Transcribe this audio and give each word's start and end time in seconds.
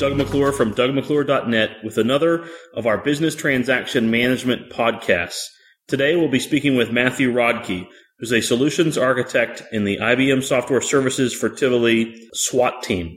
Doug 0.00 0.16
McClure 0.16 0.50
from 0.50 0.72
DougMcClure.net 0.72 1.84
with 1.84 1.98
another 1.98 2.48
of 2.72 2.86
our 2.86 2.96
business 2.96 3.36
transaction 3.36 4.10
management 4.10 4.70
podcasts. 4.70 5.44
Today 5.88 6.16
we'll 6.16 6.30
be 6.30 6.40
speaking 6.40 6.74
with 6.74 6.90
Matthew 6.90 7.30
Rodkey, 7.30 7.86
who's 8.18 8.32
a 8.32 8.40
solutions 8.40 8.96
architect 8.96 9.62
in 9.72 9.84
the 9.84 9.98
IBM 9.98 10.42
Software 10.42 10.80
Services 10.80 11.34
for 11.34 11.50
Tivoli 11.50 12.30
SWAT 12.32 12.82
team. 12.82 13.14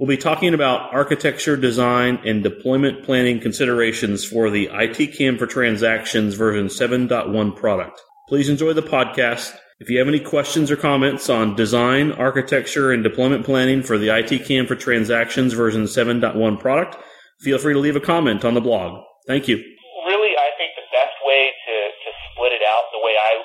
We'll 0.00 0.08
be 0.08 0.16
talking 0.16 0.54
about 0.54 0.92
architecture, 0.92 1.56
design, 1.56 2.18
and 2.24 2.42
deployment 2.42 3.04
planning 3.04 3.38
considerations 3.38 4.24
for 4.24 4.50
the 4.50 4.66
ITCAM 4.72 5.38
for 5.38 5.46
Transactions 5.46 6.34
version 6.34 6.66
7.1 6.66 7.54
product. 7.54 8.00
Please 8.28 8.48
enjoy 8.48 8.72
the 8.72 8.82
podcast. 8.82 9.56
If 9.82 9.90
you 9.90 9.98
have 9.98 10.06
any 10.06 10.22
questions 10.22 10.70
or 10.70 10.78
comments 10.78 11.26
on 11.26 11.58
design, 11.58 12.14
architecture, 12.14 12.94
and 12.94 13.02
deployment 13.02 13.42
planning 13.42 13.82
for 13.82 13.98
the 13.98 14.06
ITCAM 14.06 14.70
for 14.70 14.78
Transactions 14.78 15.50
version 15.50 15.90
7.1 15.90 16.38
product, 16.62 16.94
feel 17.42 17.58
free 17.58 17.74
to 17.74 17.82
leave 17.82 17.98
a 17.98 18.00
comment 18.00 18.46
on 18.46 18.54
the 18.54 18.62
blog. 18.62 19.02
Thank 19.26 19.50
you. 19.50 19.58
Really, 19.58 20.38
I 20.38 20.54
think 20.54 20.78
the 20.78 20.86
best 20.94 21.18
way 21.26 21.50
to, 21.50 21.74
to 21.90 22.08
split 22.30 22.54
it 22.54 22.62
out, 22.62 22.86
the 22.94 23.02
way 23.02 23.18
I 23.18 23.42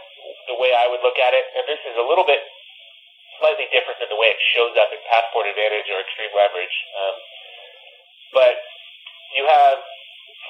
the 0.53 0.57
way 0.61 0.69
I 0.69 0.85
would 0.85 1.01
look 1.01 1.17
at 1.17 1.33
it, 1.33 1.45
and 1.57 1.65
this 1.65 1.81
is 1.89 1.97
a 1.97 2.05
little 2.05 2.25
bit 2.25 2.41
slightly 3.41 3.65
different 3.73 3.97
than 3.97 4.13
the 4.13 4.17
way 4.21 4.29
it 4.29 4.41
shows 4.53 4.77
up 4.77 4.93
in 4.93 5.01
Passport 5.09 5.49
Advantage 5.49 5.89
or 5.89 5.97
Extreme 6.01 6.33
Leverage. 6.37 6.77
Um, 6.93 7.15
but 8.37 8.53
you 9.33 9.49
have 9.49 9.81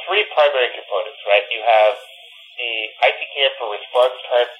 three 0.07 0.27
primary 0.35 0.75
components, 0.75 1.19
right? 1.23 1.47
You 1.52 1.63
have 1.63 1.95
the 2.59 2.72
ITCAM 3.11 3.52
for 3.59 3.72
response 3.72 4.16
time 4.27 4.52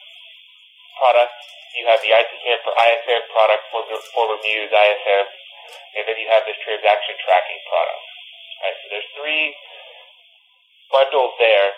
product, 1.00 1.32
you 1.80 1.88
have 1.88 2.04
the 2.04 2.12
ITCAM 2.12 2.60
for 2.68 2.74
ISM 2.76 3.24
product, 3.32 3.64
for 3.72 3.82
former 4.12 4.38
Muse 4.44 4.70
ISM, 4.70 5.26
and 5.96 6.04
then 6.06 6.18
you 6.20 6.28
have 6.30 6.44
this 6.46 6.60
transaction 6.62 7.16
tracking 7.24 7.62
product. 7.72 8.04
Right, 8.60 8.76
so 8.84 8.86
there's 8.92 9.10
three 9.16 9.56
bundles 10.92 11.34
there. 11.40 11.72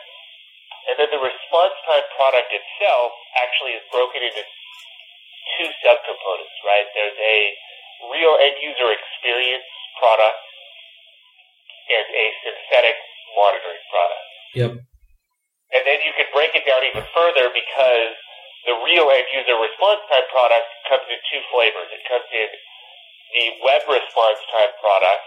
And 0.89 0.97
then 0.97 1.13
the 1.13 1.21
response 1.21 1.77
time 1.85 2.07
product 2.17 2.49
itself 2.49 3.13
actually 3.37 3.77
is 3.77 3.85
broken 3.93 4.25
into 4.25 4.41
two 4.41 5.69
subcomponents, 5.85 6.57
right? 6.65 6.89
There's 6.97 7.19
a 7.21 7.37
real 8.09 8.33
end 8.41 8.57
user 8.57 8.89
experience 8.89 9.67
product 10.01 10.41
and 11.91 12.07
a 12.17 12.25
synthetic 12.41 12.97
monitoring 13.37 13.83
product. 13.93 14.25
Yep. 14.57 14.71
And 15.71 15.81
then 15.85 15.99
you 16.01 16.11
can 16.17 16.27
break 16.33 16.57
it 16.57 16.65
down 16.65 16.81
even 16.81 17.05
further 17.13 17.53
because 17.53 18.17
the 18.65 18.75
real 18.85 19.09
end 19.09 19.27
user 19.33 19.57
response 19.57 20.01
time 20.05 20.27
product 20.29 20.67
comes 20.85 21.05
in 21.09 21.19
two 21.29 21.41
flavors. 21.49 21.89
It 21.89 22.03
comes 22.05 22.27
in 22.29 22.49
the 23.33 23.45
web 23.65 23.81
response 23.89 24.39
time 24.53 24.73
product 24.83 25.25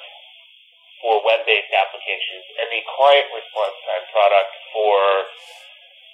for 1.02 1.20
web-based 1.24 1.72
applications 1.74 2.44
and 2.60 2.68
the 2.70 2.80
client 2.96 3.28
response 3.34 3.76
time 3.84 4.06
product 4.14 4.50
for 4.72 4.96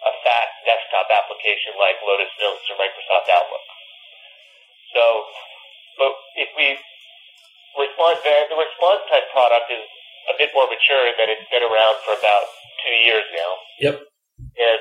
a 0.00 0.12
fast 0.24 0.54
desktop 0.64 1.06
application 1.12 1.76
like 1.76 2.00
Lotus 2.02 2.32
Notes 2.40 2.64
or 2.72 2.76
Microsoft 2.80 3.28
Outlook. 3.28 3.66
So, 4.96 5.02
but 6.00 6.12
if 6.40 6.50
we 6.56 6.74
respond, 7.76 8.16
the 8.24 8.56
response 8.56 9.02
time 9.12 9.28
product 9.30 9.68
is 9.70 9.84
a 10.32 10.34
bit 10.40 10.50
more 10.56 10.66
mature 10.66 11.04
in 11.04 11.14
that 11.20 11.28
it's 11.28 11.46
been 11.52 11.62
around 11.62 12.00
for 12.02 12.16
about 12.16 12.48
two 12.80 12.96
years 13.04 13.26
now. 13.36 13.52
Yep. 13.78 13.96
And 14.40 14.80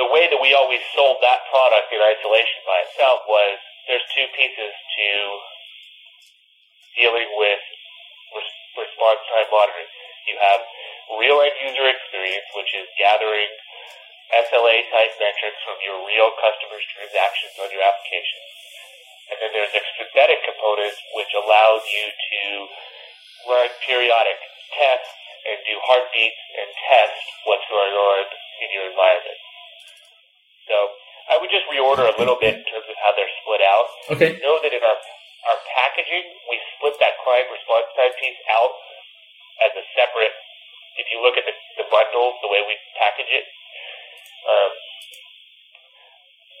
the 0.00 0.08
way 0.08 0.28
that 0.30 0.40
we 0.40 0.56
always 0.56 0.80
sold 0.96 1.20
that 1.20 1.44
product 1.52 1.92
in 1.92 2.00
isolation 2.00 2.60
by 2.64 2.78
itself 2.88 3.24
was 3.28 3.56
there's 3.88 4.06
two 4.14 4.28
pieces 4.32 4.72
to 4.72 5.08
dealing 6.96 7.28
with 7.36 7.62
response 8.78 9.20
time 9.28 9.48
monitoring. 9.52 9.90
You 10.28 10.36
have 10.40 10.60
real 11.18 11.42
end 11.44 11.56
user 11.60 11.88
experience, 11.88 12.46
which 12.56 12.72
is 12.72 12.88
gathering 12.96 13.50
SLA 14.32 14.76
type 14.88 15.12
metrics 15.20 15.60
from 15.60 15.76
your 15.84 16.00
real 16.08 16.32
customers' 16.40 16.88
transactions 16.88 17.52
on 17.60 17.68
your 17.68 17.84
application. 17.84 18.40
And 19.28 19.36
then 19.44 19.50
there's 19.52 19.76
a 19.76 19.82
synthetic 20.00 20.40
component 20.44 20.96
which 21.12 21.32
allows 21.36 21.84
you 21.84 22.04
to 22.08 22.42
run 23.48 23.68
periodic 23.84 24.40
tests 24.72 25.12
and 25.42 25.58
do 25.66 25.76
heartbeats 25.84 26.42
and 26.56 26.68
test 26.88 27.18
what's 27.44 27.66
going 27.68 27.92
on 27.92 28.24
in 28.62 28.68
your 28.72 28.86
environment. 28.88 29.40
So 30.72 30.88
I 31.28 31.36
would 31.36 31.52
just 31.52 31.68
reorder 31.68 32.08
a 32.08 32.16
little 32.16 32.40
bit 32.40 32.56
in 32.56 32.64
terms 32.64 32.88
of 32.88 32.96
how 33.04 33.12
they're 33.12 33.28
split 33.44 33.60
out. 33.60 33.88
Okay. 34.16 34.40
Know 34.40 34.56
that 34.64 34.72
in 34.72 34.80
our 34.80 34.98
our 35.42 35.58
packaging, 35.74 36.22
we 36.48 36.56
split 36.78 36.96
that 37.02 37.18
client 37.20 37.50
response 37.52 37.90
time 37.98 38.14
piece 38.16 38.40
out 38.48 38.72
as 39.68 39.72
a 39.76 39.84
separate. 39.92 40.32
If 40.96 41.10
you 41.10 41.18
look 41.18 41.34
at 41.34 41.42
the, 41.44 41.56
the 41.82 41.86
bundle, 41.90 42.38
the 42.40 42.48
way 42.48 42.62
we 42.62 42.78
package 42.94 43.26
it, 43.26 43.46
um, 44.46 44.72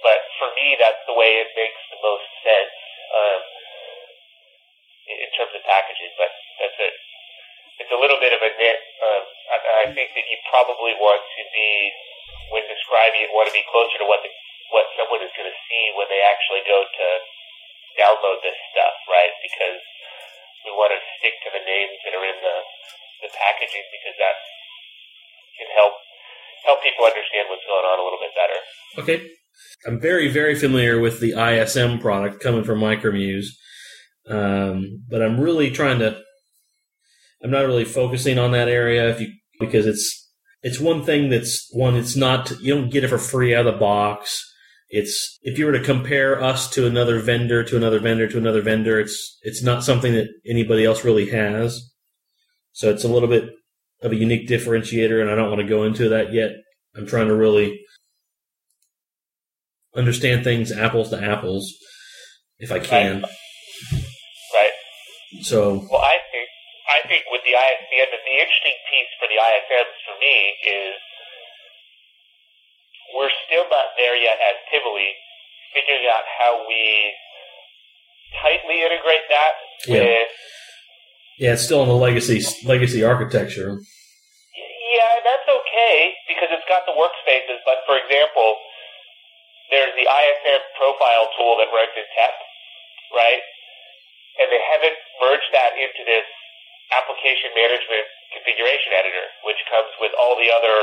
but 0.02 0.18
for 0.34 0.50
me, 0.58 0.74
that's 0.82 0.98
the 1.06 1.14
way 1.14 1.38
it 1.38 1.54
makes 1.54 1.78
the 1.94 2.00
most 2.02 2.26
sense 2.42 2.74
um, 3.14 3.40
in 5.14 5.30
terms 5.38 5.54
of 5.54 5.62
packaging. 5.62 6.12
But 6.18 6.32
that's 6.58 6.78
it. 6.82 6.94
It's 7.82 7.90
a 7.90 7.98
little 7.98 8.22
bit 8.22 8.30
of 8.30 8.38
a 8.38 8.50
nit. 8.54 8.78
Um, 9.02 9.22
I, 9.50 9.56
I 9.58 9.84
think 9.90 10.14
that 10.14 10.26
you 10.30 10.38
probably 10.46 10.94
want 11.02 11.18
to 11.18 11.42
be 11.50 11.70
when 12.54 12.62
describing 12.70 13.26
it, 13.26 13.34
want 13.34 13.50
to 13.50 13.56
be 13.56 13.66
closer 13.66 13.98
to 13.98 14.06
what 14.06 14.22
the 14.22 14.30
what 14.70 14.86
someone 14.94 15.20
is 15.20 15.34
going 15.34 15.50
to 15.50 15.58
see 15.68 15.84
when 15.98 16.06
they 16.08 16.22
actually 16.22 16.62
go 16.64 16.80
to 16.86 17.06
download 17.98 18.40
this 18.40 18.56
stuff, 18.72 18.94
right? 19.10 19.34
Because 19.44 19.82
we 20.64 20.70
want 20.72 20.94
to 20.94 21.00
stick 21.18 21.36
to 21.44 21.50
the 21.52 21.60
names 21.66 21.98
that 22.06 22.14
are 22.14 22.24
in 22.24 22.38
the 22.38 22.56
the 23.26 23.30
packaging 23.34 23.86
because 23.90 24.16
that 24.22 24.36
can 25.58 25.68
help 25.74 25.98
help 26.64 26.78
people 26.86 27.02
understand 27.02 27.50
what's 27.50 27.66
going 27.66 27.86
on 27.86 27.98
a 27.98 28.04
little 28.06 28.22
bit 28.22 28.32
better. 28.38 28.58
Okay. 29.02 29.18
I'm 29.86 30.00
very, 30.00 30.28
very 30.28 30.54
familiar 30.54 30.98
with 30.98 31.20
the 31.20 31.34
ISM 31.34 31.98
product 31.98 32.42
coming 32.42 32.64
from 32.64 32.80
Micromuse, 32.80 33.46
um, 34.28 35.04
but 35.08 35.22
I'm 35.22 35.40
really 35.40 35.70
trying 35.70 35.98
to. 36.00 36.22
I'm 37.42 37.50
not 37.50 37.66
really 37.66 37.84
focusing 37.84 38.38
on 38.38 38.52
that 38.52 38.68
area 38.68 39.10
if 39.10 39.20
you 39.20 39.32
because 39.58 39.86
it's 39.86 40.30
it's 40.62 40.78
one 40.78 41.04
thing 41.04 41.28
that's 41.28 41.68
one. 41.72 41.96
It's 41.96 42.16
not 42.16 42.50
you 42.60 42.74
don't 42.74 42.90
get 42.90 43.04
it 43.04 43.08
for 43.08 43.18
free 43.18 43.54
out 43.54 43.66
of 43.66 43.74
the 43.74 43.80
box. 43.80 44.40
It's 44.88 45.38
if 45.42 45.58
you 45.58 45.66
were 45.66 45.72
to 45.72 45.82
compare 45.82 46.42
us 46.42 46.68
to 46.70 46.86
another 46.86 47.18
vendor 47.18 47.64
to 47.64 47.76
another 47.76 47.98
vendor 47.98 48.28
to 48.28 48.38
another 48.38 48.62
vendor, 48.62 49.00
it's 49.00 49.38
it's 49.42 49.62
not 49.62 49.82
something 49.82 50.12
that 50.12 50.28
anybody 50.46 50.84
else 50.84 51.04
really 51.04 51.30
has. 51.30 51.90
So 52.72 52.90
it's 52.90 53.04
a 53.04 53.08
little 53.08 53.28
bit 53.28 53.50
of 54.02 54.12
a 54.12 54.16
unique 54.16 54.48
differentiator, 54.48 55.20
and 55.20 55.30
I 55.30 55.34
don't 55.34 55.48
want 55.48 55.60
to 55.60 55.66
go 55.66 55.84
into 55.84 56.08
that 56.10 56.32
yet. 56.32 56.50
I'm 56.96 57.06
trying 57.06 57.28
to 57.28 57.34
really 57.34 57.80
understand 59.96 60.44
things 60.44 60.72
apples 60.72 61.10
to 61.10 61.22
apples 61.22 61.72
if 62.58 62.70
I 62.70 62.78
can. 62.78 63.22
Right. 64.54 64.70
So 65.42 65.86
Well, 65.90 66.00
I 66.00 66.18
I 66.92 67.00
think 67.08 67.24
with 67.32 67.40
the 67.48 67.56
ISM, 67.56 67.88
the, 67.88 68.20
the 68.20 68.36
interesting 68.36 68.76
piece 68.92 69.12
for 69.16 69.26
the 69.32 69.40
ISMs 69.40 69.96
for 70.04 70.14
me 70.20 70.36
is 70.68 70.92
we're 73.16 73.32
still 73.48 73.64
not 73.72 73.96
there 73.96 74.16
yet 74.16 74.36
at 74.40 74.60
Tivoli, 74.68 75.12
figuring 75.72 76.04
out 76.12 76.24
how 76.28 76.64
we 76.68 77.12
tightly 78.40 78.84
integrate 78.84 79.24
that 79.28 79.52
Yeah. 79.88 80.04
with 80.04 80.28
yeah, 81.40 81.52
it's 81.56 81.64
still 81.64 81.82
in 81.82 81.88
the 81.88 81.96
legacy 81.96 82.44
legacy 82.62 83.02
architecture. 83.02 83.80
Yeah, 84.92 85.12
that's 85.24 85.48
okay 85.48 86.12
because 86.28 86.52
it's 86.52 86.68
got 86.68 86.84
the 86.84 86.92
workspaces. 86.92 87.58
But 87.64 87.80
for 87.88 87.96
example, 87.96 88.60
there's 89.72 89.96
the 89.96 90.04
ISM 90.06 90.60
profile 90.76 91.32
tool 91.34 91.56
that 91.56 91.72
runs 91.72 91.96
in 91.96 92.04
TEP, 92.14 92.36
right? 93.16 93.42
And 94.38 94.46
they 94.52 94.60
haven't 94.60 94.98
merged 95.24 95.50
that 95.56 95.72
into 95.80 96.04
this 96.04 96.28
application 96.90 97.54
management 97.54 98.06
configuration 98.34 98.90
editor, 98.96 99.26
which 99.46 99.60
comes 99.68 99.92
with 100.02 100.12
all 100.18 100.34
the 100.34 100.50
other 100.50 100.76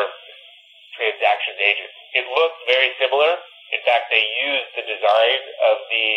transaction 0.95 1.55
agents. 1.59 1.95
It 2.15 2.25
looks 2.31 2.57
very 2.65 2.93
similar. 3.01 3.35
In 3.73 3.81
fact, 3.85 4.09
they 4.09 4.21
use 4.21 4.65
the 4.73 4.85
design 4.85 5.41
of 5.69 5.77
the 5.91 6.07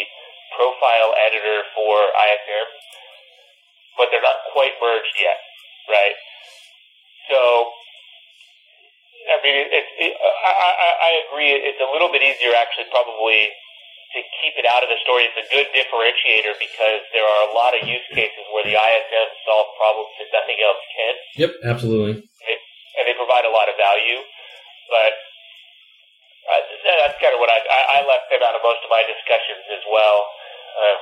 profile 0.56 1.12
editor 1.28 1.64
for 1.76 1.94
ISM, 2.12 2.66
but 3.96 4.08
they're 4.12 4.24
not 4.24 4.40
quite 4.52 4.72
merged 4.80 5.16
yet, 5.20 5.38
right? 5.88 6.16
So, 7.28 7.38
I 9.28 9.36
mean, 9.44 9.56
it, 9.68 9.86
I, 10.16 10.50
I, 10.50 10.90
I 10.96 11.10
agree. 11.28 11.52
It's 11.52 11.80
a 11.80 11.88
little 11.92 12.10
bit 12.10 12.24
easier, 12.24 12.56
actually, 12.56 12.88
probably 12.90 13.52
to 14.12 14.20
keep 14.44 14.54
it 14.60 14.66
out 14.68 14.84
of 14.84 14.92
the 14.92 15.00
story. 15.00 15.24
It's 15.24 15.40
a 15.40 15.48
good 15.48 15.68
differentiator 15.72 16.52
because 16.60 17.00
there 17.16 17.24
are 17.24 17.40
a 17.48 17.52
lot 17.56 17.72
of 17.72 17.88
use 17.88 18.04
cases 18.12 18.44
where 18.52 18.64
the 18.64 18.76
ISM 18.76 19.28
solve 19.48 19.72
problems 19.80 20.12
that 20.20 20.28
nothing 20.36 20.58
else 20.60 20.82
can, 20.92 21.14
Yep, 21.40 21.52
absolutely. 21.64 22.14
and 22.20 23.02
they 23.08 23.16
provide 23.16 23.48
a 23.48 23.52
lot 23.52 23.72
of 23.72 23.76
value. 23.80 24.20
But 24.92 25.12
uh, 26.44 26.62
that's 27.08 27.16
kind 27.22 27.32
of 27.32 27.40
what 27.40 27.48
I, 27.48 27.58
I, 27.64 27.80
I 27.96 27.98
left 28.04 28.28
them 28.28 28.44
out 28.44 28.52
of 28.52 28.60
most 28.60 28.84
of 28.84 28.90
my 28.92 29.00
discussions 29.08 29.64
as 29.72 29.84
well. 29.88 30.18
Um, 30.76 30.98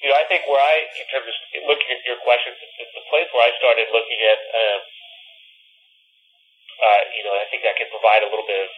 you 0.00 0.06
know, 0.08 0.16
I 0.16 0.24
think 0.30 0.46
where 0.46 0.62
I, 0.62 0.74
in 0.96 1.06
terms 1.10 1.26
of 1.28 1.36
looking 1.66 1.90
at 1.90 2.00
your 2.06 2.16
questions, 2.22 2.54
it's 2.56 2.94
the 2.94 3.04
place 3.10 3.26
where 3.34 3.44
I 3.44 3.52
started 3.58 3.90
looking 3.90 4.20
at, 4.30 4.40
um, 4.54 4.80
uh, 6.78 7.02
you 7.18 7.22
know, 7.26 7.34
I 7.34 7.44
think 7.50 7.66
I 7.66 7.74
can 7.74 7.90
provide 7.90 8.22
a 8.22 8.30
little 8.30 8.46
bit 8.46 8.62
of 8.62 8.70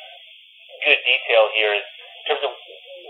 good 0.80 1.00
detail 1.04 1.52
here 1.52 1.76
is 1.76 1.84
terms 2.28 2.42
of 2.44 2.52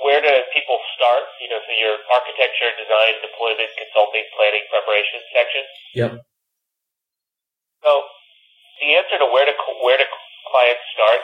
where 0.05 0.21
do 0.21 0.33
people 0.57 0.79
start? 0.97 1.25
You 1.41 1.49
know, 1.53 1.61
so 1.61 1.71
your 1.77 1.97
architecture, 2.09 2.71
design, 2.77 3.21
deployment, 3.21 3.71
consulting, 3.77 4.25
planning, 4.37 4.65
preparation 4.73 5.21
section. 5.33 5.63
Yep. 5.95 6.11
So 7.85 7.93
the 8.81 8.97
answer 8.97 9.17
to 9.21 9.29
where 9.29 9.45
to 9.45 9.55
where 9.85 9.99
do 10.01 10.07
clients 10.49 10.85
start 10.97 11.23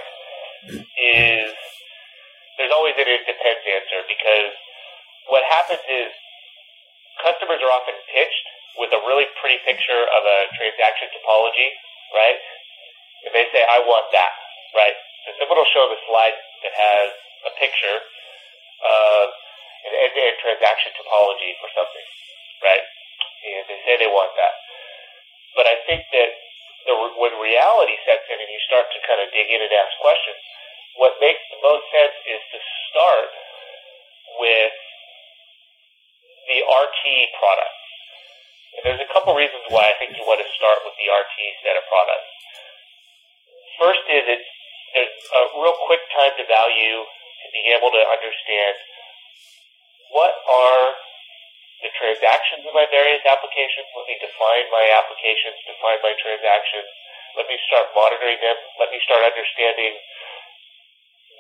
is 0.97 1.53
there's 2.57 2.73
always 2.73 2.97
an 2.97 3.09
it 3.09 3.25
depends 3.29 3.63
answer 3.65 4.01
because 4.09 4.53
what 5.29 5.45
happens 5.53 5.83
is 5.89 6.09
customers 7.21 7.61
are 7.61 7.73
often 7.73 7.97
pitched 8.13 8.47
with 8.77 8.93
a 8.93 9.01
really 9.09 9.29
pretty 9.41 9.61
picture 9.65 10.05
of 10.13 10.23
a 10.25 10.39
transaction 10.53 11.09
topology, 11.17 11.69
right? 12.13 12.39
And 13.25 13.33
they 13.33 13.49
say, 13.53 13.65
I 13.65 13.81
want 13.85 14.09
that, 14.13 14.33
right? 14.77 14.97
So 15.25 15.33
someone 15.41 15.59
will 15.59 15.73
show 15.73 15.89
them 15.89 15.97
a 15.97 16.01
slide 16.07 16.37
that 16.65 16.75
has 16.77 17.09
a 17.47 17.53
picture 17.57 17.99
of 17.99 19.25
an 19.87 19.93
end-to-end 19.95 20.37
transaction 20.43 20.91
topology 20.99 21.55
for 21.63 21.71
something, 21.73 22.07
right? 22.63 22.83
And 22.83 23.65
they 23.71 23.79
say 23.87 23.95
they 24.03 24.11
want 24.11 24.35
that. 24.35 24.55
But 25.55 25.71
I 25.71 25.79
think 25.87 26.03
that 26.11 26.31
the, 26.87 26.95
when 27.19 27.35
reality 27.39 27.97
sets 28.03 28.27
in 28.29 28.39
and 28.39 28.51
you 28.51 28.61
start 28.67 28.91
to 28.91 28.99
kind 29.07 29.23
of 29.23 29.31
dig 29.31 29.47
in 29.47 29.63
and 29.63 29.73
ask 29.73 29.95
questions, 30.03 30.39
what 30.99 31.19
makes 31.23 31.43
the 31.53 31.61
most 31.63 31.87
sense 31.93 32.17
is 32.27 32.43
to 32.57 32.59
start 32.91 33.31
with 34.43 34.75
the 36.51 36.59
RT 36.63 37.03
product. 37.39 37.77
And 38.77 38.81
there's 38.85 39.03
a 39.03 39.11
couple 39.13 39.33
reasons 39.35 39.65
why 39.73 39.89
I 39.89 39.95
think 39.99 40.15
you 40.15 40.25
want 40.27 40.43
to 40.43 40.51
start 40.55 40.85
with 40.85 40.95
the 41.01 41.09
RT 41.09 41.37
set 41.65 41.79
of 41.79 41.85
products. 41.89 42.31
First 43.81 44.05
is 44.09 44.25
it's 44.29 44.51
there's 44.97 45.13
a 45.13 45.41
real 45.61 45.77
quick 45.85 46.01
time 46.17 46.33
to 46.41 46.45
value 46.49 47.05
being 47.57 47.73
able 47.73 47.89
to 47.89 48.03
understand 48.05 48.77
what 50.13 50.37
are 50.45 50.85
the 51.81 51.91
transactions 51.97 52.69
of 52.69 52.77
my 52.77 52.85
various 52.93 53.25
applications. 53.25 53.89
Let 53.97 54.05
me 54.05 54.17
define 54.21 54.69
my 54.69 54.85
applications, 54.93 55.57
define 55.65 56.05
my 56.05 56.13
transactions. 56.21 56.89
Let 57.41 57.49
me 57.49 57.57
start 57.65 57.97
monitoring 57.97 58.41
them. 58.45 58.57
Let 58.77 58.93
me 58.93 59.01
start 59.09 59.25
understanding 59.25 59.97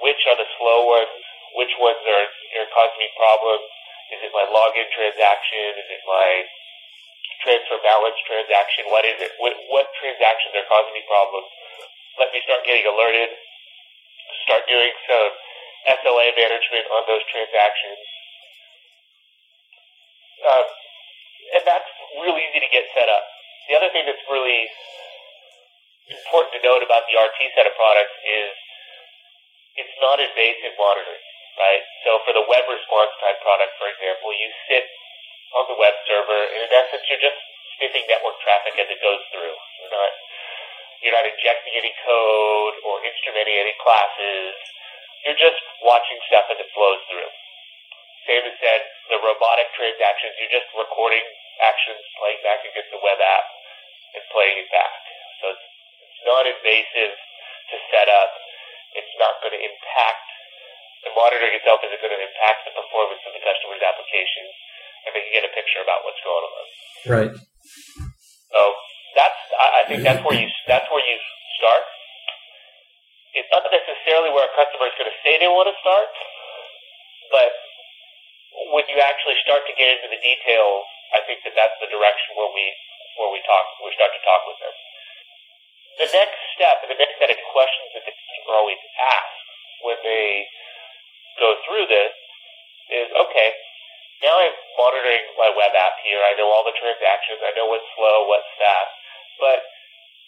which 0.00 0.24
are 0.28 0.36
the 0.40 0.48
slow 0.56 0.88
ones, 0.88 1.20
which 1.56 1.72
ones 1.76 2.00
are, 2.00 2.28
are 2.28 2.68
causing 2.72 3.00
me 3.00 3.08
problems, 3.16 3.68
is 4.14 4.22
it 4.22 4.30
my 4.30 4.46
login 4.46 4.86
transaction? 4.94 5.82
Is 5.82 5.88
it 5.90 6.02
my 6.06 6.46
transfer 7.42 7.78
balance 7.82 8.14
transaction? 8.22 8.86
What 8.86 9.02
is 9.02 9.18
it? 9.18 9.34
What, 9.42 9.58
what 9.66 9.90
transactions 9.98 10.54
are 10.54 10.68
causing 10.70 10.94
me 10.94 11.02
problems? 11.10 11.50
Let 12.14 12.30
me 12.30 12.38
start 12.46 12.62
getting 12.62 12.86
alerted. 12.86 13.34
Start 14.46 14.62
doing 14.70 14.94
some 15.10 15.34
SLA 15.86 16.26
management 16.34 16.86
on 16.90 17.02
those 17.06 17.22
transactions. 17.30 18.02
Um, 20.42 20.66
and 21.56 21.62
that's 21.64 21.90
really 22.20 22.42
easy 22.50 22.60
to 22.60 22.70
get 22.70 22.84
set 22.92 23.08
up. 23.08 23.24
The 23.70 23.74
other 23.78 23.90
thing 23.94 24.06
that's 24.06 24.22
really 24.30 24.66
important 26.10 26.54
to 26.58 26.60
note 26.62 26.82
about 26.82 27.06
the 27.10 27.18
RT 27.18 27.38
set 27.54 27.66
of 27.66 27.74
products 27.74 28.14
is 28.22 28.50
it's 29.78 29.96
not 30.02 30.22
invasive 30.22 30.74
monitoring 30.78 31.26
right? 31.56 31.82
So 32.04 32.20
for 32.24 32.32
the 32.36 32.44
web 32.46 32.64
response 32.68 33.12
time 33.20 33.36
product, 33.40 33.72
for 33.80 33.88
example, 33.88 34.30
you 34.36 34.48
sit 34.68 34.84
on 35.56 35.64
the 35.72 35.76
web 35.80 35.96
server, 36.04 36.40
and 36.52 36.60
in 36.68 36.70
essence, 36.72 37.04
you're 37.08 37.22
just 37.22 37.40
sniffing 37.76 38.04
network 38.08 38.36
traffic 38.44 38.76
as 38.76 38.88
it 38.88 39.00
goes 39.00 39.20
through. 39.32 39.56
You're 39.82 39.94
not 39.96 40.12
you're 41.04 41.16
not 41.16 41.28
injecting 41.28 41.76
any 41.76 41.92
code 42.04 42.74
or 42.84 43.04
instrumenting 43.04 43.56
any 43.60 43.74
classes. 43.80 44.56
You're 45.26 45.42
just 45.42 45.58
watching 45.82 46.18
stuff 46.30 46.46
as 46.54 46.58
it 46.62 46.70
flows 46.70 47.02
through. 47.10 47.30
Same 48.30 48.46
as 48.46 48.54
said, 48.62 48.80
the 49.10 49.18
robotic 49.18 49.70
transactions, 49.74 50.38
you're 50.38 50.54
just 50.54 50.70
recording 50.74 51.22
actions, 51.62 51.98
playing 52.18 52.38
back 52.46 52.62
against 52.62 52.90
the 52.94 53.02
web 53.02 53.18
app, 53.18 53.46
and 54.14 54.22
playing 54.30 54.62
it 54.62 54.70
back. 54.70 54.94
So 55.42 55.50
it's, 55.50 55.66
it's 56.06 56.22
not 56.26 56.46
invasive 56.46 57.14
to 57.14 57.76
set 57.90 58.06
up. 58.06 58.30
It's 58.94 59.14
not 59.18 59.38
going 59.42 59.54
to 59.54 59.62
impact 59.62 60.26
the 61.06 61.14
monitoring 61.14 61.54
itself 61.54 61.78
isn't 61.86 62.02
going 62.02 62.10
to 62.10 62.18
impact 62.18 62.66
the 62.66 62.74
performance 62.74 63.22
of 63.22 63.32
the 63.38 63.42
customer's 63.46 63.78
application, 63.78 64.44
and 65.06 65.10
they 65.14 65.22
can 65.22 65.32
get 65.38 65.44
a 65.46 65.52
picture 65.54 65.78
about 65.78 66.02
what's 66.02 66.18
going 66.26 66.44
on. 66.50 66.64
Right. 67.06 67.32
So 68.50 68.60
that's 69.14 69.40
I 69.54 69.86
think 69.86 70.02
that's 70.02 70.18
where 70.26 70.34
you 70.34 70.50
that's 70.66 70.90
where 70.90 71.04
you 71.06 71.16
start. 71.62 71.82
It's 73.36 73.52
not 73.52 73.68
necessarily 73.68 74.32
where 74.32 74.48
a 74.48 74.54
customer 74.56 74.88
is 74.88 74.96
going 74.96 75.12
to 75.12 75.18
say 75.20 75.36
they 75.36 75.52
want 75.52 75.68
to 75.68 75.76
start, 75.84 76.08
but 77.28 77.52
when 78.72 78.88
you 78.88 78.96
actually 79.04 79.36
start 79.44 79.68
to 79.68 79.74
get 79.76 80.00
into 80.00 80.08
the 80.08 80.20
details, 80.24 80.84
I 81.12 81.20
think 81.28 81.44
that 81.44 81.52
that's 81.52 81.76
the 81.84 81.92
direction 81.92 82.32
where 82.40 82.48
we 82.48 82.64
where 83.20 83.32
we 83.32 83.40
talk 83.44 83.64
we 83.84 83.92
start 83.92 84.12
to 84.16 84.22
talk 84.24 84.42
with 84.48 84.58
them. 84.64 84.74
The 86.00 86.08
next 86.16 86.40
step, 86.56 86.80
and 86.84 86.92
the 86.92 87.00
next 87.00 87.16
set 87.20 87.28
of 87.28 87.40
questions 87.52 87.88
that 87.96 88.04
the 88.08 88.12
customer 88.12 88.56
always 88.56 88.80
asks 89.00 89.44
when 89.84 89.98
they 90.00 90.48
go 91.36 91.60
through 91.68 91.92
this 91.92 92.12
is 92.88 93.08
okay. 93.12 93.50
Now 94.24 94.32
I'm 94.40 94.56
monitoring 94.80 95.24
my 95.36 95.52
web 95.52 95.76
app 95.76 96.00
here. 96.00 96.24
I 96.24 96.32
know 96.40 96.48
all 96.48 96.64
the 96.64 96.76
transactions. 96.76 97.44
I 97.44 97.52
know 97.52 97.68
what's 97.68 97.84
slow, 97.92 98.24
what's 98.32 98.48
fast. 98.56 98.92
But 99.36 99.60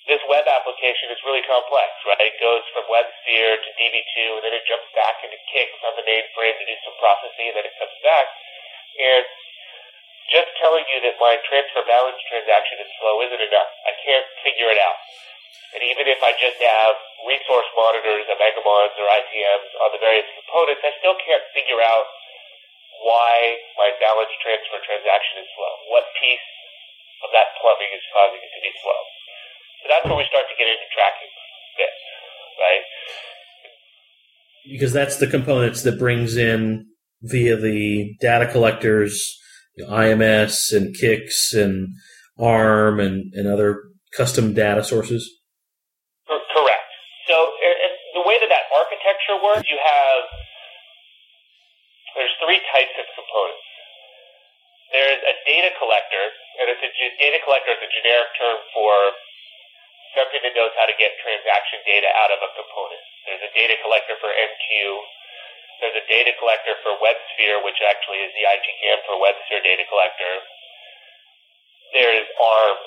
this 0.08 0.24
web 0.24 0.48
application 0.48 1.12
is 1.12 1.20
really 1.20 1.44
complex, 1.44 1.92
right? 2.08 2.32
It 2.32 2.40
goes 2.40 2.64
from 2.72 2.88
WebSphere 2.88 3.60
to 3.60 3.68
DB2, 3.76 4.40
and 4.40 4.42
then 4.42 4.56
it 4.56 4.64
jumps 4.64 4.88
back 4.96 5.20
into 5.20 5.36
CICS 5.52 5.80
on 5.84 6.00
the 6.00 6.04
mainframe 6.08 6.56
to 6.56 6.64
do 6.64 6.76
some 6.80 6.96
processing, 6.96 7.52
and 7.52 7.56
then 7.60 7.68
it 7.68 7.76
comes 7.76 7.92
back. 8.00 8.26
And 8.96 9.24
just 10.32 10.48
telling 10.60 10.84
you 10.88 11.04
that 11.04 11.20
my 11.20 11.36
transfer 11.44 11.84
balance 11.84 12.20
transaction 12.24 12.80
is 12.80 12.88
slow 13.00 13.20
isn't 13.20 13.44
enough. 13.52 13.70
I 13.84 13.92
can't 14.00 14.28
figure 14.40 14.72
it 14.72 14.80
out. 14.80 14.96
And 15.76 15.84
even 15.84 16.08
if 16.08 16.24
I 16.24 16.32
just 16.40 16.56
have 16.64 16.96
resource 17.28 17.68
monitors 17.76 18.24
or 18.32 18.36
OMEGAMONs 18.40 18.96
or 18.96 19.06
ITMs 19.12 19.70
on 19.84 19.92
the 19.92 20.00
various 20.00 20.28
components, 20.40 20.80
I 20.84 20.92
still 21.04 21.16
can't 21.20 21.44
figure 21.52 21.80
out 21.84 22.08
why 23.04 23.60
my 23.76 23.92
balance 24.00 24.32
transfer 24.40 24.80
transaction 24.80 25.44
is 25.44 25.48
slow. 25.52 25.74
What 25.92 26.08
piece 26.16 26.48
of 27.24 27.28
that 27.36 27.52
plumbing 27.60 27.92
is 27.92 28.04
causing 28.08 28.40
it 28.40 28.52
to 28.56 28.60
be 28.64 28.72
slow? 28.80 29.17
So 29.82 29.88
that's 29.88 30.04
where 30.04 30.16
we 30.16 30.26
start 30.28 30.44
to 30.50 30.56
get 30.58 30.68
into 30.68 30.88
tracking 30.94 31.32
bits, 31.78 32.00
right? 32.58 32.84
Because 34.70 34.92
that's 34.92 35.16
the 35.16 35.26
components 35.26 35.82
that 35.82 35.98
brings 35.98 36.36
in 36.36 36.86
via 37.22 37.56
the 37.56 38.14
data 38.20 38.46
collectors, 38.46 39.18
you 39.76 39.86
know, 39.86 39.92
IMS 39.92 40.72
and 40.72 40.94
CICS 40.94 41.54
and 41.54 41.88
ARM 42.38 43.00
and, 43.00 43.32
and 43.34 43.46
other 43.48 43.90
custom 44.16 44.54
data 44.54 44.84
sources. 44.84 45.26
Correct. 46.26 46.88
So 47.26 47.34
the 48.14 48.24
way 48.26 48.38
that 48.40 48.48
that 48.48 48.66
architecture 48.74 49.38
works, 49.42 49.66
you 49.68 49.78
have 49.78 50.22
there's 52.16 52.34
three 52.42 52.58
types 52.74 52.94
of 52.98 53.06
components. 53.14 53.66
There's 54.90 55.22
a 55.22 55.34
data 55.46 55.70
collector, 55.78 56.24
and 56.58 56.66
it's 56.72 56.82
a 56.82 56.90
data 57.20 57.38
collector 57.44 57.76
is 57.76 57.82
a 57.84 57.90
generic 57.92 58.30
term 58.40 58.58
for 58.74 58.90
something 60.18 60.42
knows 60.58 60.74
how 60.74 60.90
to 60.90 60.96
get 60.98 61.14
transaction 61.22 61.78
data 61.86 62.10
out 62.18 62.34
of 62.34 62.42
a 62.42 62.50
component. 62.58 63.02
There's 63.22 63.44
a 63.46 63.52
data 63.54 63.78
collector 63.86 64.18
for 64.18 64.34
MQ. 64.34 64.66
There's 65.78 65.94
a 65.94 66.06
data 66.10 66.34
collector 66.42 66.74
for 66.82 66.98
WebSphere, 66.98 67.62
which 67.62 67.78
actually 67.86 68.26
is 68.26 68.34
the 68.34 68.42
ITCAM 68.50 68.98
for 69.06 69.14
WebSphere 69.22 69.62
data 69.62 69.86
collector. 69.86 70.34
There 71.94 72.10
is 72.18 72.26
ARM, 72.34 72.78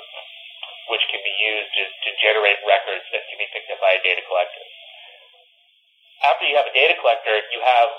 which 0.92 1.08
can 1.08 1.24
be 1.24 1.36
used 1.40 1.72
to, 1.72 1.84
to 1.88 2.10
generate 2.20 2.60
records 2.68 3.08
that 3.16 3.24
can 3.32 3.40
be 3.40 3.48
picked 3.56 3.72
up 3.72 3.80
by 3.80 3.96
a 3.96 4.02
data 4.04 4.20
collector. 4.28 4.66
After 6.28 6.44
you 6.52 6.60
have 6.60 6.68
a 6.68 6.76
data 6.76 7.00
collector, 7.00 7.34
you 7.56 7.64
have 7.64 7.90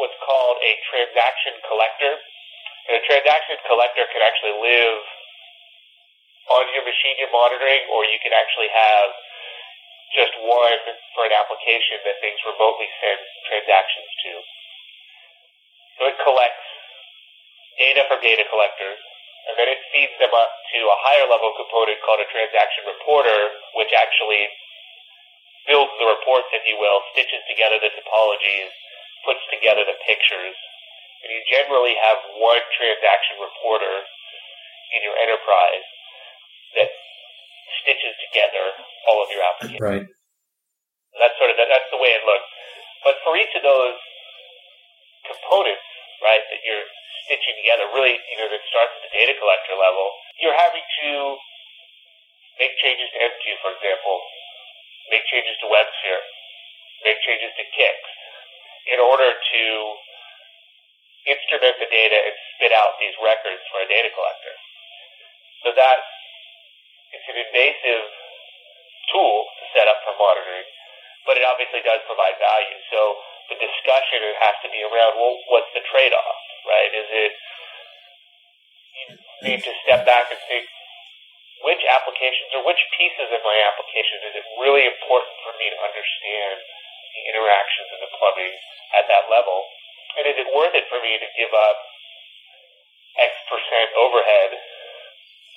what's 0.00 0.16
called 0.24 0.56
a 0.64 0.72
transaction 0.88 1.60
collector. 1.68 2.16
And 2.88 2.96
a 2.96 3.04
transaction 3.04 3.60
collector 3.68 4.08
can 4.08 4.24
actually 4.24 4.56
live 4.56 4.98
on 6.50 6.66
your 6.74 6.82
machine 6.82 7.14
you're 7.22 7.30
monitoring, 7.30 7.86
or 7.94 8.02
you 8.10 8.18
can 8.18 8.34
actually 8.34 8.70
have 8.74 9.08
just 10.10 10.34
one 10.42 10.82
for 11.14 11.22
an 11.22 11.34
application 11.34 12.02
that 12.02 12.18
things 12.18 12.38
remotely 12.42 12.90
send 12.98 13.22
transactions 13.46 14.10
to. 14.26 14.32
So 15.98 16.00
it 16.10 16.18
collects 16.26 16.66
data 17.78 18.02
from 18.10 18.18
data 18.18 18.42
collectors, 18.50 18.98
and 19.46 19.54
then 19.54 19.70
it 19.70 19.78
feeds 19.94 20.14
them 20.18 20.34
up 20.34 20.50
to 20.74 20.78
a 20.82 20.98
higher 21.06 21.26
level 21.30 21.54
component 21.54 22.02
called 22.02 22.18
a 22.18 22.28
transaction 22.34 22.82
reporter, 22.90 23.54
which 23.78 23.94
actually 23.94 24.50
builds 25.70 25.94
the 26.02 26.10
reports, 26.10 26.50
if 26.50 26.66
you 26.66 26.74
will, 26.82 26.98
stitches 27.14 27.46
together 27.46 27.78
the 27.78 27.94
topologies, 27.94 28.74
puts 29.22 29.44
together 29.54 29.86
the 29.86 29.94
pictures, 30.02 30.56
and 31.22 31.28
you 31.30 31.40
generally 31.46 31.94
have 32.02 32.18
one 32.42 32.64
transaction 32.74 33.38
reporter 33.38 33.94
in 34.98 35.06
your 35.06 35.14
enterprise 35.22 35.86
that 36.78 36.90
stitches 37.82 38.14
together 38.30 38.64
all 39.08 39.22
of 39.22 39.28
your 39.32 39.42
applications. 39.42 39.82
Right. 39.82 40.06
That's 41.18 41.36
sort 41.40 41.50
of 41.50 41.56
the, 41.58 41.66
that's 41.66 41.90
the 41.90 41.98
way 41.98 42.14
it 42.14 42.22
looks. 42.22 42.48
But 43.02 43.16
for 43.24 43.34
each 43.34 43.50
of 43.56 43.64
those 43.64 43.98
components, 45.26 45.84
right, 46.22 46.42
that 46.44 46.60
you're 46.62 46.86
stitching 47.26 47.56
together, 47.64 47.88
really, 47.96 48.16
you 48.18 48.36
know, 48.38 48.48
that 48.48 48.62
starts 48.68 48.92
at 48.94 49.02
the 49.08 49.12
data 49.16 49.34
collector 49.40 49.74
level, 49.74 50.06
you're 50.38 50.56
having 50.56 50.84
to 51.04 51.10
make 52.60 52.76
changes 52.78 53.08
to 53.16 53.18
MQ, 53.18 53.44
for 53.64 53.72
example, 53.74 54.16
make 55.08 55.24
changes 55.32 55.56
to 55.64 55.66
WebSphere, 55.66 56.22
make 57.04 57.18
changes 57.24 57.50
to 57.56 57.64
CICS, 57.74 58.00
in 58.94 58.98
order 59.00 59.32
to 59.32 59.62
instrument 61.28 61.76
the 61.80 61.88
data 61.88 62.16
and 62.16 62.34
spit 62.56 62.72
out 62.72 62.96
these 63.00 63.16
records 63.20 63.60
for 63.68 63.84
a 63.84 63.88
data 63.88 64.08
collector. 64.12 64.54
So 65.64 65.68
that 65.76 66.00
it's 67.10 67.26
an 67.26 67.38
invasive 67.38 68.06
tool 69.10 69.36
to 69.58 69.64
set 69.74 69.86
up 69.90 69.98
for 70.06 70.14
monitoring, 70.14 70.66
but 71.26 71.36
it 71.36 71.44
obviously 71.44 71.82
does 71.82 72.00
provide 72.06 72.38
value. 72.38 72.78
So 72.90 73.00
the 73.50 73.58
discussion 73.58 74.22
has 74.40 74.54
to 74.62 74.68
be 74.70 74.80
around, 74.86 75.18
well, 75.18 75.34
what's 75.50 75.70
the 75.74 75.82
trade-off, 75.90 76.38
right? 76.70 76.90
Is 76.94 77.08
it 77.10 77.32
you 78.94 79.16
need 79.42 79.62
to 79.64 79.72
step 79.86 80.06
back 80.06 80.30
and 80.30 80.40
think 80.46 80.66
which 81.64 81.82
applications 81.84 82.50
or 82.56 82.64
which 82.64 82.80
pieces 82.96 83.28
of 83.28 83.40
my 83.44 83.56
application 83.68 84.16
is 84.32 84.34
it 84.40 84.46
really 84.60 84.84
important 84.88 85.34
for 85.44 85.52
me 85.60 85.68
to 85.68 85.78
understand 85.80 86.56
the 86.60 87.22
interactions 87.32 87.88
and 87.92 88.00
the 88.00 88.12
plumbing 88.16 88.54
at 88.96 89.04
that 89.12 89.28
level? 89.28 89.66
And 90.16 90.24
is 90.26 90.36
it 90.40 90.48
worth 90.50 90.74
it 90.74 90.88
for 90.88 90.98
me 91.04 91.20
to 91.20 91.28
give 91.36 91.52
up 91.52 91.76
X 93.18 93.32
percent 93.50 93.88
overhead 93.98 94.50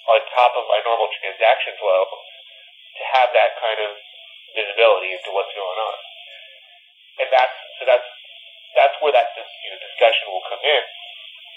on 0.10 0.20
top 0.36 0.52
of 0.60 0.68
my 0.68 0.80
normal 0.84 1.08
transaction 1.20 1.74
flow 1.80 2.04
to 2.08 3.04
have 3.16 3.32
that 3.32 3.56
kind 3.60 3.80
of 3.80 3.96
visibility 4.54 5.16
into 5.16 5.32
what's 5.32 5.54
going 5.56 5.80
on? 5.80 5.98
And 7.24 7.28
that's 7.30 7.58
so 7.80 7.88
that's 7.88 8.08
that's 8.74 8.98
where 9.00 9.14
that 9.14 9.32
you 9.38 9.70
know, 9.70 9.80
discussion 9.80 10.26
will 10.34 10.46
come 10.50 10.62
in. 10.66 10.84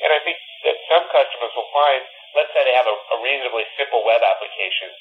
And 0.05 0.13
I 0.13 0.21
think 0.21 0.37
that 0.69 0.77
some 0.93 1.09
customers 1.09 1.53
will 1.57 1.73
find, 1.73 2.05
let's 2.37 2.53
say 2.53 2.61
they 2.69 2.77
have 2.77 2.89
a, 2.89 2.97
a 2.97 3.17
reasonably 3.25 3.65
simple 3.81 4.05
web 4.05 4.21
application. 4.21 4.93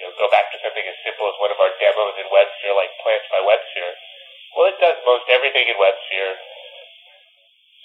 You 0.00 0.08
know, 0.08 0.14
go 0.16 0.30
back 0.32 0.48
to 0.54 0.58
something 0.62 0.86
as 0.86 0.96
simple 1.04 1.28
as 1.28 1.36
one 1.42 1.52
of 1.52 1.58
our 1.60 1.74
demos 1.76 2.16
in 2.16 2.30
WebSphere, 2.30 2.72
like 2.72 2.94
Plants 3.02 3.28
by 3.28 3.42
WebSphere. 3.44 3.92
Well, 4.56 4.70
it 4.72 4.78
does 4.80 4.96
most 5.04 5.26
everything 5.28 5.68
in 5.68 5.76
WebSphere. 5.76 6.32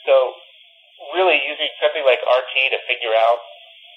So, 0.07 0.37
really 1.17 1.41
using 1.43 1.67
something 1.81 2.05
like 2.05 2.21
RT 2.23 2.53
to 2.71 2.79
figure 2.87 3.11
out 3.17 3.41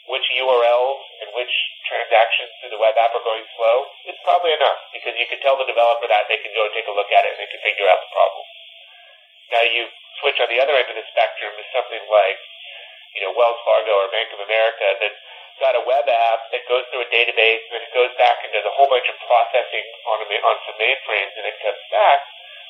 which 0.07 0.27
URLs 0.39 1.03
and 1.23 1.35
which 1.35 1.51
transactions 1.91 2.51
through 2.59 2.75
the 2.75 2.83
web 2.83 2.95
app 2.95 3.15
are 3.15 3.27
going 3.27 3.43
slow 3.59 3.77
is 4.07 4.19
probably 4.23 4.55
enough 4.55 4.79
because 4.95 5.19
you 5.19 5.27
can 5.27 5.43
tell 5.43 5.59
the 5.59 5.67
developer 5.67 6.07
that 6.07 6.31
they 6.31 6.39
can 6.39 6.55
go 6.55 6.67
and 6.67 6.75
take 6.75 6.87
a 6.87 6.95
look 6.95 7.11
at 7.11 7.27
it 7.27 7.35
and 7.35 7.41
they 7.43 7.51
can 7.51 7.63
figure 7.63 7.91
out 7.91 7.99
the 7.99 8.13
problem. 8.15 8.45
Now 9.51 9.65
you 9.67 9.91
switch 10.23 10.39
on 10.39 10.51
the 10.51 10.63
other 10.63 10.79
end 10.79 10.91
of 10.91 10.99
the 10.99 11.07
spectrum 11.11 11.51
to 11.59 11.65
something 11.75 12.03
like, 12.07 12.39
you 13.19 13.27
know, 13.27 13.35
Wells 13.35 13.59
Fargo 13.67 13.95
or 13.99 14.11
Bank 14.15 14.31
of 14.31 14.43
America 14.43 14.87
that's 15.03 15.23
got 15.59 15.75
a 15.75 15.83
web 15.83 16.07
app 16.07 16.41
that 16.55 16.63
goes 16.71 16.87
through 16.93 17.03
a 17.03 17.11
database 17.11 17.65
and 17.75 17.83
it 17.83 17.91
goes 17.91 18.13
back 18.21 18.39
and 18.47 18.53
does 18.55 18.67
a 18.67 18.75
whole 18.79 18.91
bunch 18.93 19.09
of 19.11 19.17
processing 19.27 19.87
on, 20.07 20.23
a, 20.23 20.27
on 20.47 20.57
some 20.71 20.77
mainframes 20.79 21.35
and 21.35 21.51
it 21.51 21.57
comes 21.65 21.81
back. 21.91 22.21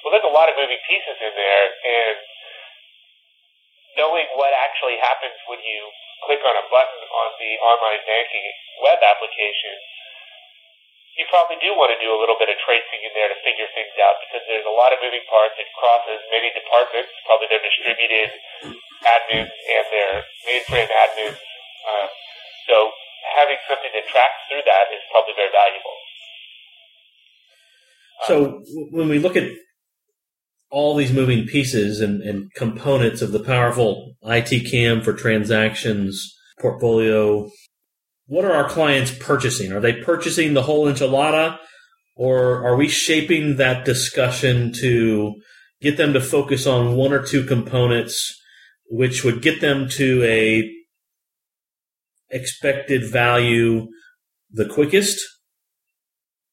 Well, 0.01 0.15
there's 0.15 0.29
a 0.29 0.33
lot 0.33 0.49
of 0.49 0.55
moving 0.57 0.79
pieces 0.87 1.19
in 1.19 1.35
there 1.35 1.67
and 1.85 2.17
knowing 3.99 4.29
what 4.39 4.55
actually 4.55 5.01
happens 5.03 5.35
when 5.51 5.59
you 5.61 5.91
click 6.25 6.41
on 6.47 6.57
a 6.57 6.65
button 6.73 7.03
on 7.13 7.29
the 7.37 7.53
online 7.61 8.03
banking 8.09 8.47
web 8.81 9.01
application, 9.05 9.77
you 11.17 11.25
probably 11.33 11.57
do 11.65 11.73
want 11.73 11.93
to 11.97 12.01
do 12.01 12.13
a 12.13 12.19
little 12.21 12.37
bit 12.37 12.53
of 12.53 12.61
tracing 12.61 13.01
in 13.01 13.13
there 13.17 13.33
to 13.33 13.39
figure 13.41 13.65
things 13.73 13.93
out 14.05 14.21
because 14.29 14.45
there's 14.45 14.69
a 14.69 14.77
lot 14.77 14.93
of 14.93 15.01
moving 15.01 15.25
parts. 15.33 15.57
It 15.57 15.65
crosses 15.73 16.21
many 16.29 16.53
departments, 16.53 17.09
probably 17.25 17.49
their 17.49 17.65
distributed 17.65 18.37
admins 19.01 19.49
and 19.49 19.85
their 19.89 20.13
mainframe 20.45 20.93
admins. 20.93 21.41
Um, 21.89 22.09
so 22.69 22.93
having 23.33 23.57
something 23.65 23.93
that 23.97 24.05
tracks 24.13 24.45
through 24.53 24.65
that 24.69 24.93
is 24.93 25.01
probably 25.09 25.33
very 25.41 25.53
valuable. 25.57 25.97
So 28.29 28.37
when 28.93 29.09
we 29.09 29.17
look 29.19 29.37
at 29.41 29.49
all 30.71 30.97
these 30.97 31.13
moving 31.13 31.47
pieces 31.47 32.01
and, 32.01 32.23
and 32.23 32.53
components 32.55 33.23
of 33.23 33.33
the 33.33 33.43
powerful 33.43 34.15
ITCAM 34.25 35.05
for 35.05 35.13
transactions 35.13 36.35
portfolio, 36.61 37.49
what 38.27 38.45
are 38.45 38.53
our 38.53 38.69
clients 38.69 39.15
purchasing? 39.19 39.73
Are 39.73 39.81
they 39.81 39.93
purchasing 39.93 40.55
the 40.55 40.63
whole 40.63 40.87
enchilada 40.87 41.59
or 42.17 42.67
are 42.67 42.77
we 42.77 42.89
shaping 42.89 43.57
that 43.57 43.85
discussion 43.85 44.73
to 44.81 45.35
get 45.81 45.97
them 45.97 46.13
to 46.15 46.21
focus 46.21 46.67
on 46.67 46.97
one 46.97 47.13
or 47.13 47.23
two 47.23 47.45
components 47.45 48.35
which 48.89 49.25
would 49.25 49.43
get 49.43 49.61
them 49.61 49.89
to 49.89 50.23
a 50.25 50.73
expected 52.31 53.11
value 53.11 53.87
the 54.51 54.67
quickest, 54.67 55.21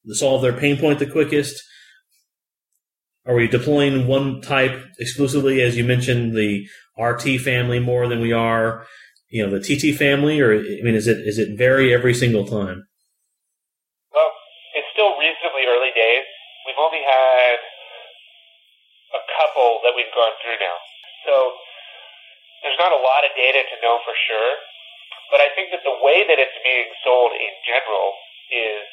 solve 0.08 0.42
their 0.42 0.52
pain 0.52 0.76
point 0.76 0.98
the 0.98 1.06
quickest, 1.06 1.62
are 3.26 3.34
we 3.34 3.48
deploying 3.48 4.06
one 4.06 4.40
type 4.40 4.76
exclusively, 4.98 5.62
as 5.62 5.76
you 5.76 5.84
mentioned, 5.84 6.36
the 6.36 6.68
RT 7.00 7.40
family 7.40 7.80
more 7.80 8.06
than 8.06 8.20
we 8.20 8.32
are, 8.32 8.86
you 9.30 9.44
know, 9.44 9.50
the 9.50 9.64
TT 9.64 9.96
family, 9.96 10.40
or 10.40 10.52
I 10.52 10.82
mean, 10.84 10.94
is 10.94 11.08
it 11.08 11.18
is 11.24 11.38
it 11.38 11.56
vary 11.56 11.92
every 11.92 12.12
single 12.12 12.44
time? 12.44 12.84
Well, 14.12 14.30
it's 14.76 14.86
still 14.92 15.16
reasonably 15.16 15.64
early 15.64 15.90
days. 15.96 16.28
We've 16.68 16.78
only 16.78 17.00
had 17.00 17.56
a 19.16 19.22
couple 19.40 19.80
that 19.84 19.96
we've 19.96 20.12
gone 20.12 20.36
through 20.44 20.60
now, 20.60 20.76
so 21.24 21.34
there's 22.62 22.78
not 22.78 22.92
a 22.92 23.00
lot 23.00 23.24
of 23.24 23.32
data 23.36 23.64
to 23.64 23.76
know 23.80 24.04
for 24.04 24.12
sure. 24.28 24.52
But 25.32 25.40
I 25.40 25.48
think 25.56 25.72
that 25.72 25.80
the 25.80 25.96
way 26.04 26.28
that 26.28 26.36
it's 26.36 26.58
being 26.60 26.92
sold 27.00 27.32
in 27.32 27.52
general 27.64 28.12
is 28.52 28.84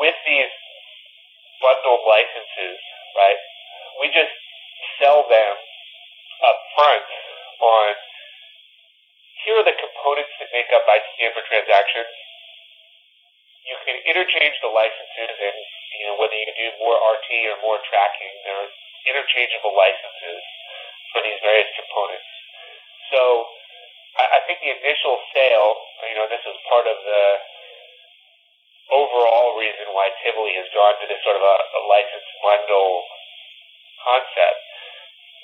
with 0.00 0.16
these 0.24 0.50
bundled 1.64 2.04
licenses, 2.04 2.76
right? 3.16 3.40
We 4.04 4.12
just 4.12 4.36
sell 5.00 5.24
them 5.24 5.52
up 6.44 6.58
front 6.76 7.08
on 7.64 7.96
here 9.44 9.60
are 9.60 9.68
the 9.68 9.76
components 9.76 10.32
that 10.40 10.48
make 10.56 10.72
up 10.72 10.88
ITCAM 10.88 11.36
for 11.36 11.44
transactions. 11.44 12.08
You 13.68 13.76
can 13.84 13.96
interchange 14.08 14.56
the 14.60 14.72
licenses 14.72 15.36
and 15.36 15.56
you 16.00 16.04
know 16.08 16.16
whether 16.16 16.36
you 16.36 16.48
do 16.52 16.68
more 16.80 16.96
RT 16.96 17.28
or 17.52 17.56
more 17.60 17.80
tracking, 17.84 18.32
there 18.44 18.56
are 18.56 18.72
interchangeable 19.04 19.76
licenses 19.76 20.40
for 21.12 21.20
these 21.20 21.36
various 21.44 21.68
components. 21.76 22.28
So 23.12 23.20
I, 24.16 24.24
I 24.36 24.48
think 24.48 24.64
the 24.64 24.72
initial 24.72 25.20
sale, 25.36 25.76
you 26.08 26.16
know, 26.16 26.28
this 26.28 26.44
is 26.44 26.56
part 26.68 26.88
of 26.88 26.96
the 27.04 27.22
overall 28.92 29.56
reason 29.56 29.92
why 29.96 30.12
Tivoli 30.20 30.52
has 30.60 30.68
gone 30.74 30.96
to 31.00 31.06
this 31.08 31.20
sort 31.24 31.38
of 31.40 31.44
a, 31.44 31.56
a 31.56 31.80
license 31.88 32.28
bundle 32.44 33.04
concept 34.04 34.60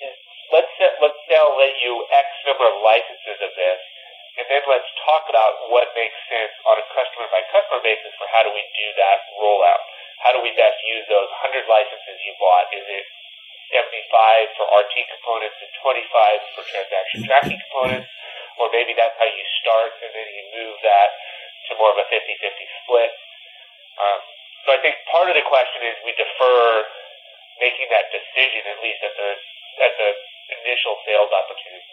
is 0.04 0.16
let's 0.52 0.73
let's 1.00 1.20
sell 1.30 1.56
let 1.56 1.75
you 1.80 2.04
X 2.12 2.26
number 2.44 2.66
of 2.68 2.76
licenses 2.85 3.38
of 3.40 3.52
this, 3.56 3.80
and 4.40 4.44
then 4.52 4.62
let's 4.68 4.88
talk 5.06 5.25
about 5.32 5.70
what 5.73 5.88
makes 5.97 6.16
sense 6.28 6.52
on 6.68 6.76
a 6.76 6.87
customer 6.92 7.28
by 7.32 7.40
customer 7.49 7.80
basis 7.80 8.12
for 8.20 8.28
how 8.28 8.44
do 8.44 8.52
we 8.52 8.64
do 8.76 8.88
that 9.00 9.18
rollout. 9.40 9.82
How 10.20 10.37
do 10.37 10.44
we 10.44 10.52
best 10.52 10.76
use 10.85 11.09
those 11.09 11.32
100 11.49 11.64
licenses 11.64 12.16
you 12.28 12.37
bought? 12.37 12.68
Is 12.76 12.85
it 12.85 13.06
75 13.73 14.52
for 14.61 14.68
RT 14.68 14.94
components 15.16 15.56
and 15.64 15.73
25 15.80 16.52
for 16.52 16.62
transaction 16.68 17.25
tracking 17.25 17.56
components? 17.56 18.11
Or 18.61 18.68
maybe 18.68 18.92
that's 18.92 19.16
how 19.16 19.25
you 19.25 19.47
start 19.64 19.97
and 20.04 20.12
then 20.12 20.28
you 20.28 20.44
move 20.61 20.76
that 20.85 21.11
to 21.70 21.80
more 21.80 21.97
of 21.97 21.99
a 22.04 22.06
50-50 22.12 22.37
split. 22.85 23.12
Um, 24.00 24.21
so 24.64 24.69
I 24.73 24.78
think 24.80 24.97
part 25.12 25.28
of 25.28 25.37
the 25.37 25.45
question 25.45 25.85
is 25.85 25.95
we 26.04 26.16
defer 26.16 26.85
making 27.61 27.88
that 27.92 28.09
decision 28.09 28.64
at 28.64 28.78
least 28.80 29.00
at 29.04 29.14
the 29.16 29.30
at 29.85 29.92
the 30.00 30.11
initial 30.64 30.97
sales 31.04 31.28
opportunity. 31.28 31.85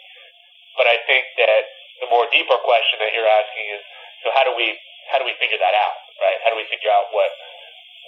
But 0.76 0.88
I 0.88 0.96
think 1.04 1.28
that 1.36 1.64
the 2.00 2.08
more 2.08 2.24
deeper 2.32 2.56
question 2.64 3.00
that 3.04 3.12
you're 3.12 3.28
asking 3.28 3.66
is 3.76 3.82
so 4.24 4.32
how 4.32 4.44
do 4.48 4.56
we 4.56 4.72
how 5.12 5.20
do 5.20 5.24
we 5.28 5.36
figure 5.36 5.60
that 5.60 5.76
out, 5.76 5.96
right? 6.20 6.38
How 6.44 6.52
do 6.52 6.56
we 6.56 6.66
figure 6.68 6.92
out 6.92 7.12
what 7.12 7.28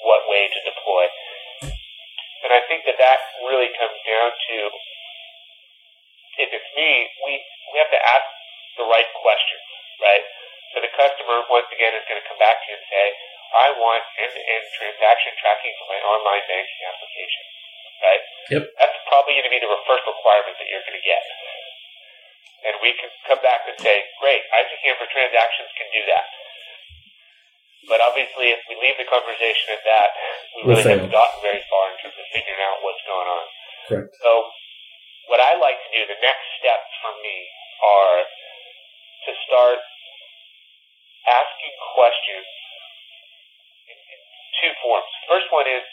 what 0.04 0.25
way 0.33 0.49
to 0.49 0.59
deploy? 0.64 1.04
And 2.40 2.50
I 2.57 2.64
think 2.73 2.88
that 2.88 2.97
that 2.97 3.21
really 3.45 3.69
comes 3.76 3.97
down 4.09 4.33
to 4.33 4.57
if 6.40 6.49
it's 6.49 6.71
me, 6.73 6.90
we 7.26 7.33
we 7.73 7.76
have 7.78 7.92
to 7.92 8.00
ask 8.00 8.26
the 8.80 8.87
right 8.88 9.09
questions, 9.21 9.64
right? 10.00 10.25
So 10.73 10.80
the 10.80 10.92
customer 10.97 11.45
once 11.50 11.69
again 11.75 11.92
is 11.99 12.07
going 12.07 12.21
to 12.21 12.26
come 12.26 12.38
back 12.38 12.62
to 12.62 12.66
you 12.71 12.78
and 12.78 12.87
say, 12.88 13.07
I 13.50 13.75
want 13.75 14.02
end-to-end 14.14 14.64
transaction 14.78 15.33
tracking 15.42 15.75
for 15.78 15.87
my 15.90 16.00
online 16.07 16.45
banking 16.47 16.83
application. 16.87 17.45
Right? 18.00 18.25
Yep. 18.54 18.62
That's 18.80 18.99
probably 19.11 19.37
going 19.37 19.49
to 19.50 19.52
be 19.52 19.61
the 19.61 19.69
first 19.85 20.07
requirement 20.09 20.57
that 20.57 20.69
you're 20.71 20.87
going 20.87 20.97
to 20.97 21.04
get. 21.04 21.25
And 22.64 22.73
we 22.85 22.92
can 22.97 23.09
come 23.28 23.40
back 23.40 23.64
and 23.69 23.76
say, 23.80 24.04
great, 24.21 24.45
ITCAM 24.52 24.97
for 25.00 25.09
transactions 25.09 25.69
can 25.76 25.88
do 25.92 26.02
that. 26.09 26.26
But 27.88 28.04
obviously, 28.04 28.52
if 28.52 28.61
we 28.69 28.76
leave 28.76 29.00
the 29.00 29.09
conversation 29.09 29.73
at 29.73 29.83
that, 29.88 30.09
we 30.52 30.69
really 30.69 30.85
haven't 30.85 31.12
gotten 31.12 31.38
very 31.40 31.64
far 31.73 31.85
in 31.88 31.97
terms 32.04 32.16
of 32.21 32.26
figuring 32.28 32.61
out 32.61 32.85
what's 32.85 33.00
going 33.09 33.28
on. 33.28 33.45
Correct. 33.88 34.12
So, 34.21 34.52
what 35.33 35.40
I 35.40 35.57
like 35.57 35.80
to 35.80 35.90
do, 35.97 36.04
the 36.04 36.21
next 36.21 36.45
steps 36.61 36.90
for 37.00 37.16
me 37.25 37.37
are 37.80 38.19
to 39.26 39.33
start 39.49 39.80
asking 41.25 41.73
questions 41.97 42.49
two 44.59 44.73
forms. 44.83 45.11
First 45.30 45.49
one 45.54 45.66
is 45.71 45.85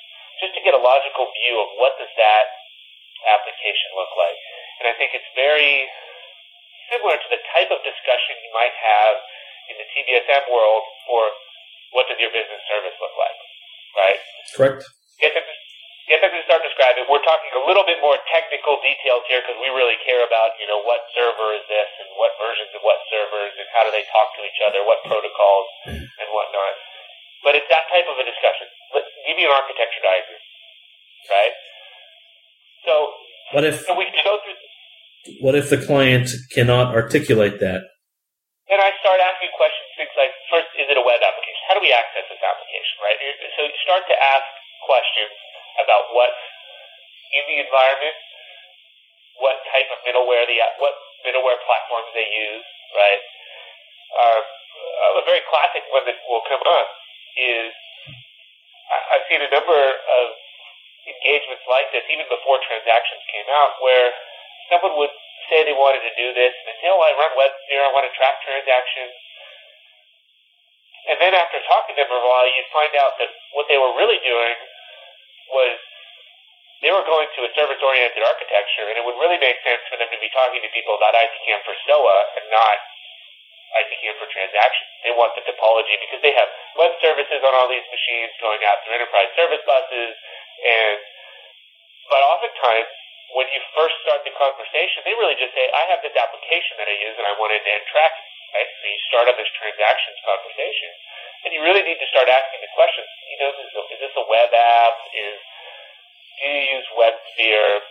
just 0.42 0.54
to 0.58 0.62
get 0.62 0.74
a 0.74 0.82
logical 0.82 1.30
view 1.44 1.56
of 1.62 1.70
what 1.78 1.98
does 1.98 2.12
that 2.18 2.46
application 3.26 3.90
look 3.98 4.14
like. 4.18 4.38
And 4.82 4.86
I 4.90 4.94
think 4.98 5.18
it's 5.18 5.30
very 5.34 5.90
similar 6.94 7.18
to 7.18 7.28
the 7.34 7.42
type 7.54 7.70
of 7.74 7.82
discussion 7.82 8.34
you 8.46 8.52
might 8.54 8.76
have 8.78 9.16
in 9.74 9.76
the 9.82 9.88
TBSM 9.92 10.48
world 10.48 10.84
for 11.10 11.28
what 11.92 12.08
does 12.08 12.20
your 12.20 12.32
business 12.32 12.62
service 12.70 12.96
look 13.02 13.16
like, 13.18 13.38
right? 13.98 14.20
Correct. 14.56 14.82
Get 15.20 15.34
them, 15.34 15.44
get 16.08 16.20
them 16.22 16.32
to 16.32 16.42
start 16.46 16.62
describing. 16.64 17.10
We're 17.10 17.24
talking 17.26 17.52
a 17.58 17.64
little 17.66 17.84
bit 17.84 18.00
more 18.00 18.16
technical 18.32 18.80
details 18.80 19.26
here 19.28 19.44
because 19.44 19.58
we 19.60 19.72
really 19.74 19.98
care 20.06 20.24
about, 20.24 20.56
you 20.62 20.68
know, 20.70 20.80
what 20.86 21.04
server 21.12 21.58
is 21.58 21.66
this 21.68 21.90
and 22.06 22.08
what 22.16 22.38
versions 22.40 22.72
of 22.78 22.86
what 22.86 23.02
servers 23.12 23.56
and 23.58 23.68
how 23.76 23.84
do 23.84 23.92
they 23.92 24.06
talk 24.14 24.32
to 24.38 24.42
each 24.46 24.62
other, 24.64 24.86
what 24.86 25.04
protocols 25.04 25.68
and 25.90 26.28
whatnot. 26.32 26.76
But 27.46 27.56
it's 27.56 27.70
that 27.70 27.86
type 27.94 28.08
of 28.10 28.18
a 28.18 28.26
discussion. 28.26 28.68
Let's 28.94 29.10
give 29.28 29.38
you 29.38 29.48
an 29.48 29.56
architecture 29.56 30.02
diagram, 30.02 30.42
right? 31.30 31.56
So, 32.84 32.94
what 33.54 33.64
if 33.64 33.84
so 33.86 33.94
we 33.94 34.06
can 34.10 34.20
go 34.24 34.40
through. 34.42 34.58
What 35.44 35.56
if 35.60 35.68
the 35.70 35.78
client 35.78 36.32
cannot 36.56 36.96
articulate 36.96 37.60
that? 37.60 37.84
Then 38.68 38.80
I 38.84 38.92
start 39.00 39.20
asking 39.24 39.52
questions, 39.56 39.88
things 39.96 40.12
like, 40.20 40.32
first, 40.52 40.68
is 40.76 40.88
it 40.92 41.00
a 41.00 41.04
web 41.04 41.24
application? 41.24 41.62
How 41.72 41.76
do 41.80 41.84
we 41.84 41.92
access 41.92 42.28
this 42.28 42.40
application, 42.44 42.96
right? 43.00 43.16
So 43.56 43.64
you 43.64 43.76
start 43.84 44.04
to 44.12 44.16
ask 44.16 44.44
questions 44.84 45.32
about 45.80 46.12
what's 46.12 46.44
in 47.32 47.44
the 47.48 47.58
environment, 47.64 48.16
what 49.40 49.60
type 49.72 49.88
of 49.92 50.00
middleware 50.04 50.48
the 50.48 50.60
what 50.84 50.96
middleware 51.24 51.60
platforms 51.64 52.12
they 52.12 52.28
use, 52.28 52.68
right? 52.96 53.24
Uh, 54.16 54.42
a 54.44 55.24
very 55.28 55.44
classic 55.48 55.84
one 55.92 56.04
that 56.08 56.20
will 56.28 56.44
come 56.48 56.64
up 56.64 56.88
is 57.38 57.72
I've 59.14 59.28
seen 59.30 59.44
a 59.44 59.52
number 59.52 59.78
of 59.78 60.26
engagements 61.08 61.64
like 61.68 61.92
this, 61.92 62.04
even 62.12 62.28
before 62.28 62.60
transactions 62.64 63.24
came 63.32 63.48
out, 63.52 63.80
where 63.80 64.12
someone 64.72 64.96
would 65.00 65.14
say 65.48 65.64
they 65.64 65.76
wanted 65.76 66.04
to 66.04 66.14
do 66.20 66.36
this, 66.36 66.52
and 66.52 66.66
they 66.68 66.76
say, 66.84 66.92
oh, 66.92 67.00
I 67.00 67.16
run 67.16 67.32
WebSphere, 67.40 67.84
I 67.84 67.92
want 67.96 68.08
to 68.08 68.14
track 68.16 68.44
transactions. 68.44 69.16
And 71.08 71.16
then 71.24 71.32
after 71.32 71.60
talking 71.64 71.96
to 71.96 72.04
them 72.04 72.12
for 72.12 72.20
a 72.20 72.28
while, 72.28 72.48
you'd 72.52 72.76
find 72.76 72.92
out 73.00 73.16
that 73.20 73.32
what 73.56 73.68
they 73.72 73.80
were 73.80 73.96
really 73.96 74.20
doing 74.24 74.58
was 75.52 75.80
they 76.84 76.92
were 76.92 77.08
going 77.08 77.32
to 77.40 77.48
a 77.48 77.52
service-oriented 77.56 78.24
architecture, 78.24 78.92
and 78.92 79.00
it 79.00 79.04
would 79.08 79.16
really 79.20 79.40
make 79.40 79.56
sense 79.64 79.84
for 79.88 79.96
them 79.96 80.12
to 80.12 80.20
be 80.20 80.28
talking 80.36 80.60
to 80.60 80.70
people 80.76 81.00
about 81.00 81.16
ITCAM 81.16 81.64
for 81.64 81.76
SOA 81.88 82.18
and 82.40 82.46
not 82.52 82.78
ITCAM 83.84 84.16
for 84.18 84.28
transactions. 84.34 84.90
They 85.06 85.14
want 85.14 85.38
the 85.38 85.46
topology 85.46 85.96
because 86.02 86.22
they 86.26 86.34
have 86.34 86.50
web 86.78 86.94
services 87.02 87.42
on 87.46 87.54
all 87.54 87.70
these 87.70 87.86
machines 87.94 88.34
going 88.42 88.62
out 88.66 88.82
through 88.84 88.98
enterprise 88.98 89.30
service 89.38 89.64
buses, 89.66 90.14
and 90.66 90.98
but 92.08 92.24
oftentimes 92.24 92.88
when 93.36 93.48
you 93.52 93.60
first 93.76 93.96
start 94.08 94.24
the 94.24 94.32
conversation, 94.40 95.04
they 95.04 95.12
really 95.20 95.36
just 95.36 95.52
say, 95.52 95.68
I 95.76 95.84
have 95.92 96.00
this 96.00 96.16
application 96.16 96.80
that 96.80 96.88
I 96.88 96.96
use 96.96 97.16
and 97.20 97.28
I 97.28 97.36
want 97.36 97.52
to 97.52 97.60
end 97.60 97.84
track 97.92 98.16
it. 98.16 98.28
Right? 98.56 98.70
So 98.72 98.84
you 98.88 99.00
start 99.12 99.26
on 99.28 99.36
this 99.36 99.52
transactions 99.60 100.18
conversation, 100.24 100.92
and 101.44 101.50
you 101.52 101.60
really 101.60 101.84
need 101.84 102.00
to 102.00 102.08
start 102.08 102.32
asking 102.32 102.64
the 102.64 102.72
questions. 102.72 103.10
You 103.28 103.38
know, 103.44 103.52
is, 103.52 103.72
is 103.76 104.00
this 104.08 104.16
a 104.16 104.26
web 104.32 104.50
app? 104.56 104.96
Is 105.12 105.38
do 106.40 106.48
you 106.48 106.80
use 106.80 106.88
WebSphere? 106.96 107.84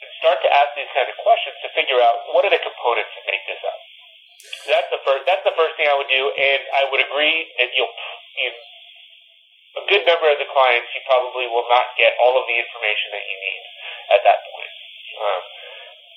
And 0.00 0.08
start 0.16 0.40
to 0.40 0.48
ask 0.48 0.72
these 0.78 0.88
kind 0.96 1.10
of 1.10 1.16
questions 1.20 1.56
to 1.60 1.68
figure 1.76 2.00
out 2.00 2.32
what 2.32 2.46
are 2.48 2.52
the 2.54 2.62
components 2.62 3.12
that 3.20 3.24
make 3.28 3.44
this 3.44 3.60
up. 3.60 3.80
So 4.64 4.68
that's 4.72 4.90
the 4.92 5.00
first. 5.04 5.22
That's 5.28 5.44
the 5.44 5.56
first 5.56 5.76
thing 5.76 5.88
I 5.88 5.96
would 5.96 6.08
do, 6.08 6.32
and 6.32 6.60
I 6.76 6.88
would 6.88 7.02
agree 7.04 7.48
that 7.60 7.70
you'll 7.76 7.92
in 8.40 8.52
a 9.78 9.82
good 9.86 10.02
number 10.02 10.26
of 10.26 10.38
the 10.40 10.48
clients, 10.50 10.90
you 10.94 11.02
probably 11.06 11.46
will 11.46 11.66
not 11.70 11.94
get 11.94 12.18
all 12.18 12.34
of 12.34 12.44
the 12.50 12.56
information 12.58 13.08
that 13.14 13.22
you 13.22 13.36
need 13.38 13.62
at 14.10 14.20
that 14.26 14.38
point. 14.50 14.74
Um, 15.20 15.42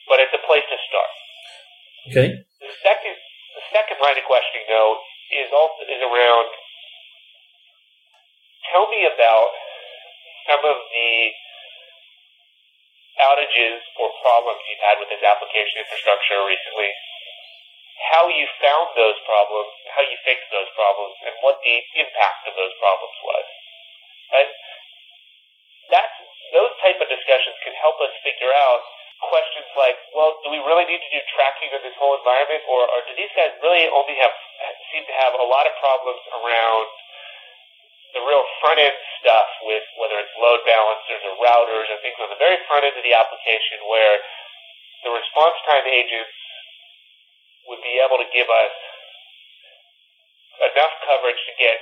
but 0.09 0.17
it's 0.23 0.33
a 0.33 0.41
place 0.45 0.65
to 0.65 0.77
start. 0.89 1.11
Okay. 2.09 2.29
The 2.59 2.73
second, 2.81 3.15
the 3.53 3.65
second 3.69 3.97
line 4.01 4.17
of 4.17 4.25
questioning, 4.25 4.65
though, 4.65 4.97
is 5.31 5.49
also 5.53 5.85
is 5.85 6.01
around. 6.01 6.49
Tell 8.73 8.89
me 8.89 9.05
about 9.05 9.49
some 10.49 10.63
of 10.65 10.77
the 10.89 11.11
outages 13.21 13.85
or 14.01 14.09
problems 14.25 14.59
you've 14.65 14.81
had 14.81 14.97
with 14.97 15.13
this 15.13 15.21
application 15.21 15.85
infrastructure 15.85 16.41
recently. 16.41 16.89
How 18.11 18.27
you 18.27 18.45
found 18.59 18.91
those 18.99 19.15
problems, 19.23 19.71
how 19.95 20.03
you 20.03 20.17
fixed 20.27 20.49
those 20.51 20.67
problems, 20.75 21.15
and 21.23 21.33
what 21.39 21.59
the 21.63 21.79
impact 21.95 22.47
of 22.51 22.53
those 22.59 22.75
problems 22.79 23.17
was. 23.23 23.45
Right? 24.33 24.51
That's 25.91 26.15
those 26.51 26.73
type 26.83 26.99
of 26.99 27.07
discussions 27.07 27.55
can 27.63 27.73
help 27.79 27.97
us 28.03 28.11
figure 28.21 28.51
out 28.51 28.81
questions 29.29 29.67
like, 29.79 29.95
well, 30.11 30.35
do 30.43 30.51
we 30.51 30.59
really 30.59 30.83
need 30.83 30.99
to 30.99 31.11
do 31.15 31.21
tracking 31.31 31.71
of 31.71 31.81
this 31.81 31.95
whole 31.95 32.15
environment, 32.19 32.59
or, 32.67 32.83
or 32.91 32.99
do 33.07 33.15
these 33.15 33.31
guys 33.33 33.55
really 33.63 33.87
only 33.87 34.15
have 34.19 34.35
seem 34.91 35.03
to 35.07 35.15
have 35.23 35.33
a 35.39 35.47
lot 35.47 35.65
of 35.65 35.73
problems 35.79 36.21
around 36.43 36.87
the 38.13 38.21
real 38.21 38.45
front 38.61 38.77
end 38.77 38.93
stuff 39.17 39.49
with 39.65 39.81
whether 39.97 40.21
it's 40.21 40.33
load 40.37 40.61
balancers 40.69 41.21
or 41.25 41.33
routers 41.41 41.89
or 41.89 41.97
things 42.05 42.17
on 42.21 42.29
the 42.29 42.37
very 42.37 42.61
front 42.69 42.85
end 42.85 42.93
of 42.93 43.01
the 43.01 43.15
application 43.15 43.81
where 43.89 44.21
the 45.01 45.09
response 45.09 45.57
time 45.65 45.87
agents 45.89 46.31
would 47.73 47.81
be 47.81 47.97
able 47.97 48.21
to 48.21 48.29
give 48.29 48.45
us 48.45 48.73
enough 50.61 50.93
coverage 51.09 51.41
to 51.49 51.53
get 51.57 51.81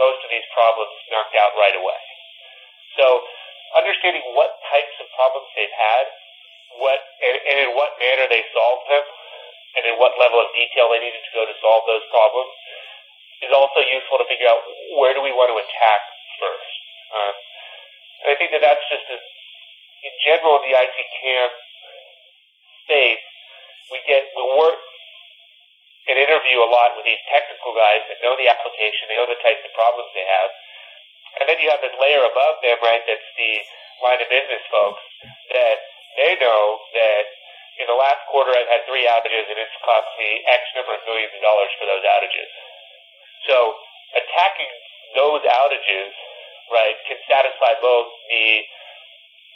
most 0.00 0.24
of 0.24 0.32
these 0.32 0.46
problems 0.56 0.94
knocked 1.12 1.36
out 1.36 1.52
right 1.60 1.76
away. 1.76 2.00
So 2.96 3.28
understanding 3.76 4.24
what 4.32 4.56
types 4.72 4.96
of 4.96 5.06
problems 5.12 5.44
they've 5.52 5.76
had, 5.76 6.04
what 6.80 7.00
and, 7.20 7.36
and 7.36 7.56
in 7.68 7.70
what 7.76 7.92
manner 8.00 8.24
they 8.32 8.40
solved 8.56 8.88
them, 8.88 9.04
and 9.76 9.84
in 9.92 9.94
what 10.00 10.16
level 10.16 10.40
of 10.40 10.48
detail 10.56 10.88
they 10.88 11.04
needed 11.04 11.20
to 11.20 11.32
go 11.36 11.44
to 11.44 11.54
solve 11.60 11.84
those 11.84 12.04
problems 12.08 12.48
is 13.44 13.52
also 13.52 13.84
useful 13.84 14.18
to 14.18 14.26
figure 14.26 14.48
out 14.48 14.64
where 14.96 15.12
do 15.12 15.20
we 15.20 15.30
want 15.30 15.52
to 15.52 15.58
attack 15.60 16.02
first. 16.40 16.80
Um, 17.12 17.34
and 18.24 18.26
I 18.32 18.34
think 18.40 18.50
that 18.56 18.64
that's 18.64 18.82
just 18.90 19.06
a, 19.12 19.18
in 19.18 20.14
general 20.24 20.58
the 20.64 20.74
ITCAM 20.74 21.50
space, 22.88 23.24
we 23.92 23.98
get 24.08 24.26
we 24.32 24.42
work 24.56 24.80
and 26.08 26.16
interview 26.16 26.58
a 26.64 26.68
lot 26.68 26.96
with 26.96 27.04
these 27.04 27.20
technical 27.28 27.76
guys 27.76 28.02
that 28.08 28.18
know 28.24 28.34
the 28.40 28.48
application, 28.48 29.08
they 29.08 29.16
know 29.20 29.28
the 29.28 29.40
types 29.44 29.60
of 29.60 29.72
problems 29.76 30.08
they 30.16 30.24
have, 30.24 30.50
and 31.38 31.44
then 31.46 31.60
you 31.60 31.68
have 31.68 31.84
this 31.84 31.94
layer 32.00 32.24
above 32.24 32.58
them, 32.64 32.80
right, 32.80 33.04
that's 33.04 33.30
the 33.36 33.52
line 34.00 34.18
of 34.18 34.28
business 34.32 34.64
folks 34.72 35.04
that 35.52 35.78
they 36.16 36.34
know 36.40 36.80
that 36.96 37.24
in 37.78 37.86
the 37.86 37.94
last 37.94 38.22
quarter 38.30 38.50
I've 38.50 38.70
had 38.70 38.82
three 38.90 39.06
outages 39.06 39.46
and 39.46 39.58
it's 39.58 39.78
cost 39.86 40.08
me 40.18 40.42
X 40.50 40.62
number 40.74 40.98
of 40.98 41.02
millions 41.06 41.30
of 41.34 41.42
dollars 41.42 41.70
for 41.78 41.86
those 41.86 42.02
outages. 42.02 42.50
So 43.46 43.78
attacking 44.18 44.70
those 45.14 45.42
outages, 45.46 46.10
right, 46.74 46.98
can 47.06 47.18
satisfy 47.30 47.78
both 47.78 48.10
the 48.30 48.66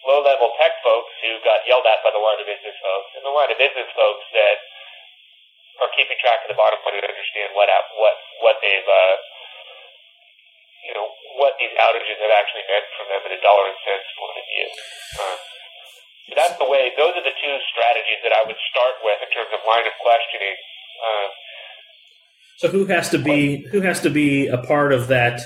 low-level 0.06 0.54
tech 0.58 0.74
folks 0.82 1.10
who 1.22 1.38
got 1.46 1.62
yelled 1.66 1.86
at 1.86 2.02
by 2.02 2.10
the 2.10 2.22
line 2.22 2.38
of 2.38 2.46
business 2.46 2.74
folks 2.82 3.10
and 3.14 3.22
the 3.22 3.34
line 3.34 3.50
of 3.50 3.58
business 3.58 3.90
folks 3.94 4.26
that 4.34 4.58
are 5.82 5.92
keeping 5.98 6.16
track 6.22 6.46
of 6.46 6.48
the 6.48 6.58
bottom 6.58 6.78
line 6.86 7.02
and 7.02 7.06
understand 7.10 7.52
what 7.58 7.66
what 7.98 8.16
what 8.40 8.56
they've 8.62 8.86
uh, 8.86 9.16
you 10.82 10.94
know, 10.94 11.06
what 11.38 11.54
these 11.62 11.70
outages 11.78 12.18
have 12.18 12.34
actually 12.34 12.66
meant 12.66 12.86
for 12.98 13.06
them 13.06 13.22
in 13.30 13.38
a 13.38 13.40
dollar 13.40 13.70
and 13.70 13.78
cents 13.86 14.10
point 14.18 14.34
of 14.34 14.46
view. 14.50 14.68
Um, 15.22 15.38
that's 16.34 16.56
the 16.58 16.66
way, 16.66 16.90
those 16.98 17.14
are 17.14 17.22
the 17.22 17.34
two 17.38 17.54
strategies 17.70 18.20
that 18.26 18.34
I 18.34 18.42
would 18.46 18.58
start 18.70 18.98
with 19.06 19.18
in 19.22 19.30
terms 19.30 19.50
of 19.54 19.62
line 19.66 19.86
of 19.86 19.94
questioning. 20.02 20.56
Um, 21.02 21.28
so 22.58 22.66
who 22.68 22.84
has 22.86 23.08
to 23.10 23.18
be 23.18 23.66
who 23.72 23.80
has 23.80 24.00
to 24.00 24.10
be 24.10 24.46
a 24.46 24.58
part 24.58 24.92
of 24.92 25.08
that 25.08 25.40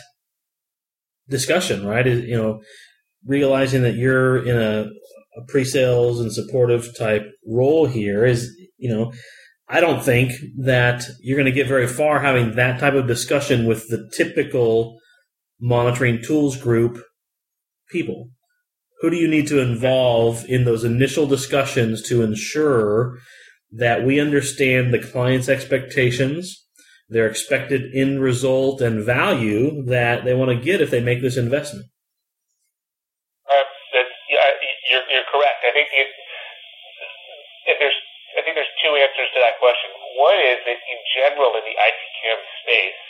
discussion, 1.29 1.87
right? 1.87 2.07
Is, 2.07 2.25
you 2.25 2.37
know, 2.37 2.61
realizing 3.25 3.83
that 3.83 3.94
you're 3.94 4.44
in 4.44 4.57
a, 4.57 4.87
a 5.38 5.44
pre-sales 5.49 6.20
and 6.20 6.33
supportive 6.33 6.96
type 6.99 7.25
role 7.46 7.87
here 7.87 8.25
is, 8.25 8.55
you 8.77 8.94
know, 8.94 9.12
I 9.69 9.81
don't 9.81 10.03
think 10.03 10.33
that 10.59 11.05
you're 11.21 11.37
going 11.37 11.47
to 11.47 11.53
get 11.53 11.67
very 11.67 11.89
far 11.89 12.21
having 12.21 12.55
that 12.55 12.79
type 12.79 12.95
of 12.95 13.09
discussion 13.09 13.67
with 13.67 13.89
the 13.89 14.09
typical 14.17 14.99
monitoring 15.61 16.23
tools 16.23 16.57
group 16.57 17.03
people 17.91 18.31
who 19.01 19.11
do 19.11 19.17
you 19.17 19.29
need 19.29 19.47
to 19.49 19.61
involve 19.61 20.45
in 20.49 20.65
those 20.65 20.85
initial 20.85 21.27
discussions 21.27 22.03
to 22.03 22.23
ensure 22.23 23.19
that 23.71 24.05
we 24.05 24.21
understand 24.21 24.93
the 24.93 24.99
client's 24.99 25.49
expectations, 25.49 26.67
their 27.09 27.27
expected 27.27 27.83
end 27.95 28.21
result 28.23 28.81
and 28.81 29.05
value 29.05 29.83
that 29.85 30.25
they 30.25 30.35
want 30.35 30.51
to 30.51 30.65
get 30.65 30.81
if 30.81 30.91
they 30.91 31.01
make 31.01 31.21
this 31.21 31.37
investment? 31.37 31.87
One 40.17 40.41
is 40.41 40.59
that 40.65 40.81
in 40.81 41.01
general 41.17 41.53
in 41.61 41.65
the 41.65 41.77
ITCAM 41.77 42.41
space, 42.65 43.01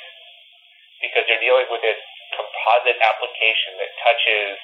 because 1.01 1.25
they're 1.31 1.43
dealing 1.43 1.71
with 1.71 1.83
this 1.83 2.01
composite 2.35 2.99
application 2.99 3.79
that 3.79 3.91
touches 4.03 4.59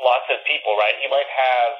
lots 0.00 0.26
of 0.32 0.40
people, 0.48 0.76
right? 0.76 0.96
You 1.00 1.12
might 1.12 1.28
have 1.28 1.72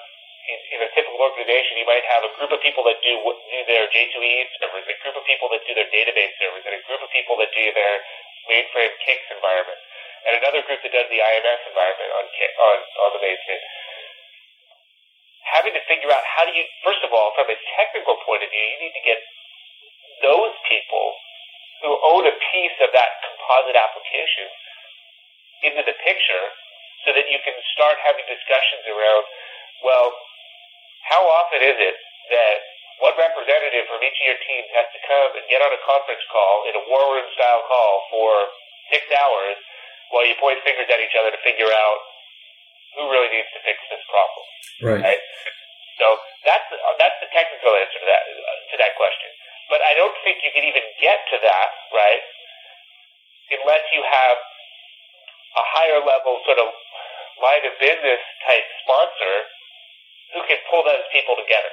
in, 0.47 0.59
in 0.79 0.81
a 0.87 0.91
typical 0.95 1.19
organization, 1.19 1.79
you 1.79 1.89
might 1.89 2.07
have 2.07 2.23
a 2.23 2.33
group 2.39 2.55
of 2.55 2.63
people 2.63 2.87
that 2.87 2.99
do 3.03 3.19
do 3.19 3.61
their 3.67 3.91
J2EE 3.91 4.47
servers, 4.63 4.87
a 4.87 4.97
group 5.03 5.17
of 5.19 5.25
people 5.27 5.51
that 5.51 5.63
do 5.67 5.75
their 5.75 5.91
database 5.91 6.35
servers, 6.39 6.63
and 6.67 6.75
a 6.79 6.83
group 6.87 7.03
of 7.03 7.11
people 7.11 7.35
that 7.43 7.51
do 7.51 7.67
their 7.75 7.97
mainframe 8.47 8.95
CICS 9.03 9.27
environment, 9.35 9.81
and 10.29 10.33
another 10.39 10.63
group 10.63 10.79
that 10.87 10.95
does 10.95 11.09
the 11.11 11.19
IMS 11.19 11.63
environment 11.67 12.11
on 12.15 12.25
on 12.31 12.77
on 13.07 13.11
the 13.19 13.23
mainframe. 13.23 13.65
Having 15.47 15.79
to 15.79 15.83
figure 15.87 16.11
out 16.11 16.27
how 16.27 16.43
do 16.43 16.53
you, 16.53 16.67
first 16.83 17.03
of 17.07 17.15
all, 17.15 17.31
from 17.39 17.47
a 17.47 17.59
technical 17.79 18.19
point 18.27 18.43
of 18.43 18.51
view, 18.51 18.67
you 18.67 18.79
need 18.83 18.97
to 18.99 19.05
get 19.07 19.21
those 20.27 20.55
people 20.67 21.07
who 21.85 21.93
own 22.03 22.27
a 22.27 22.35
piece 22.51 22.77
of 22.83 22.91
that 22.91 23.11
composite 23.23 23.79
application 23.79 24.49
into 25.63 25.83
the 25.87 25.97
picture 26.03 26.47
so 27.07 27.15
that 27.15 27.31
you 27.31 27.39
can 27.47 27.55
start 27.77 27.95
having 28.03 28.27
discussions 28.27 28.85
around, 28.91 29.25
well, 29.87 30.11
how 31.07 31.23
often 31.23 31.63
is 31.63 31.79
it 31.79 31.97
that 32.35 32.59
one 32.99 33.15
representative 33.15 33.85
from 33.87 34.01
each 34.03 34.19
of 34.25 34.27
your 34.35 34.41
teams 34.41 34.69
has 34.73 34.89
to 34.91 35.01
come 35.05 35.31
and 35.37 35.45
get 35.53 35.61
on 35.61 35.71
a 35.71 35.81
conference 35.85 36.25
call 36.33 36.65
in 36.67 36.75
a 36.75 36.83
war 36.89 37.05
room 37.13 37.29
style 37.37 37.63
call 37.69 37.93
for 38.11 38.31
six 38.91 39.05
hours 39.13 39.61
while 40.11 40.25
you 40.25 40.35
point 40.41 40.59
fingers 40.65 40.89
at 40.89 40.99
each 40.99 41.15
other 41.15 41.31
to 41.31 41.41
figure 41.45 41.69
out 41.69 41.99
who 42.97 43.03
really 43.13 43.29
needs 43.29 43.53
to 43.53 43.61
fix 43.61 43.77
this 43.93 44.03
problem? 44.09 44.45
Right. 44.81 45.03
right? 45.05 45.23
So 46.01 46.07
that's 46.45 46.69
uh, 46.69 46.97
that's 47.01 47.17
the 47.25 47.31
technical 47.33 47.73
answer 47.73 48.01
to 48.01 48.09
that 48.09 48.23
uh, 48.25 48.59
to 48.73 48.77
that 48.81 48.93
question. 48.97 49.31
But 49.73 49.81
I 49.83 49.97
don't 49.97 50.15
think 50.25 50.45
you 50.45 50.53
can 50.53 50.65
even 50.65 50.85
get 51.01 51.19
to 51.33 51.37
that, 51.43 51.69
right, 51.91 52.23
unless 53.51 53.83
you 53.91 54.05
have 54.05 54.37
a 55.57 55.65
higher 55.65 56.01
level 56.05 56.39
sort 56.45 56.61
of 56.61 56.71
line 57.41 57.65
of 57.65 57.75
business 57.81 58.21
type 58.45 58.67
sponsor 58.85 59.35
who 60.37 60.41
can 60.47 60.61
pull 60.69 60.85
those 60.85 61.05
people 61.11 61.35
together. 61.35 61.73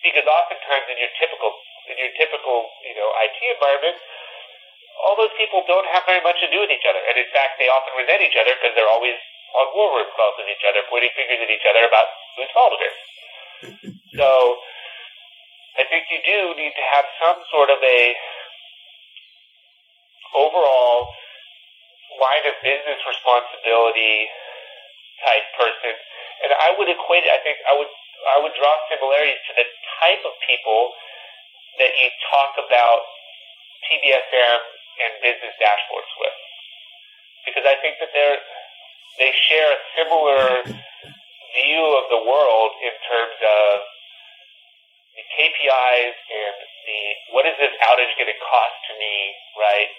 Because 0.00 0.24
oftentimes 0.24 0.86
in 0.88 0.96
your 0.96 1.12
typical 1.18 1.50
in 1.90 1.98
your 1.98 2.12
typical 2.14 2.70
you 2.86 2.94
know 2.94 3.08
IT 3.26 3.38
environment, 3.50 3.98
all 5.02 5.18
those 5.18 5.34
people 5.34 5.66
don't 5.66 5.86
have 5.90 6.06
very 6.06 6.22
much 6.22 6.38
to 6.40 6.48
do 6.48 6.62
with 6.62 6.70
each 6.70 6.86
other, 6.86 7.02
and 7.02 7.18
in 7.18 7.28
fact 7.34 7.58
they 7.58 7.66
often 7.66 7.92
resent 7.98 8.22
each 8.22 8.38
other 8.38 8.54
because 8.54 8.72
they're 8.78 8.88
always 8.88 9.18
on 9.56 9.66
war 9.74 9.98
room 9.98 10.10
calls 10.14 10.36
with 10.38 10.48
each 10.50 10.64
other, 10.66 10.82
pointing 10.86 11.10
fingers 11.16 11.40
at 11.42 11.50
each 11.50 11.66
other 11.66 11.82
about 11.86 12.06
whose 12.36 12.50
fault 12.54 12.72
it 12.78 12.82
is. 12.86 12.96
So 14.10 14.58
I 15.78 15.86
think 15.86 16.10
you 16.10 16.18
do 16.26 16.52
need 16.58 16.74
to 16.74 16.84
have 16.92 17.06
some 17.22 17.38
sort 17.54 17.70
of 17.70 17.78
a 17.78 18.00
overall 20.34 21.14
line 22.18 22.44
of 22.50 22.54
business 22.60 22.98
responsibility 23.06 24.26
type 25.22 25.46
person. 25.54 25.94
And 26.42 26.50
I 26.56 26.74
would 26.74 26.88
equate 26.90 27.24
it, 27.24 27.32
I 27.32 27.40
think 27.44 27.60
I 27.68 27.74
would, 27.76 27.90
I 28.34 28.36
would 28.42 28.54
draw 28.56 28.72
similarities 28.90 29.40
to 29.48 29.52
the 29.56 29.66
type 30.00 30.22
of 30.26 30.34
people 30.44 30.92
that 31.78 31.92
you 31.96 32.08
talk 32.28 32.56
about 32.60 33.00
TBSM 33.88 34.60
and 35.00 35.10
business 35.24 35.54
dashboards 35.56 36.12
with. 36.20 36.36
Because 37.48 37.64
I 37.64 37.76
think 37.80 37.96
that 38.04 38.12
they're, 38.12 38.40
they 39.18 39.32
share 39.48 39.68
a 39.74 39.80
similar 39.96 40.64
view 40.64 41.84
of 41.98 42.04
the 42.08 42.22
world 42.24 42.70
in 42.80 42.94
terms 43.04 43.38
of 43.42 43.72
the 45.18 45.24
KPIs 45.36 46.16
and 46.16 46.54
the 46.86 47.00
what 47.34 47.44
is 47.44 47.54
this 47.60 47.74
outage 47.84 48.12
going 48.16 48.30
to 48.30 48.40
cost 48.40 48.76
to 48.88 48.92
me, 48.96 49.14
right? 49.58 49.90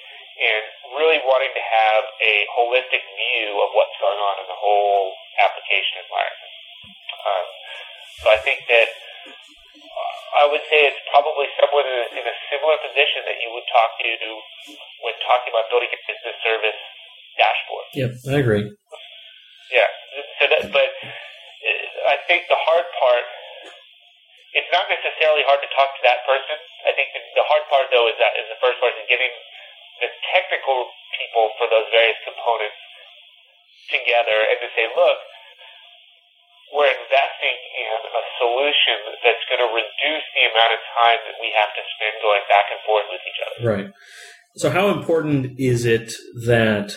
and 0.41 0.63
really 0.97 1.19
wanting 1.27 1.51
to 1.53 1.63
have 1.63 2.03
a 2.23 2.47
holistic 2.57 3.03
view 3.03 3.61
of 3.61 3.69
what's 3.77 3.93
going 3.99 4.17
on 4.17 4.35
in 4.41 4.47
the 4.49 4.57
whole 4.57 5.13
application 5.37 6.01
environment. 6.01 6.53
Um, 7.21 7.47
so 8.23 8.25
I 8.33 8.39
think 8.41 8.65
that 8.65 8.89
uh, 9.75 10.15
I 10.41 10.43
would 10.49 10.65
say 10.71 10.87
it's 10.87 11.01
probably 11.13 11.45
someone 11.59 11.85
in 11.85 11.93
a, 11.93 12.07
in 12.17 12.25
a 12.25 12.35
similar 12.49 12.77
position 12.81 13.27
that 13.29 13.37
you 13.43 13.53
would 13.53 13.67
talk 13.69 14.01
to 14.01 14.11
when 15.05 15.13
talking 15.21 15.53
about 15.53 15.69
building 15.69 15.93
a 15.93 15.99
business 16.09 16.37
service 16.41 16.81
dashboard. 17.37 17.87
Yep, 17.95 18.11
I 18.27 18.35
agree. 18.39 18.65
Yeah. 19.71 19.89
So 20.39 20.43
that, 20.51 20.61
but 20.71 20.89
uh, 21.03 22.11
I 22.11 22.17
think 22.27 22.47
the 22.51 22.59
hard 22.59 22.87
part, 22.99 23.25
it's 24.51 24.71
not 24.71 24.91
necessarily 24.91 25.47
hard 25.47 25.63
to 25.63 25.69
talk 25.71 25.95
to 25.95 26.03
that 26.03 26.27
person. 26.27 26.57
I 26.87 26.91
think 26.91 27.15
the, 27.15 27.21
the 27.39 27.45
hard 27.47 27.63
part 27.71 27.87
though 27.91 28.07
is 28.11 28.17
that 28.19 28.35
is 28.35 28.47
the 28.51 28.59
first 28.59 28.79
part 28.83 28.95
is 28.99 29.07
getting 29.07 29.31
the 30.03 30.09
technical 30.33 30.91
people 31.15 31.53
for 31.55 31.69
those 31.69 31.87
various 31.93 32.17
components 32.25 32.79
together 33.93 34.37
and 34.49 34.57
to 34.59 34.69
say, 34.73 34.89
look, 34.91 35.19
we're 36.71 36.87
investing 36.87 37.57
in 37.75 37.99
a 37.99 38.23
solution 38.39 38.97
that's 39.21 39.43
going 39.51 39.59
to 39.59 39.71
reduce 39.71 40.25
the 40.35 40.43
amount 40.47 40.71
of 40.71 40.81
time 40.95 41.19
that 41.27 41.37
we 41.43 41.51
have 41.51 41.71
to 41.75 41.83
spend 41.95 42.15
going 42.23 42.43
back 42.47 42.71
and 42.71 42.79
forth 42.87 43.07
with 43.11 43.23
each 43.27 43.41
other. 43.43 43.57
Right. 43.59 43.87
So, 44.55 44.71
how 44.71 44.89
important 44.91 45.59
is 45.59 45.85
it 45.85 46.11
that 46.47 46.95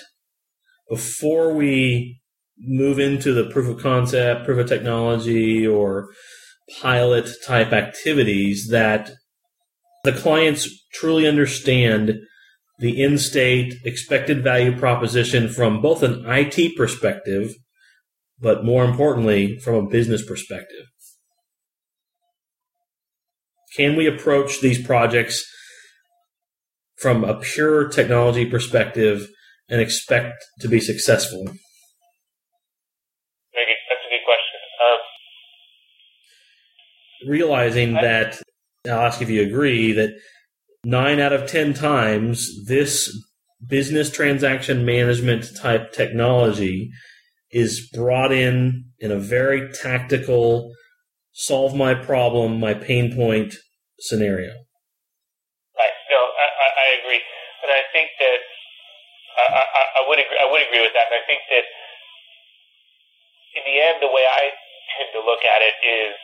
before 0.89 1.53
we 1.53 2.21
move 2.59 2.99
into 2.99 3.33
the 3.33 3.51
proof 3.51 3.69
of 3.69 3.83
concept, 3.83 4.45
proof 4.45 4.59
of 4.59 4.69
technology, 4.69 5.67
or 5.67 6.11
pilot 6.81 7.29
type 7.45 7.73
activities, 7.73 8.69
that 8.71 9.11
the 10.05 10.13
clients 10.13 10.69
truly 10.93 11.27
understand 11.27 12.15
the 12.79 13.03
in 13.03 13.19
state 13.19 13.75
expected 13.85 14.43
value 14.43 14.77
proposition 14.77 15.49
from 15.49 15.81
both 15.81 16.03
an 16.03 16.25
IT 16.27 16.77
perspective, 16.77 17.55
but 18.41 18.65
more 18.65 18.85
importantly, 18.85 19.59
from 19.59 19.75
a 19.75 19.89
business 19.89 20.25
perspective. 20.25 20.87
Can 23.77 23.97
we 23.97 24.07
approach 24.07 24.61
these 24.61 24.85
projects 24.85 25.45
from 26.97 27.25
a 27.25 27.35
pure 27.35 27.89
technology 27.89 28.47
perspective 28.47 29.29
and 29.69 29.81
expect 29.81 30.45
to 30.61 30.69
be 30.69 30.81
successful? 30.81 31.45
That's 31.45 31.57
a 34.07 34.11
good 34.11 34.25
question. 34.25 34.61
Um, 34.85 34.99
Realizing 37.31 37.95
that, 37.95 38.41
I'll 38.87 39.07
ask 39.07 39.23
if 39.23 39.31
you 39.31 39.43
agree, 39.43 39.93
that 39.93 40.11
nine 40.85 41.21
out 41.21 41.33
of 41.33 41.49
10 41.49 41.75
times, 41.75 42.67
this 42.67 43.11
business 43.67 44.11
transaction 44.11 44.85
management 44.85 45.47
type 45.57 45.93
technology 45.93 46.91
is 47.51 47.89
brought 47.93 48.33
in 48.33 48.85
in 48.99 49.11
a 49.11 49.19
very 49.19 49.73
tactical, 49.73 50.73
solve 51.33 51.75
my 51.75 51.95
problem, 51.95 52.61
my 52.61 52.75
pain 52.75 53.15
point 53.15 53.55
scenario. 54.01 54.53
Would 60.55 60.63
agree, 60.71 60.87
with 60.87 60.95
that. 60.95 61.11
And 61.11 61.19
I 61.19 61.25
think 61.27 61.43
that 61.51 61.67
in 63.59 63.63
the 63.67 63.77
end, 63.83 63.99
the 63.99 64.11
way 64.15 64.23
I 64.23 64.55
tend 64.95 65.11
to 65.19 65.23
look 65.27 65.43
at 65.43 65.61
it 65.67 65.75
is 65.83 66.15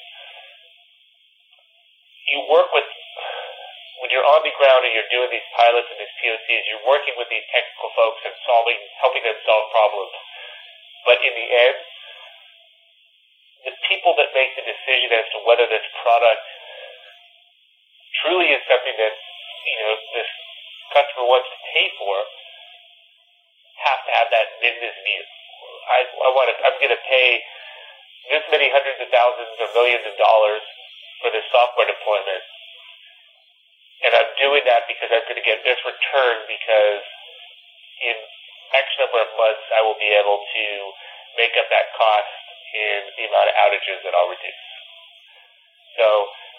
you 2.30 2.46
work 2.46 2.70
with 2.70 2.86
when 4.00 4.08
you're 4.14 4.24
on 4.24 4.40
the 4.46 4.54
ground 4.56 4.86
and 4.86 4.94
you're 4.96 5.12
doing 5.12 5.28
these 5.28 5.44
pilots 5.52 5.84
and 5.92 5.98
these 6.00 6.14
POCs, 6.24 6.62
you're 6.72 6.86
working 6.88 7.12
with 7.20 7.28
these 7.28 7.44
technical 7.52 7.92
folks 7.92 8.22
and 8.24 8.32
solving, 8.48 8.78
helping 9.02 9.20
them 9.20 9.36
solve 9.44 9.68
problems. 9.74 10.14
But 11.04 11.20
in 11.20 11.36
the 11.36 11.48
end, 11.52 11.76
the 13.68 13.74
people 13.92 14.16
that 14.16 14.32
make 14.32 14.56
the 14.56 14.64
decision 14.64 15.12
as 15.12 15.28
to 15.36 15.44
whether 15.44 15.68
this 15.68 15.84
product 16.00 16.40
truly 18.24 18.56
is 18.56 18.62
something 18.64 18.96
that 18.96 19.14
you 19.68 19.76
know 19.84 19.94
this 20.16 20.30
customer 20.96 21.28
wants 21.28 21.48
to 21.52 21.58
pay 21.76 21.92
for 22.00 22.14
have 23.86 24.00
to 24.06 24.10
have 24.16 24.28
that 24.32 24.48
business 24.60 24.94
view. 25.04 25.22
I, 25.90 25.98
I 26.04 26.28
want 26.36 26.48
to. 26.52 26.54
I'm 26.64 26.76
going 26.78 26.94
to 26.94 27.04
pay 27.08 27.40
this 28.30 28.44
many 28.52 28.70
hundreds 28.70 29.00
of 29.02 29.08
thousands 29.10 29.52
or 29.58 29.68
millions 29.74 30.04
of 30.06 30.14
dollars 30.20 30.62
for 31.24 31.32
this 31.32 31.44
software 31.50 31.88
deployment 31.88 32.44
and 34.04 34.12
I'm 34.16 34.32
doing 34.40 34.64
that 34.64 34.88
because 34.88 35.12
I'm 35.12 35.24
going 35.28 35.40
to 35.40 35.44
get 35.44 35.60
this 35.64 35.76
return 35.84 36.36
because 36.48 37.04
in 38.00 38.16
X 38.72 38.86
number 38.96 39.20
of 39.20 39.28
months 39.36 39.64
I 39.76 39.84
will 39.84 39.98
be 40.00 40.08
able 40.08 40.40
to 40.40 40.64
make 41.36 41.52
up 41.60 41.68
that 41.68 41.92
cost 41.96 42.32
in 42.72 42.98
the 43.20 43.24
amount 43.28 43.48
of 43.52 43.54
outages 43.60 44.00
that 44.04 44.12
I'll 44.16 44.32
reduce. 44.32 44.64
So 46.00 46.06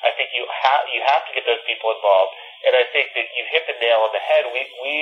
I 0.06 0.14
think 0.18 0.30
you 0.38 0.46
have 0.46 0.82
you 0.94 1.02
have 1.02 1.26
to 1.30 1.32
get 1.34 1.46
those 1.50 1.62
people 1.66 1.94
involved, 1.94 2.34
and 2.68 2.74
I 2.78 2.86
think 2.94 3.14
that 3.18 3.26
you 3.38 3.44
hit 3.50 3.66
the 3.66 3.78
nail 3.82 4.06
on 4.06 4.12
the 4.14 4.22
head. 4.22 4.46
We 4.54 4.62
we 4.86 4.96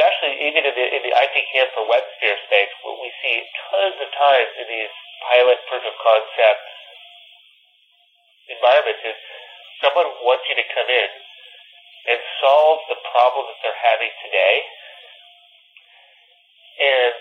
especially 0.00 0.48
even 0.48 0.64
in 0.64 0.72
the 0.72 0.86
in 0.96 1.02
the 1.04 1.12
ITCAM 1.12 1.68
for 1.76 1.84
WebSphere 1.84 2.40
space, 2.48 2.72
what 2.80 2.96
we 3.04 3.12
see 3.20 3.44
tons 3.68 4.00
of 4.00 4.08
times 4.16 4.48
in 4.56 4.66
these 4.72 4.94
pilot 5.28 5.60
proof 5.68 5.84
of 5.84 5.92
concept 6.00 6.64
environments 8.48 9.04
is 9.04 9.18
someone 9.84 10.08
wants 10.24 10.48
you 10.48 10.56
to 10.56 10.64
come 10.72 10.88
in 10.88 11.10
and 12.08 12.18
solve 12.40 12.80
the 12.88 12.96
problem 13.12 13.44
that 13.44 13.60
they're 13.60 13.84
having 13.84 14.08
today, 14.24 14.56
and 16.80 17.12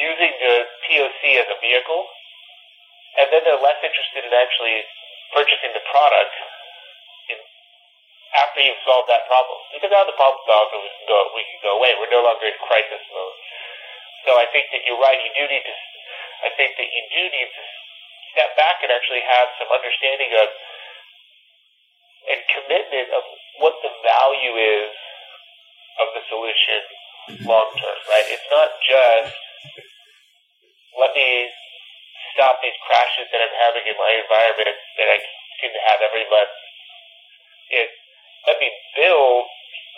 using 0.00 0.32
the 0.40 0.64
POC 0.88 1.44
as 1.44 1.48
a 1.52 1.60
vehicle, 1.60 2.08
and 3.20 3.28
then 3.28 3.44
they're 3.44 3.60
less 3.60 3.76
interested 3.84 4.24
in 4.24 4.32
actually 4.32 4.80
purchasing 5.36 5.76
the 5.76 5.84
product 5.92 6.32
after 8.36 8.62
you've 8.62 8.82
solved 8.86 9.10
that 9.10 9.26
problem. 9.26 9.58
Because 9.74 9.90
now 9.90 10.06
the 10.06 10.14
problem's 10.14 10.46
solved 10.46 10.70
and 10.74 10.82
we 10.86 10.90
can 10.90 11.06
go, 11.10 11.18
we 11.34 11.42
can 11.42 11.60
go 11.66 11.72
away. 11.78 11.94
We're 11.98 12.14
no 12.14 12.22
longer 12.22 12.46
in 12.46 12.56
crisis 12.62 13.02
mode. 13.10 13.36
So 14.26 14.30
I 14.38 14.46
think 14.54 14.70
that 14.70 14.84
you're 14.86 15.00
right. 15.00 15.18
You 15.18 15.32
do 15.34 15.44
need 15.50 15.64
to, 15.64 15.74
I 16.46 16.50
think 16.54 16.76
that 16.78 16.88
you 16.88 17.02
do 17.10 17.22
need 17.26 17.50
to 17.50 17.62
step 18.36 18.54
back 18.54 18.78
and 18.86 18.90
actually 18.94 19.24
have 19.26 19.50
some 19.58 19.70
understanding 19.72 20.30
of 20.38 20.48
and 22.30 22.40
commitment 22.52 23.08
of 23.16 23.24
what 23.58 23.74
the 23.80 23.90
value 24.04 24.54
is 24.54 24.92
of 25.98 26.08
the 26.14 26.22
solution 26.28 26.80
long 27.48 27.68
term, 27.74 27.98
right? 28.08 28.28
It's 28.28 28.48
not 28.52 28.70
just 28.84 29.34
let 30.98 31.12
me 31.16 31.48
stop 32.34 32.60
these 32.62 32.76
crashes 32.86 33.26
that 33.32 33.40
I'm 33.40 33.56
having 33.56 33.84
in 33.88 33.96
my 33.96 34.12
environment 34.20 34.76
that 35.00 35.08
I 35.10 35.16
seem 35.60 35.70
to 35.72 35.82
have 35.90 36.00
every 36.04 36.26
month. 36.28 36.52
It's 37.70 37.99
let 38.46 38.56
me 38.60 38.70
build 38.96 39.44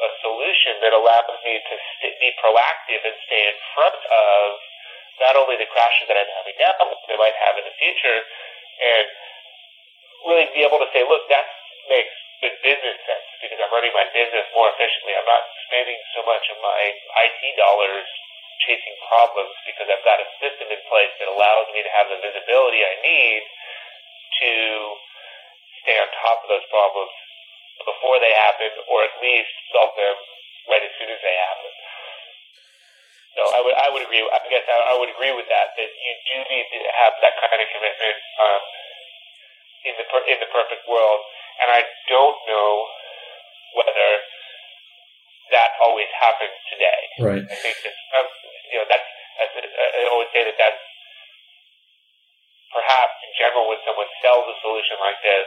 a 0.03 0.09
solution 0.25 0.83
that 0.83 0.91
allows 0.97 1.31
me 1.47 1.63
to 1.63 1.75
be 2.19 2.31
proactive 2.43 3.03
and 3.07 3.15
stay 3.29 3.43
in 3.47 3.57
front 3.77 3.95
of 3.95 4.45
not 5.23 5.35
only 5.39 5.55
the 5.61 5.69
crashes 5.71 6.11
that 6.11 6.19
I'm 6.19 6.33
having 6.43 6.57
now, 6.59 6.75
but 6.81 6.99
I 7.07 7.17
might 7.21 7.37
have 7.39 7.55
in 7.61 7.65
the 7.69 7.77
future, 7.79 8.19
and 8.83 9.07
really 10.27 10.49
be 10.51 10.67
able 10.67 10.83
to 10.83 10.91
say, 10.91 11.07
look, 11.07 11.23
that 11.31 11.47
makes 11.87 12.11
good 12.43 12.57
business 12.67 12.99
sense 13.07 13.29
because 13.39 13.59
I'm 13.63 13.71
running 13.71 13.95
my 13.95 14.07
business 14.11 14.47
more 14.51 14.67
efficiently. 14.75 15.15
I'm 15.15 15.29
not 15.29 15.47
spending 15.71 15.99
so 16.19 16.27
much 16.27 16.43
of 16.51 16.59
my 16.59 16.81
IT 16.91 17.43
dollars 17.55 18.09
chasing 18.67 18.97
problems 19.07 19.55
because 19.67 19.87
I've 19.87 20.03
got 20.07 20.19
a 20.23 20.29
system 20.43 20.67
in 20.71 20.83
place 20.91 21.15
that 21.23 21.31
allows 21.31 21.71
me 21.71 21.83
to 21.87 21.93
have 21.95 22.11
the 22.11 22.19
visibility 22.19 22.83
I 22.83 22.95
need 23.03 23.43
to 24.43 24.53
stay 25.83 25.99
on 25.99 26.09
top 26.23 26.43
of 26.43 26.49
those 26.51 26.67
problems 26.71 27.11
before 27.85 28.19
they 28.23 28.33
happen 28.33 28.71
or 28.89 29.05
at 29.05 29.15
least 29.21 29.53
solve 29.75 29.95
them 29.99 30.17
right 30.71 30.83
as 30.83 30.93
soon 30.99 31.11
as 31.11 31.21
they 31.21 31.37
happen. 31.37 31.73
So 33.33 33.43
I 33.49 33.61
would 33.65 33.77
I 33.77 33.89
would 33.89 34.05
agree. 34.05 34.21
I 34.21 34.39
guess 34.53 34.67
I, 34.69 34.93
I 34.93 34.95
would 35.01 35.09
agree 35.09 35.33
with 35.33 35.49
that. 35.49 35.73
That 35.73 35.89
you 35.89 36.13
do 36.29 36.37
need 36.53 36.67
to 36.69 36.79
have 37.01 37.17
that 37.25 37.35
kind 37.41 37.61
of 37.65 37.69
commitment 37.73 38.17
um, 38.39 38.63
in 39.89 39.95
the 39.97 40.07
per, 40.13 40.21
in 40.29 40.39
the 40.39 40.51
perfect 40.53 40.85
world 40.85 41.21
and 41.61 41.69
I 41.71 41.87
don't 42.09 42.39
know 42.49 42.71
whether 43.79 44.11
that 45.55 45.71
always 45.85 46.09
happens 46.17 46.57
today. 46.73 47.03
Right. 47.21 47.45
I 47.45 47.57
think 47.61 47.77
that 47.85 47.97
um, 48.19 48.29
you 48.73 48.77
know 48.81 48.87
that's, 48.89 49.09
that's 49.39 49.55
I 49.55 50.09
always 50.09 50.31
say 50.33 50.49
that 50.49 50.57
that's 50.57 50.83
perhaps 52.73 53.15
in 53.21 53.33
general 53.37 53.69
when 53.69 53.81
someone 53.85 54.09
sells 54.25 54.49
a 54.49 54.57
solution 54.65 54.97
like 55.05 55.21
this, 55.21 55.47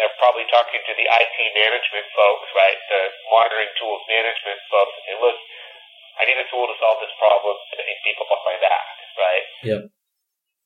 they're 0.00 0.16
probably 0.16 0.48
talking 0.48 0.80
to 0.80 0.92
the 0.96 1.04
IT 1.04 1.36
management 1.52 2.08
folks, 2.16 2.48
right? 2.56 2.80
The 2.88 3.12
monitoring 3.28 3.68
tools 3.76 4.00
management 4.08 4.56
folks, 4.72 4.96
and 4.96 5.04
say, 5.12 5.16
look, 5.20 5.36
I 6.16 6.24
need 6.24 6.40
a 6.40 6.48
tool 6.48 6.64
to 6.64 6.76
solve 6.80 7.04
this 7.04 7.12
problem, 7.20 7.52
and 7.76 7.84
these 7.84 8.00
people 8.00 8.24
off 8.32 8.40
my 8.48 8.56
back, 8.64 8.86
right? 9.20 9.44
Yep. 9.68 9.82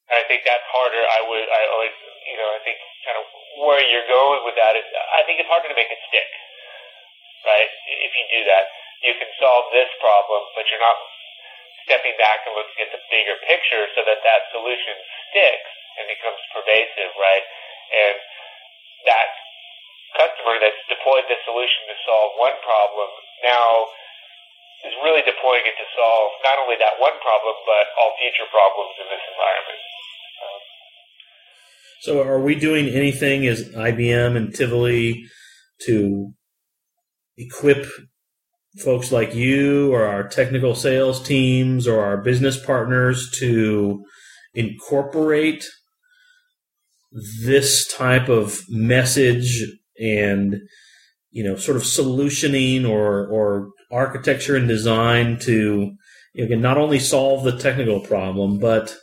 And 0.07 0.16
I 0.23 0.25
think 0.31 0.47
that's 0.47 0.66
harder. 0.70 1.03
I 1.03 1.20
would, 1.27 1.47
I 1.51 1.62
always, 1.75 1.97
you 2.31 2.38
know, 2.38 2.47
I 2.47 2.61
think 2.62 2.79
kind 3.03 3.18
of 3.18 3.27
where 3.66 3.83
you're 3.83 4.07
going 4.07 4.47
with 4.47 4.55
that 4.55 4.79
is, 4.79 4.87
I 5.18 5.27
think 5.27 5.42
it's 5.42 5.51
harder 5.51 5.66
to 5.66 5.75
make 5.75 5.90
it 5.90 5.99
stick, 6.07 6.31
right? 7.42 7.70
If 8.07 8.12
you 8.14 8.25
do 8.38 8.42
that, 8.55 8.70
you 9.03 9.18
can 9.18 9.31
solve 9.42 9.75
this 9.75 9.90
problem, 9.99 10.47
but 10.55 10.70
you're 10.70 10.83
not 10.83 10.99
stepping 11.85 12.16
back 12.16 12.47
and 12.47 12.55
looking 12.57 12.81
at 12.87 12.90
the 12.94 13.03
bigger 13.12 13.37
picture 13.44 13.85
so 13.99 14.07
that 14.07 14.23
that 14.23 14.49
solution 14.55 14.97
sticks 15.31 15.73
and 16.01 16.09
becomes 16.09 16.40
pervasive, 16.53 17.12
right? 17.20 17.44
And 17.92 18.16
that 19.07 19.29
customer 20.17 20.57
that's 20.62 20.79
deployed 20.87 21.27
the 21.27 21.38
solution 21.43 21.83
to 21.90 21.97
solve 22.07 22.38
one 22.38 22.55
problem 22.62 23.09
now 23.43 23.88
is 24.87 24.95
really 25.03 25.25
deploying 25.25 25.64
it 25.64 25.77
to 25.81 25.87
solve 25.97 26.31
not 26.45 26.61
only 26.61 26.77
that 26.79 27.01
one 27.01 27.17
problem, 27.25 27.57
but 27.64 27.85
all 27.99 28.12
future 28.21 28.49
problems 28.53 28.95
in 29.01 29.07
this 29.09 29.25
environment. 29.33 29.83
So, 32.05 32.21
are 32.21 32.40
we 32.40 32.55
doing 32.55 32.88
anything 32.88 33.47
as 33.47 33.71
IBM 33.71 34.37
and 34.37 34.55
Tivoli 34.55 35.25
to 35.87 36.35
equip 37.38 37.87
folks 38.79 39.11
like 39.11 39.35
you 39.35 39.93
or 39.93 40.05
our 40.05 40.29
technical 40.29 40.75
sales 40.75 41.23
teams 41.23 41.87
or 41.88 42.05
our 42.05 42.19
business 42.19 42.62
partners 42.62 43.31
to 43.38 44.05
incorporate 44.53 45.64
this 47.44 47.87
type 47.92 48.29
of 48.29 48.61
message 48.68 49.64
and 50.00 50.57
you 51.31 51.44
know 51.44 51.57
sort 51.57 51.77
of 51.77 51.83
solutioning 51.83 52.88
or 52.88 53.27
or 53.27 53.70
architecture 53.92 54.57
and 54.57 54.66
design 54.68 55.38
to 55.38 55.92
you 56.35 56.48
know, 56.48 56.57
not 56.57 56.79
only 56.79 56.98
solve 56.98 57.44
the 57.44 57.57
technical 57.57 58.00
problem 58.00 58.59
but 58.59 58.96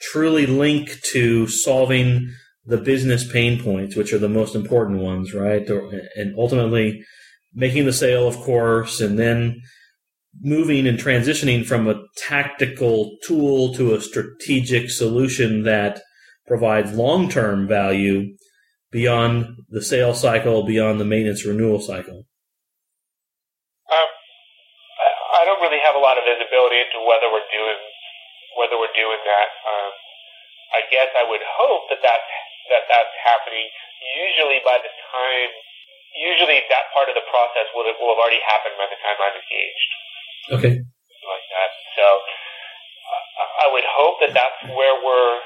truly 0.00 0.46
link 0.46 1.00
to 1.12 1.46
solving 1.46 2.30
the 2.64 2.78
business 2.78 3.30
pain 3.30 3.62
points, 3.62 3.96
which 3.96 4.12
are 4.12 4.18
the 4.18 4.28
most 4.28 4.54
important 4.54 5.00
ones, 5.00 5.34
right? 5.34 5.68
And 6.16 6.34
ultimately 6.38 7.02
making 7.54 7.84
the 7.84 7.92
sale, 7.92 8.28
of 8.28 8.36
course, 8.36 9.00
and 9.00 9.18
then 9.18 9.60
moving 10.40 10.86
and 10.86 10.98
transitioning 10.98 11.66
from 11.66 11.88
a 11.88 12.02
tactical 12.16 13.16
tool 13.26 13.74
to 13.74 13.94
a 13.94 14.00
strategic 14.00 14.90
solution 14.90 15.64
that 15.64 16.00
provides 16.50 16.90
long 16.90 17.30
term 17.30 17.70
value 17.70 18.34
beyond 18.90 19.62
the 19.70 19.78
sales 19.78 20.18
cycle, 20.18 20.66
beyond 20.66 20.98
the 20.98 21.06
maintenance 21.06 21.46
renewal 21.46 21.78
cycle? 21.78 22.26
Um, 23.86 24.10
I 25.38 25.46
don't 25.46 25.62
really 25.62 25.78
have 25.78 25.94
a 25.94 26.02
lot 26.02 26.18
of 26.18 26.26
visibility 26.26 26.82
into 26.82 26.98
whether 27.06 27.30
we're 27.30 27.46
doing 27.54 27.78
whether 28.58 28.74
we're 28.74 28.90
doing 28.98 29.22
that. 29.22 29.48
Um, 29.62 29.94
I 30.74 30.80
guess 30.90 31.06
I 31.14 31.22
would 31.22 31.38
hope 31.38 31.86
that 31.94 32.02
that's, 32.02 32.30
that 32.74 32.90
that's 32.90 33.14
happening. 33.22 33.70
Usually 34.18 34.58
by 34.66 34.82
the 34.82 34.90
time, 34.90 35.50
usually 36.18 36.66
that 36.66 36.90
part 36.90 37.06
of 37.06 37.14
the 37.14 37.22
process 37.30 37.70
will, 37.78 37.86
will 38.02 38.10
have 38.10 38.18
already 38.18 38.42
happened 38.42 38.74
by 38.74 38.90
the 38.90 38.98
time 38.98 39.18
I'm 39.22 39.38
engaged. 39.38 39.90
Okay. 40.50 40.74
Like 40.82 41.46
that. 41.46 41.70
So 41.94 42.06
I 43.62 43.70
would 43.70 43.86
hope 43.86 44.18
that 44.26 44.34
that's 44.34 44.60
where 44.66 44.98
we're 44.98 45.38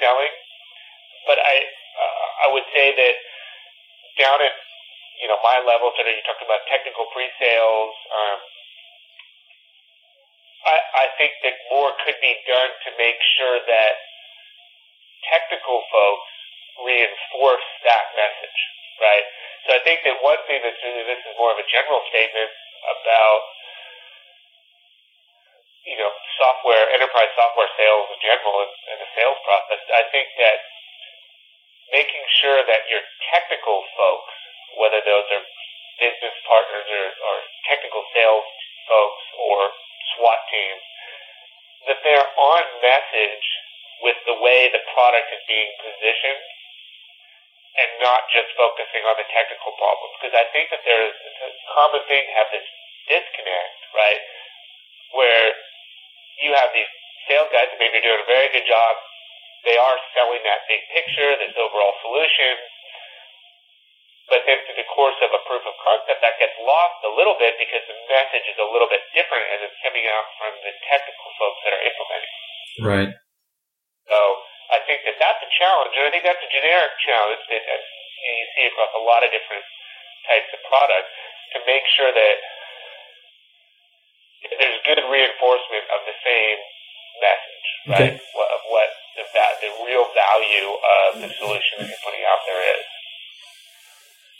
selling. 0.00 0.34
But 1.28 1.38
I, 1.38 1.54
uh, 1.60 2.26
I 2.48 2.52
would 2.56 2.64
say 2.72 2.96
that 2.96 3.16
down 4.18 4.40
at, 4.40 4.56
you 5.20 5.28
know, 5.28 5.36
my 5.44 5.60
level, 5.62 5.92
sort 5.94 6.08
of 6.08 6.16
you 6.16 6.24
talked 6.24 6.42
about 6.42 6.64
technical 6.66 7.04
pre-sales, 7.12 7.94
um, 8.10 8.38
I, 10.60 10.76
I 10.76 11.06
think 11.16 11.32
that 11.44 11.56
more 11.72 11.92
could 12.04 12.16
be 12.20 12.36
done 12.44 12.72
to 12.84 12.90
make 13.00 13.16
sure 13.36 13.60
that 13.64 13.94
technical 15.28 15.84
folks 15.92 16.28
reinforce 16.84 17.68
that 17.84 18.04
message, 18.16 18.60
right? 19.00 19.24
So 19.68 19.76
I 19.76 19.80
think 19.84 20.04
that 20.08 20.20
one 20.24 20.40
thing 20.48 20.60
that's 20.64 20.80
really, 20.80 21.04
this 21.04 21.20
is 21.20 21.36
more 21.36 21.52
of 21.52 21.60
a 21.60 21.68
general 21.68 22.00
statement 22.08 22.48
about, 22.88 23.40
you 25.84 25.96
know, 25.96 26.12
software, 26.36 26.92
enterprise 26.92 27.32
software 27.36 27.70
sales 27.76 28.06
in 28.12 28.18
general 28.20 28.64
and, 28.64 28.72
and 28.92 28.98
the 29.00 29.10
sales 29.16 29.40
process. 29.44 29.80
I 29.92 30.04
think 30.12 30.28
that 30.36 30.58
making 31.92 32.24
sure 32.40 32.60
that 32.64 32.86
your 32.92 33.02
technical 33.32 33.82
folks, 33.96 34.34
whether 34.78 35.00
those 35.02 35.26
are 35.32 35.44
business 35.98 36.36
partners 36.46 36.86
or, 36.88 37.06
or 37.12 37.34
technical 37.68 38.04
sales 38.12 38.46
folks 38.88 39.24
or 39.36 39.58
SWAT 40.16 40.40
teams, 40.48 40.84
that 41.88 42.00
they're 42.04 42.30
on 42.36 42.62
message 42.84 43.46
with 44.04 44.16
the 44.24 44.36
way 44.40 44.68
the 44.72 44.80
product 44.96 45.28
is 45.32 45.42
being 45.48 45.70
positioned 45.80 46.44
and 47.78 47.90
not 48.02 48.26
just 48.34 48.50
focusing 48.58 49.04
on 49.06 49.14
the 49.16 49.28
technical 49.30 49.72
problems. 49.78 50.12
Because 50.18 50.36
I 50.36 50.46
think 50.50 50.72
that 50.74 50.82
there's 50.82 51.14
a 51.14 51.50
common 51.72 52.02
thing 52.10 52.24
to 52.26 52.34
have 52.36 52.50
this 52.50 52.66
disconnect, 53.06 53.78
right? 53.94 54.20
Where 55.14 55.54
you 56.50 56.58
have 56.58 56.74
these 56.74 56.90
sales 57.30 57.46
guys 57.54 57.70
that 57.70 57.78
maybe 57.78 58.02
are 58.02 58.06
doing 58.10 58.26
a 58.26 58.26
very 58.26 58.50
good 58.50 58.66
job. 58.66 58.92
They 59.62 59.78
are 59.78 59.96
selling 60.18 60.42
that 60.42 60.66
big 60.66 60.82
picture, 60.90 61.38
this 61.38 61.54
overall 61.54 61.94
solution. 62.02 62.58
But 64.26 64.42
then 64.46 64.58
through 64.66 64.78
the 64.78 64.90
course 64.90 65.18
of 65.22 65.30
a 65.30 65.42
proof 65.46 65.62
of 65.62 65.74
concept, 65.82 66.22
that 66.22 66.38
gets 66.42 66.54
lost 66.62 66.98
a 67.06 67.12
little 67.14 67.38
bit 67.38 67.54
because 67.58 67.82
the 67.86 67.98
message 68.10 68.46
is 68.50 68.58
a 68.58 68.66
little 68.66 68.90
bit 68.90 69.02
different 69.14 69.46
as 69.54 69.70
it's 69.70 69.78
coming 69.82 70.06
out 70.10 70.26
from 70.38 70.54
the 70.66 70.74
technical 70.90 71.28
folks 71.38 71.60
that 71.66 71.72
are 71.74 71.84
implementing. 71.86 72.34
Right. 72.82 73.10
So 74.06 74.18
I 74.70 74.78
think 74.86 75.02
that 75.06 75.18
that's 75.18 75.42
a 75.42 75.50
challenge, 75.58 75.94
and 75.98 76.06
I 76.06 76.10
think 76.14 76.22
that's 76.22 76.42
a 76.42 76.50
generic 76.50 76.94
challenge 77.02 77.42
that 77.50 77.62
uh, 77.62 77.74
you 77.74 78.46
see 78.54 78.64
across 78.70 78.94
a 78.94 79.02
lot 79.02 79.26
of 79.26 79.34
different 79.34 79.66
types 80.30 80.50
of 80.54 80.62
products 80.66 81.10
to 81.54 81.58
make 81.66 81.82
sure 81.90 82.14
that 82.14 82.36
there's 84.48 84.80
good 84.86 85.00
reinforcement 85.04 85.84
of 85.92 86.00
the 86.08 86.16
same 86.24 86.58
message, 87.20 87.66
right? 87.88 88.14
Okay. 88.16 88.20
What, 88.34 88.48
of 88.52 88.60
what 88.68 88.88
the, 89.16 89.24
the 89.60 89.72
real 89.84 90.06
value 90.16 90.68
of 90.72 91.20
the 91.20 91.30
solution 91.38 91.84
that 91.84 91.88
you're 91.88 92.04
putting 92.04 92.24
out 92.24 92.42
there 92.46 92.62
is. 92.74 92.84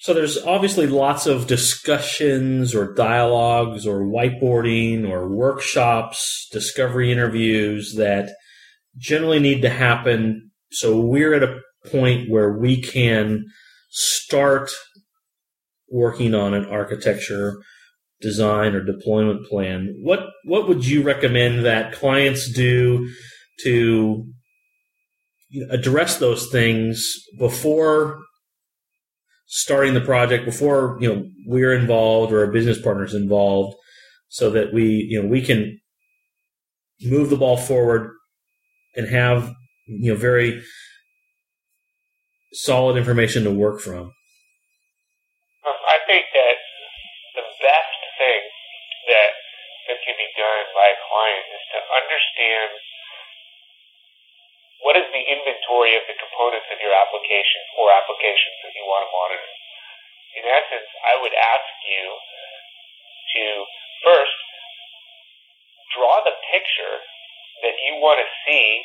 So 0.00 0.14
there's 0.14 0.38
obviously 0.46 0.86
lots 0.86 1.26
of 1.26 1.46
discussions 1.46 2.74
or 2.74 2.94
dialogues 2.94 3.86
or 3.86 4.00
whiteboarding 4.00 5.06
or 5.06 5.28
workshops, 5.28 6.48
discovery 6.50 7.12
interviews 7.12 7.94
that 7.96 8.30
generally 8.96 9.40
need 9.40 9.60
to 9.60 9.68
happen. 9.68 10.50
So 10.70 10.98
we're 10.98 11.34
at 11.34 11.42
a 11.42 11.60
point 11.90 12.30
where 12.30 12.56
we 12.58 12.80
can 12.80 13.44
start 13.90 14.70
working 15.90 16.34
on 16.34 16.54
an 16.54 16.64
architecture 16.64 17.58
design 18.20 18.74
or 18.74 18.82
deployment 18.82 19.46
plan. 19.46 19.94
What 20.00 20.20
what 20.44 20.68
would 20.68 20.86
you 20.86 21.02
recommend 21.02 21.64
that 21.64 21.92
clients 21.92 22.50
do 22.50 23.08
to 23.62 24.26
address 25.70 26.18
those 26.18 26.48
things 26.50 27.14
before 27.38 28.20
starting 29.46 29.94
the 29.94 30.00
project 30.00 30.44
before 30.44 30.96
you 31.00 31.12
know 31.12 31.24
we're 31.46 31.74
involved 31.74 32.32
or 32.32 32.44
our 32.44 32.52
business 32.52 32.80
partners 32.80 33.14
involved 33.14 33.76
so 34.28 34.48
that 34.50 34.72
we 34.72 35.06
you 35.10 35.20
know 35.20 35.28
we 35.28 35.42
can 35.42 35.78
move 37.02 37.30
the 37.30 37.36
ball 37.36 37.56
forward 37.56 38.12
and 38.94 39.08
have 39.08 39.52
you 39.86 40.12
know 40.12 40.18
very 40.18 40.62
solid 42.52 42.96
information 42.96 43.42
to 43.42 43.50
work 43.50 43.80
from 43.80 44.12
understand 52.00 52.70
what 54.80 54.96
is 54.96 55.04
the 55.12 55.24
inventory 55.24 55.92
of 56.00 56.08
the 56.08 56.16
components 56.16 56.68
of 56.72 56.80
your 56.80 56.96
application 56.96 57.62
or 57.76 57.92
applications 57.92 58.56
that 58.64 58.72
you 58.72 58.84
want 58.88 59.04
to 59.04 59.10
monitor? 59.12 59.52
In 60.40 60.44
essence, 60.48 60.88
I 61.04 61.20
would 61.20 61.36
ask 61.36 61.68
you 61.84 62.04
to 63.36 63.44
first 64.08 64.38
draw 65.92 66.24
the 66.24 66.32
picture 66.48 66.96
that 67.60 67.76
you 67.84 68.00
want 68.00 68.24
to 68.24 68.28
see 68.48 68.80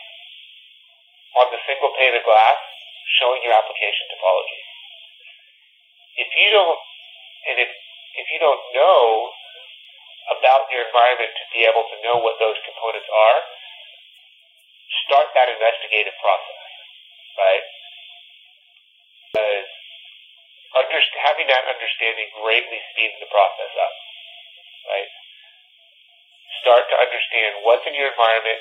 on 1.40 1.48
the 1.52 1.60
single 1.64 1.96
pane 1.96 2.16
of 2.16 2.24
glass 2.28 2.60
showing 3.22 3.40
your 3.46 3.56
application 3.56 4.04
topology. 4.12 4.62
If 6.20 6.30
you 6.36 6.48
don't, 6.52 6.80
and 7.52 7.56
if, 7.62 7.70
if 8.20 8.26
you 8.36 8.40
don't 8.40 8.64
know 8.76 9.32
about 10.34 10.66
your 10.74 10.82
environment 10.90 11.30
to 11.30 11.46
be 11.54 11.66
able 11.66 11.86
to 11.86 11.98
know 12.02 12.18
what 12.22 12.42
those 12.42 12.58
components 12.66 13.10
are, 13.10 13.40
start 15.06 15.30
that 15.38 15.50
investigative 15.54 16.18
process, 16.18 16.62
right? 17.38 17.66
Because 19.30 19.70
under, 20.76 21.00
having 21.22 21.48
that 21.48 21.66
understanding 21.70 22.28
greatly 22.42 22.80
speeds 22.94 23.18
the 23.22 23.30
process 23.30 23.72
up, 23.78 23.94
right? 24.90 25.10
Start 26.66 26.84
to 26.90 26.96
understand 26.98 27.62
what's 27.62 27.86
in 27.86 27.94
your 27.94 28.10
environment, 28.10 28.60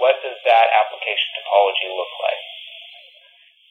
what 0.00 0.16
does 0.24 0.38
that 0.46 0.66
application 0.78 1.28
topology 1.36 1.88
look 1.92 2.12
like? 2.22 2.42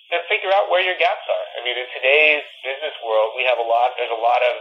Then 0.07 0.21
figure 0.31 0.51
out 0.55 0.71
where 0.71 0.83
your 0.83 0.95
gaps 0.95 1.25
are. 1.27 1.45
I 1.59 1.63
mean, 1.67 1.75
in 1.75 1.87
today's 1.91 2.43
business 2.63 2.95
world, 3.03 3.35
we 3.35 3.43
have 3.43 3.59
a 3.59 3.67
lot, 3.67 3.95
there's 3.99 4.13
a 4.13 4.23
lot 4.23 4.39
of 4.39 4.55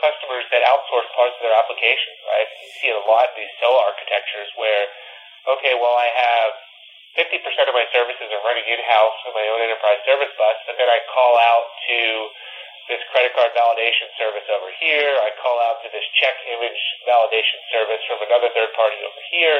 customers 0.00 0.44
that 0.52 0.62
outsource 0.66 1.08
parts 1.16 1.36
of 1.38 1.42
their 1.44 1.56
applications, 1.56 2.18
right? 2.28 2.48
You 2.62 2.68
see 2.80 2.90
a 2.92 3.02
lot 3.08 3.30
of 3.30 3.34
these 3.36 3.52
cell 3.60 3.76
architectures 3.76 4.50
where 4.56 4.86
okay, 5.46 5.78
well, 5.78 5.94
I 5.94 6.10
have 6.10 6.50
50% 7.16 7.40
of 7.70 7.74
my 7.74 7.86
services 7.94 8.28
are 8.28 8.44
running 8.44 8.66
in-house 8.66 9.16
with 9.24 9.34
my 9.38 9.46
own 9.48 9.62
enterprise 9.62 10.02
service 10.04 10.32
bus, 10.36 10.58
but 10.68 10.76
then 10.76 10.90
I 10.90 11.00
call 11.14 11.38
out 11.38 11.66
to 11.88 12.00
this 12.92 13.02
credit 13.10 13.34
card 13.34 13.50
validation 13.56 14.10
service 14.20 14.46
over 14.52 14.70
here. 14.78 15.16
I 15.18 15.32
call 15.42 15.58
out 15.58 15.82
to 15.82 15.88
this 15.90 16.04
check 16.20 16.36
image 16.46 16.82
validation 17.08 17.58
service 17.72 18.02
from 18.06 18.22
another 18.22 18.50
third 18.54 18.70
party 18.78 19.00
over 19.02 19.22
here. 19.32 19.58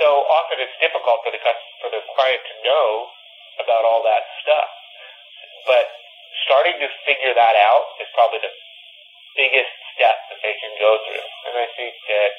So 0.00 0.26
often 0.28 0.60
it's 0.60 0.74
difficult 0.80 1.24
for 1.24 1.32
the 1.32 1.40
for 1.80 1.88
the 1.92 2.02
client 2.16 2.40
to 2.44 2.54
know 2.64 2.88
about 3.64 3.84
all 3.88 4.04
that 4.04 4.24
stuff. 4.44 4.68
But 5.64 5.86
starting 6.44 6.76
to 6.80 6.88
figure 7.08 7.32
that 7.36 7.56
out 7.56 7.84
is 8.00 8.08
probably 8.12 8.40
the 8.44 8.52
biggest 9.36 9.72
step 9.94 10.16
that 10.30 10.40
they 10.42 10.54
can 10.58 10.72
go 10.80 10.98
through. 11.06 11.26
And 11.50 11.54
I 11.58 11.66
think 11.76 11.94
that 12.08 12.30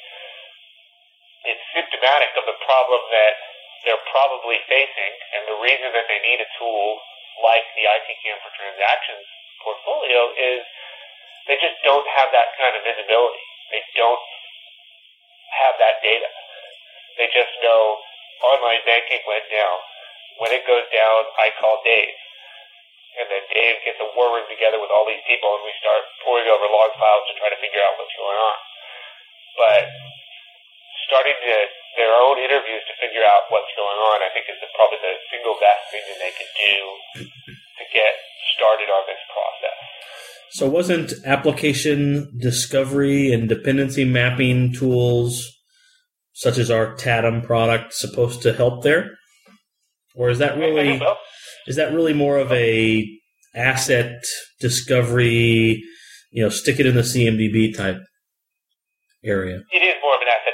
it's 1.48 1.64
symptomatic 1.74 2.32
of 2.38 2.44
the 2.46 2.58
problem 2.62 3.02
that 3.10 3.34
they're 3.82 4.06
probably 4.14 4.62
facing, 4.70 5.14
and 5.34 5.42
the 5.50 5.58
reason 5.58 5.90
that 5.90 6.06
they 6.06 6.20
need 6.22 6.38
a 6.38 6.48
tool 6.58 7.02
like 7.42 7.66
the 7.74 7.82
ITCAM 7.82 8.38
for 8.44 8.52
transactions 8.54 9.26
portfolio 9.64 10.30
is 10.38 10.62
they 11.50 11.58
just 11.58 11.74
don't 11.82 12.06
have 12.06 12.30
that 12.30 12.54
kind 12.54 12.78
of 12.78 12.86
visibility. 12.86 13.42
They 13.74 13.82
don't 13.98 14.22
have 15.58 15.74
that 15.82 15.98
data. 16.06 16.30
They 17.18 17.26
just 17.34 17.50
know 17.62 17.98
online 18.46 18.82
banking 18.86 19.22
went 19.26 19.46
down. 19.50 19.78
When 20.38 20.54
it 20.54 20.62
goes 20.66 20.86
down, 20.94 21.20
I 21.38 21.50
call 21.58 21.82
Dave. 21.82 22.21
And 23.20 23.28
then 23.28 23.44
Dave 23.52 23.76
gets 23.84 24.00
a 24.00 24.08
war 24.16 24.32
room 24.32 24.48
together 24.48 24.80
with 24.80 24.88
all 24.88 25.04
these 25.04 25.20
people 25.28 25.52
and 25.52 25.62
we 25.68 25.74
start 25.76 26.02
pouring 26.24 26.48
over 26.48 26.64
log 26.68 26.96
files 26.96 27.28
to 27.28 27.34
try 27.36 27.52
to 27.52 27.60
figure 27.60 27.84
out 27.84 28.00
what's 28.00 28.16
going 28.16 28.38
on. 28.40 28.56
But 29.60 29.84
starting 31.04 31.36
to 31.36 31.56
their 31.96 32.12
own 32.16 32.40
interviews 32.40 32.80
to 32.88 32.94
figure 32.96 33.24
out 33.24 33.52
what's 33.52 33.68
going 33.76 34.00
on, 34.00 34.24
I 34.24 34.32
think 34.32 34.48
is 34.48 34.56
the, 34.64 34.68
probably 34.72 34.96
the 35.04 35.14
single 35.28 35.56
best 35.60 35.84
thing 35.92 36.04
that 36.08 36.18
they 36.24 36.32
could 36.32 36.52
do 36.56 36.76
to 37.20 37.84
get 37.92 38.14
started 38.56 38.88
on 38.88 39.02
this 39.04 39.22
process. 39.28 39.76
So, 40.56 40.68
wasn't 40.68 41.12
application 41.24 42.32
discovery 42.40 43.32
and 43.32 43.48
dependency 43.48 44.04
mapping 44.04 44.72
tools 44.72 45.48
such 46.32 46.56
as 46.56 46.70
our 46.70 46.94
TADDM 46.96 47.44
product 47.44 47.92
supposed 47.92 48.42
to 48.42 48.52
help 48.52 48.82
there, 48.82 49.18
or 50.14 50.30
is 50.30 50.38
that 50.38 50.56
really 50.56 51.00
is 51.66 51.76
that 51.76 51.92
really 51.92 52.12
more 52.12 52.38
of 52.38 52.52
a 52.52 53.08
asset 53.54 54.22
discovery? 54.60 55.82
You 56.30 56.44
know, 56.44 56.48
stick 56.48 56.80
it 56.80 56.86
in 56.86 56.94
the 56.94 57.02
CMDB 57.02 57.76
type 57.76 58.00
area. 59.24 59.62
It 59.72 59.82
is 59.82 59.94
more 60.02 60.14
of 60.14 60.22
an 60.22 60.28
asset 60.28 60.52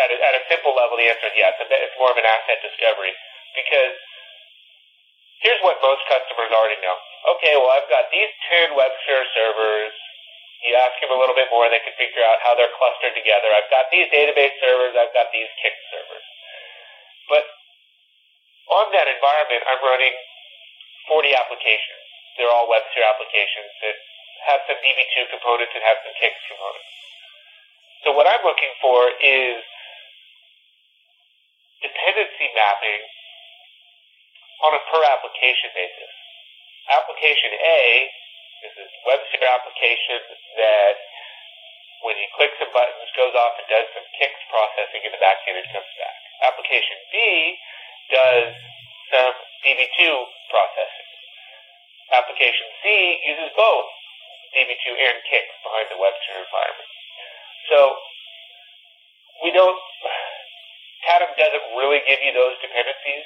at 0.00 0.08
a, 0.08 0.16
at 0.16 0.34
a 0.34 0.42
simple 0.48 0.72
level, 0.72 0.96
the 0.96 1.06
answer 1.06 1.28
is 1.28 1.36
yes. 1.36 1.54
It's 1.60 1.98
more 2.00 2.10
of 2.10 2.18
an 2.18 2.26
asset 2.26 2.58
discovery 2.64 3.12
because 3.54 3.96
here's 5.44 5.60
what 5.60 5.78
most 5.84 6.02
customers 6.08 6.50
already 6.50 6.80
know. 6.80 6.96
Okay, 7.36 7.54
well, 7.54 7.70
I've 7.70 7.88
got 7.92 8.08
these 8.08 8.32
10 8.68 8.74
WebSphere 8.74 9.24
servers. 9.36 9.94
You 10.64 10.76
ask 10.76 10.92
them 11.00 11.12
a 11.12 11.18
little 11.20 11.36
bit 11.36 11.48
more, 11.48 11.68
they 11.72 11.80
can 11.80 11.96
figure 11.96 12.20
out 12.20 12.36
how 12.44 12.52
they're 12.52 12.72
clustered 12.76 13.16
together. 13.16 13.48
I've 13.48 13.70
got 13.72 13.88
these 13.88 14.08
database 14.12 14.56
servers. 14.60 14.92
I've 14.92 15.12
got 15.16 15.32
these 15.32 15.48
CICS 15.64 15.84
servers. 15.88 16.26
But 17.32 17.44
on 18.70 18.86
that 18.94 19.06
environment, 19.10 19.62
I'm 19.66 19.82
running 19.82 20.14
40 21.10 21.34
applications. 21.34 22.02
They're 22.38 22.50
all 22.50 22.70
WebSphere 22.70 23.06
applications 23.10 23.70
that 23.82 23.96
have 24.46 24.60
some 24.70 24.78
DB2 24.80 25.28
components 25.34 25.74
and 25.74 25.82
have 25.84 25.98
some 26.06 26.14
CICS 26.16 26.40
components. 26.48 26.90
So 28.06 28.08
what 28.16 28.24
I'm 28.24 28.40
looking 28.46 28.72
for 28.80 29.12
is 29.20 29.60
dependency 31.84 32.48
mapping 32.56 33.02
on 34.64 34.72
a 34.76 34.82
per 34.88 35.02
application 35.04 35.68
basis. 35.76 36.12
Application 36.88 37.52
A 37.60 37.80
is 38.64 38.72
this 38.76 38.92
WebSphere 39.04 39.50
application 39.50 40.20
that 40.56 40.96
when 42.00 42.16
you 42.16 42.28
click 42.32 42.52
some 42.56 42.72
buttons 42.72 43.12
goes 43.12 43.36
off 43.36 43.60
and 43.60 43.68
does 43.68 43.88
some 43.92 44.06
CICS 44.16 44.40
processing 44.48 45.04
in 45.04 45.12
the 45.12 45.20
back 45.20 45.44
end 45.44 45.60
and 45.60 45.68
comes 45.68 45.92
back. 46.00 46.16
Application 46.40 46.96
B 47.12 47.16
does 48.10 48.52
some 49.10 49.34
DB2 49.66 50.00
processing. 50.50 51.08
Application 52.10 52.66
C 52.82 52.86
uses 53.26 53.50
both 53.54 53.86
DB2 54.54 54.86
and 54.98 55.16
CICS 55.30 55.50
behind 55.62 55.86
the 55.94 55.98
WebSphere 55.98 56.42
environment. 56.42 56.90
So 57.70 57.78
we 59.46 59.54
don't. 59.54 59.78
TADDM 61.06 61.32
doesn't 61.38 61.66
really 61.78 62.02
give 62.04 62.20
you 62.20 62.34
those 62.34 62.58
dependencies 62.60 63.24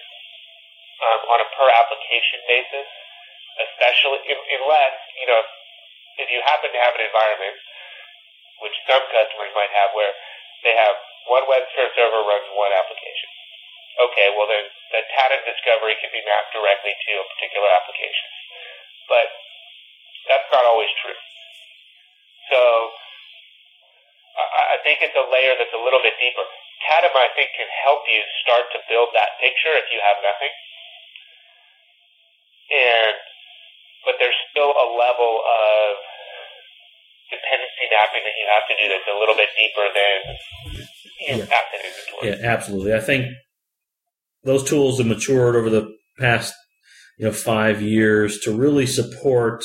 um, 1.03 1.21
on 1.33 1.39
a 1.43 1.49
per 1.59 1.69
application 1.75 2.39
basis, 2.47 2.87
especially 3.67 4.21
unless 4.31 4.95
you 5.19 5.27
know 5.27 5.43
if 6.23 6.31
you 6.31 6.39
happen 6.47 6.71
to 6.71 6.79
have 6.79 6.95
an 6.95 7.03
environment, 7.03 7.57
which 8.63 8.77
some 8.87 9.03
customers 9.11 9.51
might 9.59 9.73
have, 9.75 9.91
where 9.97 10.15
they 10.63 10.77
have 10.79 10.95
one 11.27 11.49
WebSphere 11.51 11.91
server 11.99 12.23
runs 12.23 12.47
one 12.55 12.71
application. 12.71 13.31
Okay, 13.95 14.29
well 14.35 14.51
then 14.51 14.67
the 14.91 15.03
TADDM 15.15 15.43
discovery 15.47 15.95
can 16.03 16.11
be 16.11 16.23
mapped 16.27 16.51
directly 16.51 16.95
to 16.95 17.13
a 17.23 17.27
particular 17.37 17.71
application. 17.71 18.29
But 19.07 19.31
that's 20.27 20.49
not 20.51 20.67
always 20.67 20.91
true. 20.99 21.19
So 22.51 22.61
I 24.35 24.83
think 24.83 24.99
it's 24.99 25.15
a 25.15 25.27
layer 25.31 25.55
that's 25.55 25.75
a 25.75 25.79
little 25.79 26.03
bit 26.03 26.19
deeper. 26.19 26.43
TADDM, 26.91 27.15
I 27.15 27.31
think, 27.39 27.55
can 27.55 27.71
help 27.87 28.03
you 28.11 28.21
start 28.43 28.67
to 28.75 28.83
build 28.91 29.15
that 29.15 29.39
picture 29.39 29.73
if 29.79 29.87
you 29.95 30.03
have 30.03 30.19
nothing. 30.21 30.53
And 32.75 33.15
but 34.03 34.19
there's 34.19 34.37
still 34.51 34.75
a 34.75 34.89
level 34.99 35.41
of 35.41 35.89
dependency 37.31 37.87
mapping 37.89 38.27
that 38.27 38.37
you 38.37 38.47
have 38.51 38.67
to 38.69 38.75
do 38.77 38.85
that's 38.91 39.09
a 39.09 39.17
little 39.17 39.39
bit 39.39 39.49
deeper 39.57 39.87
than 39.95 40.17
you 41.25 41.33
know, 41.41 41.47
yeah. 41.47 41.57
asset 41.57 41.81
inventory. 41.81 42.25
Yeah, 42.29 42.39
absolutely. 42.45 42.93
I 42.93 43.01
think 43.01 43.33
those 44.45 44.65
tools 44.65 44.99
have 44.99 45.07
matured 45.07 45.57
over 45.57 45.71
the 45.71 45.95
past 46.19 46.55
you 47.19 47.27
know 47.27 47.33
five 47.33 47.83
years 47.83 48.39
to 48.41 48.57
really 48.57 48.87
support 48.87 49.65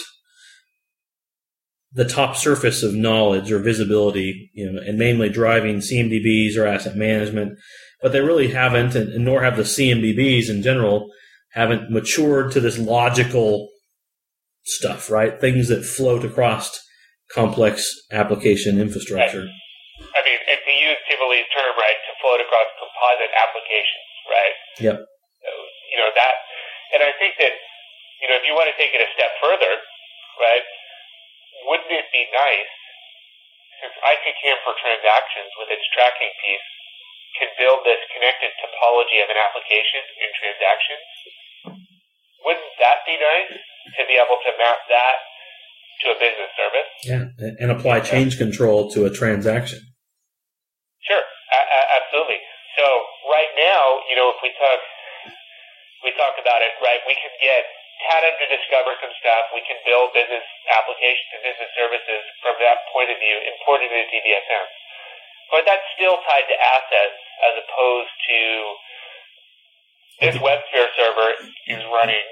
the 1.91 2.05
top 2.05 2.35
surface 2.35 2.83
of 2.83 2.93
knowledge 2.93 3.51
or 3.51 3.59
visibility, 3.59 4.51
you 4.53 4.71
know, 4.71 4.79
and 4.79 4.97
mainly 4.97 5.29
driving 5.29 5.77
CMDBs 5.77 6.55
or 6.55 6.67
asset 6.67 6.95
management, 6.95 7.57
but 8.01 8.11
they 8.11 8.21
really 8.21 8.49
haven't, 8.49 8.95
and, 8.95 9.09
and 9.09 9.25
nor 9.25 9.41
have 9.43 9.57
the 9.57 9.63
CMDBs 9.63 10.49
in 10.49 10.61
general, 10.61 11.09
haven't 11.53 11.89
matured 11.89 12.51
to 12.51 12.59
this 12.59 12.77
logical 12.77 13.69
stuff, 14.63 15.09
right? 15.09 15.41
Things 15.41 15.67
that 15.69 15.83
float 15.83 16.23
across 16.23 16.79
complex 17.33 17.91
application 18.11 18.79
infrastructure. 18.79 19.41
I 19.41 20.21
mean, 20.23 20.39
and 20.47 20.59
to 20.65 20.71
use 20.71 20.97
Tivoli's 21.09 21.49
term, 21.55 21.73
right, 21.77 21.97
to 22.05 22.13
float 22.21 22.39
across 22.39 22.69
composite 22.77 23.33
applications, 23.33 24.08
right? 24.29 24.55
Yep. 24.79 24.97
You 25.01 25.97
know, 25.97 26.09
that, 26.13 26.35
and 26.95 27.01
I 27.03 27.11
think 27.17 27.35
that, 27.41 27.53
you 28.21 28.27
know, 28.29 28.37
if 28.37 28.45
you 28.45 28.53
want 28.53 28.69
to 28.69 28.77
take 28.77 28.93
it 28.93 29.01
a 29.01 29.09
step 29.17 29.33
further, 29.41 29.73
right, 30.39 30.65
wouldn't 31.67 31.91
it 31.91 32.07
be 32.13 32.23
nice, 32.31 32.71
since 33.81 33.95
ITCAM 33.99 34.57
for 34.63 34.75
transactions 34.79 35.49
with 35.59 35.71
its 35.71 35.83
tracking 35.95 36.31
piece 36.45 36.67
can 37.39 37.49
build 37.55 37.85
this 37.87 38.01
connected 38.11 38.51
topology 38.59 39.23
of 39.23 39.29
an 39.31 39.39
application 39.39 40.03
in 40.19 40.29
transactions? 40.35 41.05
Wouldn't 42.43 42.75
that 42.79 43.03
be 43.07 43.15
nice 43.15 43.55
to 43.97 44.01
be 44.07 44.15
able 44.19 44.39
to 44.39 44.51
map 44.59 44.79
that 44.91 45.17
to 46.03 46.05
a 46.11 46.17
business 46.19 46.51
service? 46.55 46.89
Yeah, 47.03 47.23
and 47.59 47.71
apply 47.71 48.01
change 48.01 48.37
control 48.37 48.89
to 48.91 49.05
a 49.05 49.11
transaction. 49.11 49.79
Sure, 51.03 51.23
a- 51.23 51.69
a- 51.75 51.87
absolutely. 52.03 52.39
So 52.79 52.87
right 53.27 53.51
now, 53.59 53.99
you 54.07 54.15
know, 54.15 54.31
if 54.31 54.39
we 54.39 54.55
talk, 54.55 54.79
we 55.99 56.15
talk 56.15 56.39
about 56.39 56.63
it, 56.63 56.71
right? 56.79 57.03
We 57.03 57.11
can 57.19 57.35
get 57.43 57.67
TADDM 58.07 58.39
to 58.39 58.47
discover 58.55 58.95
some 59.03 59.11
stuff. 59.19 59.51
We 59.51 59.59
can 59.67 59.75
build 59.83 60.15
business 60.15 60.47
applications 60.71 61.27
and 61.35 61.43
business 61.43 61.71
services 61.75 62.23
from 62.39 62.55
that 62.63 62.87
point 62.95 63.11
of 63.11 63.19
view, 63.19 63.35
imported 63.51 63.91
into 63.91 64.07
TBSM. 64.15 64.65
But 65.51 65.67
that's 65.67 65.83
still 65.99 66.23
tied 66.23 66.47
to 66.47 66.55
assets 66.55 67.19
as 67.51 67.53
opposed 67.67 68.15
to 68.31 68.39
this 70.23 70.35
WebSphere 70.39 70.87
server 70.95 71.29
is 71.67 71.83
running 71.91 72.27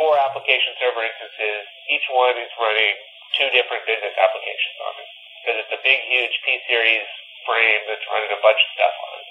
four 0.00 0.16
application 0.16 0.72
server 0.80 1.04
instances. 1.04 1.68
Each 1.92 2.08
one 2.08 2.36
is 2.40 2.48
running 2.56 2.96
two 3.36 3.52
different 3.52 3.84
business 3.84 4.16
applications 4.16 4.76
on 4.88 4.92
it 5.04 5.08
because 5.44 5.56
it's 5.68 5.74
a 5.76 5.82
big, 5.84 6.00
huge 6.08 6.32
P 6.48 6.64
series 6.64 7.04
frame 7.44 7.82
that's 7.92 8.04
running 8.08 8.32
a 8.32 8.40
bunch 8.40 8.56
of 8.56 8.70
stuff 8.72 8.96
on 8.96 9.12
it. 9.20 9.25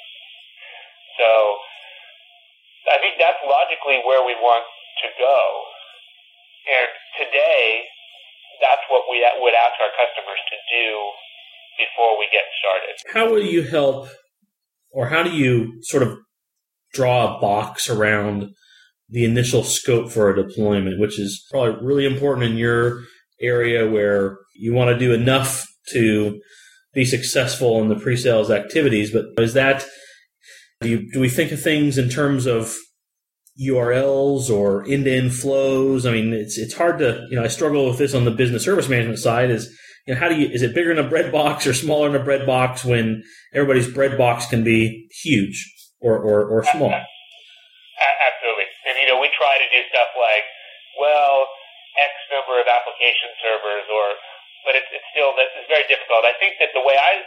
So 1.18 1.30
I 2.91 2.97
think 2.99 3.16
that's 3.20 3.41
logically 3.45 4.03
where 4.05 4.26
we 4.26 4.36
want 4.39 4.66
to 5.03 5.07
go. 5.20 5.39
And 6.66 6.89
today, 7.20 7.84
that's 8.61 8.82
what 8.89 9.03
we 9.09 9.22
would 9.39 9.53
ask 9.53 9.76
our 9.82 9.93
customers 9.93 10.41
to 10.49 10.57
do 10.72 10.88
before 11.78 12.18
we 12.18 12.28
get 12.32 12.43
started. 12.59 12.93
How 13.13 13.32
will 13.32 13.43
you 13.43 13.63
help, 13.63 14.09
or 14.91 15.09
how 15.09 15.24
do 15.24 15.32
you 15.32 15.80
sort 15.84 16.03
of 16.03 16.18
draw 16.93 17.38
a 17.38 17.41
box 17.41 17.89
around 17.89 18.53
the 19.09 19.26
initial 19.26 19.63
scope 19.63 20.11
for 20.11 20.30
a 20.30 20.36
deployment, 20.36 20.99
which 20.99 21.20
is 21.20 21.45
probably 21.51 21.86
really 21.86 22.05
important 22.05 22.49
in 22.49 22.57
your 22.57 23.03
area 23.39 23.89
where 23.89 24.38
you 24.55 24.74
want 24.74 24.89
to 24.89 24.97
do 24.97 25.13
enough 25.13 25.66
to 25.91 26.39
be 26.93 27.05
successful 27.05 27.82
in 27.82 27.89
the 27.89 27.95
pre-sales 27.95 28.49
activities. 28.49 29.11
But 29.11 29.26
is 29.38 29.53
that 29.53 29.86
do, 30.86 30.91
you, 30.91 31.11
do 31.11 31.19
we 31.19 31.29
think 31.29 31.51
of 31.51 31.61
things 31.61 31.97
in 31.97 32.09
terms 32.09 32.45
of 32.45 32.75
URLs 33.55 34.49
or 34.49 34.83
end-to-end 34.83 35.33
flows. 35.33 36.05
I 36.05 36.11
mean, 36.11 36.33
it's 36.33 36.57
it's 36.57 36.75
hard 36.75 36.99
to 36.99 37.25
you 37.29 37.39
know 37.39 37.43
I 37.43 37.47
struggle 37.47 37.88
with 37.88 37.97
this 37.97 38.13
on 38.13 38.25
the 38.25 38.31
business 38.31 38.63
service 38.63 38.89
management 38.89 39.19
side. 39.19 39.49
Is 39.49 39.71
you 40.05 40.13
know 40.13 40.19
how 40.19 40.27
do 40.27 40.36
you 40.36 40.51
is 40.51 40.61
it 40.61 40.75
bigger 40.75 40.91
in 40.91 40.99
a 40.99 41.07
bread 41.07 41.31
box 41.31 41.65
or 41.65 41.73
smaller 41.73 42.09
in 42.09 42.15
a 42.19 42.23
bread 42.23 42.45
box 42.45 42.83
when 42.83 43.23
everybody's 43.53 43.88
bread 43.88 44.17
box 44.17 44.45
can 44.47 44.63
be 44.63 45.07
huge 45.23 45.55
or 46.01 46.19
or, 46.19 46.43
or 46.43 46.63
small? 46.67 46.91
Absolutely, 46.91 48.67
and 48.91 48.99
you 48.99 49.07
know 49.07 49.23
we 49.23 49.31
try 49.39 49.55
to 49.55 49.67
do 49.71 49.79
stuff 49.88 50.11
like 50.19 50.43
well 50.99 51.47
X 51.95 52.11
number 52.36 52.59
of 52.59 52.67
application 52.67 53.31
servers 53.39 53.88
or 53.88 54.19
but 54.67 54.75
it's, 54.75 54.89
it's 54.91 55.05
still 55.15 55.31
that 55.39 55.47
it's 55.55 55.69
very 55.71 55.88
difficult. 55.88 56.27
I 56.27 56.36
think 56.43 56.59
that 56.59 56.75
the 56.75 56.83
way 56.83 56.99
I 56.99 57.23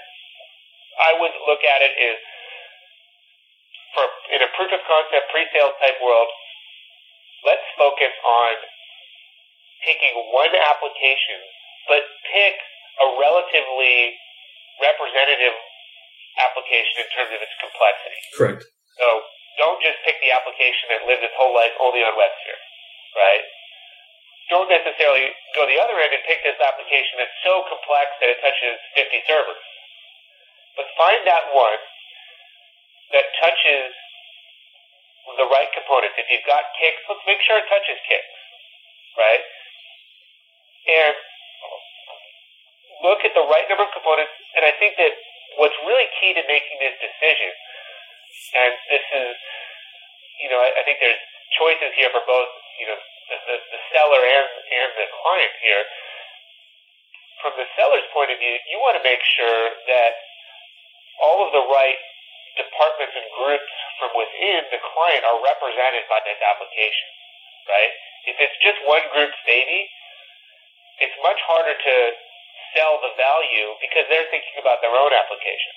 I 1.08 1.16
would 1.16 1.32
look 1.48 1.64
at 1.64 1.80
it 1.80 1.96
is 1.96 2.20
for 3.98 4.34
in 4.34 4.40
a 4.42 4.50
proof 4.54 4.70
of 4.70 4.82
concept 4.86 5.26
pre-sales 5.34 5.74
type 5.82 5.98
world, 5.98 6.30
let's 7.42 7.66
focus 7.74 8.14
on 8.22 8.52
picking 9.82 10.14
one 10.30 10.54
application, 10.54 11.38
but 11.90 12.02
pick 12.30 12.54
a 13.02 13.06
relatively 13.18 14.14
representative 14.82 15.54
application 16.38 17.02
in 17.02 17.08
terms 17.14 17.30
of 17.34 17.40
its 17.42 17.54
complexity. 17.58 18.20
Correct. 18.34 18.62
So 18.98 19.06
don't 19.58 19.78
just 19.82 19.98
pick 20.06 20.18
the 20.22 20.30
application 20.30 20.94
that 20.94 21.06
lived 21.06 21.22
its 21.22 21.34
whole 21.34 21.54
life 21.54 21.74
only 21.82 22.02
on 22.02 22.14
WebSphere, 22.14 22.62
right? 23.18 23.42
Don't 24.50 24.70
necessarily 24.70 25.34
go 25.54 25.66
the 25.66 25.78
other 25.78 25.98
end 25.98 26.14
and 26.14 26.24
pick 26.24 26.40
this 26.46 26.58
application 26.62 27.20
that's 27.20 27.34
so 27.42 27.66
complex 27.66 28.06
that 28.22 28.30
it 28.32 28.38
touches 28.40 28.78
50 28.96 29.28
servers. 29.28 29.62
But 30.78 30.86
find 30.94 31.26
that 31.26 31.50
one 31.50 31.78
that 33.12 33.26
touches 33.40 33.92
the 35.36 35.48
right 35.48 35.68
components. 35.76 36.16
If 36.16 36.28
you've 36.32 36.48
got 36.48 36.64
CICS, 36.80 37.04
let's 37.08 37.24
make 37.28 37.40
sure 37.44 37.60
it 37.60 37.68
touches 37.68 37.98
CICS, 38.08 38.28
right? 39.16 39.44
And 40.88 41.14
look 43.04 43.20
at 43.22 43.32
the 43.36 43.44
right 43.44 43.66
number 43.68 43.84
of 43.84 43.92
components. 43.92 44.32
And 44.56 44.64
I 44.64 44.72
think 44.80 44.96
that 44.96 45.12
what's 45.60 45.76
really 45.84 46.08
key 46.20 46.32
to 46.32 46.42
making 46.48 46.76
this 46.80 46.96
decision, 46.96 47.52
and 48.56 48.72
this 48.88 49.04
is, 49.04 49.36
you 50.40 50.48
know, 50.48 50.58
I, 50.58 50.80
I 50.80 50.82
think 50.88 50.98
there's 51.02 51.20
choices 51.60 51.92
here 51.96 52.08
for 52.08 52.24
both, 52.24 52.50
you 52.80 52.86
know, 52.88 52.98
the, 53.28 53.36
the, 53.36 53.56
the 53.60 53.80
seller 53.92 54.22
and, 54.22 54.48
and 54.48 54.90
the 54.96 55.06
client 55.22 55.54
here. 55.60 55.84
From 57.44 57.54
the 57.54 57.68
seller's 57.78 58.06
point 58.10 58.34
of 58.34 58.38
view, 58.42 58.56
you 58.66 58.82
want 58.82 58.98
to 58.98 59.04
make 59.06 59.22
sure 59.22 59.62
that 59.86 60.12
all 61.22 61.46
of 61.46 61.54
the 61.54 61.62
right 61.70 62.00
departments 62.58 63.14
and 63.14 63.26
groups 63.38 63.72
from 64.02 64.10
within 64.18 64.66
the 64.74 64.80
client 64.82 65.22
are 65.24 65.38
represented 65.40 66.04
by 66.10 66.20
this 66.26 66.38
application, 66.42 67.08
right? 67.70 67.92
If 68.26 68.36
it's 68.42 68.58
just 68.60 68.78
one 68.84 69.02
group's 69.14 69.38
baby, 69.46 69.88
it's 71.00 71.14
much 71.22 71.38
harder 71.46 71.78
to 71.78 71.94
sell 72.74 73.00
the 73.00 73.14
value 73.16 73.78
because 73.80 74.04
they're 74.10 74.28
thinking 74.28 74.58
about 74.60 74.82
their 74.82 74.92
own 74.92 75.14
application, 75.14 75.74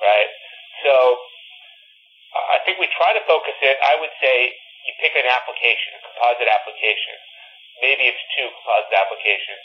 right? 0.00 0.30
So 0.86 1.18
I 2.54 2.62
think 2.64 2.78
we 2.78 2.88
try 2.94 3.12
to 3.12 3.22
focus 3.26 3.58
it. 3.60 3.76
I 3.82 3.98
would 3.98 4.14
say 4.22 4.54
you 4.86 4.92
pick 5.02 5.12
an 5.18 5.26
application, 5.26 5.98
a 5.98 6.00
composite 6.06 6.48
application. 6.48 7.16
Maybe 7.82 8.08
it's 8.08 8.22
two 8.38 8.48
composite 8.48 8.96
applications 8.96 9.64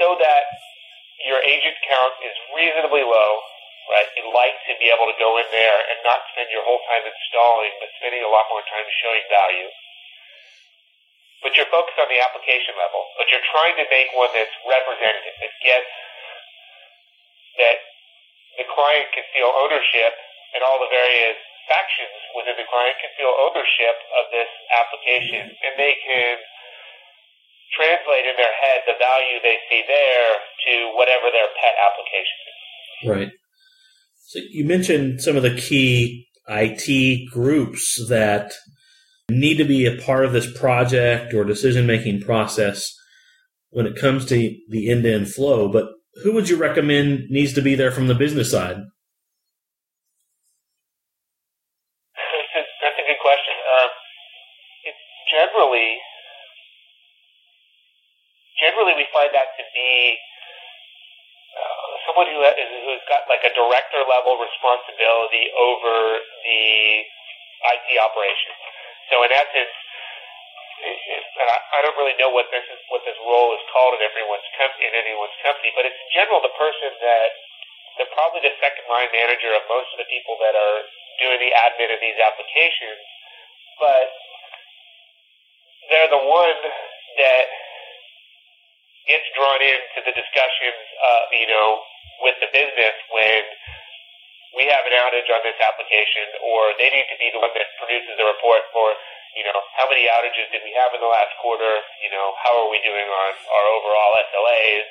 so 0.00 0.16
that 0.20 0.44
your 1.24 1.40
agent 1.44 1.76
count 1.88 2.14
is 2.24 2.34
reasonably 2.52 3.04
low 3.04 3.30
right? 3.90 4.08
You 4.18 4.26
like 4.34 4.56
to 4.66 4.74
be 4.78 4.90
able 4.90 5.06
to 5.06 5.16
go 5.18 5.38
in 5.38 5.48
there 5.54 5.78
and 5.90 5.98
not 6.02 6.26
spend 6.34 6.50
your 6.50 6.62
whole 6.66 6.82
time 6.90 7.06
installing, 7.06 7.72
but 7.78 7.90
spending 7.98 8.22
a 8.22 8.30
lot 8.30 8.46
more 8.50 8.62
time 8.66 8.86
showing 9.02 9.24
value. 9.30 9.70
But 11.44 11.54
you're 11.54 11.70
focused 11.70 12.00
on 12.00 12.10
the 12.10 12.18
application 12.18 12.74
level, 12.74 13.06
but 13.20 13.30
you're 13.30 13.44
trying 13.52 13.78
to 13.78 13.86
make 13.92 14.10
one 14.16 14.32
that's 14.34 14.54
representative, 14.66 15.36
that 15.38 15.54
gets, 15.62 15.92
that 17.62 17.78
the 18.58 18.66
client 18.66 19.06
can 19.14 19.22
feel 19.36 19.52
ownership 19.52 20.12
and 20.56 20.64
all 20.64 20.80
the 20.80 20.90
various 20.90 21.38
factions 21.68 22.16
within 22.34 22.56
the 22.56 22.66
client 22.66 22.96
can 22.98 23.12
feel 23.20 23.30
ownership 23.30 23.96
of 24.16 24.24
this 24.32 24.50
application 24.74 25.50
and 25.50 25.72
they 25.76 25.94
can 26.02 26.40
translate 27.74 28.24
in 28.24 28.34
their 28.38 28.54
head 28.62 28.86
the 28.86 28.96
value 28.96 29.36
they 29.42 29.58
see 29.68 29.82
there 29.84 30.30
to 30.66 30.74
whatever 30.96 31.28
their 31.34 31.50
pet 31.60 31.74
application 31.76 32.38
is. 32.46 32.58
Right. 33.04 33.30
So 34.28 34.40
you 34.50 34.64
mentioned 34.64 35.22
some 35.22 35.36
of 35.36 35.44
the 35.44 35.54
key 35.54 36.26
IT 36.48 37.30
groups 37.30 38.04
that 38.08 38.52
need 39.30 39.56
to 39.58 39.64
be 39.64 39.86
a 39.86 40.02
part 40.02 40.24
of 40.24 40.32
this 40.32 40.50
project 40.58 41.32
or 41.32 41.44
decision 41.44 41.86
making 41.86 42.22
process 42.22 42.92
when 43.70 43.86
it 43.86 43.94
comes 43.94 44.26
to 44.26 44.34
the 44.68 44.90
end 44.90 45.04
to 45.04 45.14
end 45.14 45.32
flow, 45.32 45.70
but 45.70 45.90
who 46.24 46.32
would 46.32 46.48
you 46.48 46.56
recommend 46.56 47.30
needs 47.30 47.52
to 47.52 47.62
be 47.62 47.76
there 47.76 47.92
from 47.92 48.08
the 48.08 48.16
business 48.16 48.50
side? 48.50 48.78
That's 52.82 52.98
a, 52.98 53.06
good 53.06 53.22
question. 53.22 53.54
Um, 53.78 53.90
it's 54.86 54.98
generally, 55.30 55.98
generally 58.58 58.94
we 58.96 59.06
find 59.14 59.30
that 59.32 59.54
to 59.54 59.62
be 59.72 60.18
someone 62.06 62.30
who 62.30 62.40
has, 62.46 62.54
who's 62.56 63.04
got 63.10 63.26
like 63.26 63.42
a 63.42 63.52
director 63.52 64.02
level 64.06 64.38
responsibility 64.38 65.50
over 65.58 66.22
the 66.46 66.64
IT 67.02 67.88
operations. 67.98 68.60
So 69.10 69.22
in 69.26 69.30
essence, 69.34 69.74
and 70.86 71.48
I, 71.50 71.78
don't 71.82 71.96
really 71.96 72.16
know 72.20 72.30
what 72.30 72.46
this 72.52 72.64
is, 72.68 72.80
what 72.92 73.02
this 73.02 73.16
role 73.24 73.56
is 73.56 73.62
called 73.72 73.96
in 73.96 74.02
everyone's 74.04 74.46
company, 74.54 74.86
in 74.86 74.94
anyone's 74.94 75.36
company, 75.40 75.72
but 75.72 75.88
it's 75.88 75.96
in 75.96 76.10
general 76.14 76.38
the 76.44 76.52
person 76.54 76.92
that 77.00 77.28
they're 77.96 78.12
probably 78.12 78.44
the 78.44 78.52
second 78.60 78.84
line 78.92 79.08
manager 79.10 79.56
of 79.56 79.64
most 79.72 79.88
of 79.96 79.98
the 80.04 80.08
people 80.12 80.36
that 80.44 80.52
are 80.52 80.84
doing 81.16 81.40
the 81.40 81.52
admin 81.64 81.90
of 81.96 82.00
these 82.00 82.18
applications, 82.20 83.00
but 83.80 84.12
they're 85.88 86.12
the 86.12 86.24
one 86.28 86.60
that 87.16 87.46
gets 89.06 89.26
drawn 89.34 89.62
into 89.62 89.98
the 90.02 90.14
discussions, 90.14 90.82
uh, 90.98 91.24
you 91.34 91.48
know, 91.48 91.82
with 92.22 92.36
the 92.42 92.50
business 92.50 92.96
when 93.14 93.42
we 94.58 94.66
have 94.66 94.82
an 94.88 94.94
outage 94.96 95.28
on 95.30 95.42
this 95.44 95.58
application, 95.60 96.26
or 96.42 96.72
they 96.80 96.88
need 96.88 97.06
to 97.12 97.18
be 97.20 97.28
the 97.30 97.40
one 97.40 97.52
that 97.54 97.68
produces 97.76 98.14
the 98.16 98.26
report 98.26 98.64
for, 98.72 98.96
you 99.36 99.44
know, 99.44 99.58
how 99.76 99.84
many 99.86 100.08
outages 100.08 100.48
did 100.48 100.64
we 100.64 100.72
have 100.72 100.96
in 100.96 101.00
the 101.04 101.10
last 101.12 101.30
quarter? 101.44 101.84
You 102.00 102.10
know, 102.10 102.32
how 102.40 102.56
are 102.64 102.68
we 102.72 102.80
doing 102.80 103.04
on 103.04 103.32
our 103.36 103.66
overall 103.76 104.16
SLAs? 104.32 104.86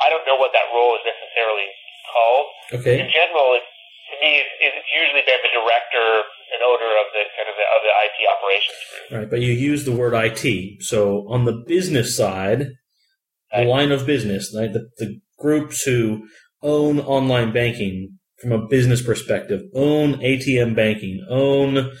I 0.00 0.08
don't 0.08 0.24
know 0.24 0.38
what 0.38 0.54
that 0.54 0.70
role 0.70 0.94
is 0.96 1.04
necessarily 1.04 1.68
called. 2.08 2.46
Okay. 2.80 3.02
In 3.02 3.10
general, 3.10 3.58
it's, 3.58 3.66
to 3.66 4.16
me, 4.22 4.40
it's, 4.40 4.54
it's 4.62 4.90
usually 4.94 5.26
been 5.26 5.42
the 5.42 5.52
director 5.52 6.06
and 6.52 6.62
owner 6.62 6.90
of 6.98 7.06
the 7.12 7.24
kind 7.36 7.48
of 7.48 7.56
the, 7.56 7.66
of 7.74 7.80
the 7.86 7.92
IT 8.04 8.18
operations 8.34 8.78
group. 8.90 9.20
Right, 9.20 9.30
but 9.30 9.40
you 9.40 9.52
use 9.52 9.84
the 9.84 9.92
word 9.92 10.14
IT. 10.14 10.82
So 10.82 11.26
on 11.28 11.44
the 11.44 11.62
business 11.66 12.16
side, 12.16 12.68
the 13.52 13.64
line 13.64 13.92
of 13.92 14.06
business, 14.06 14.54
right, 14.56 14.72
the, 14.72 14.88
the 14.98 15.20
groups 15.38 15.82
who 15.82 16.26
own 16.62 17.00
online 17.00 17.52
banking 17.52 18.18
from 18.40 18.52
a 18.52 18.66
business 18.66 19.02
perspective, 19.02 19.62
own 19.74 20.14
ATM 20.14 20.74
banking, 20.74 21.24
own 21.28 21.92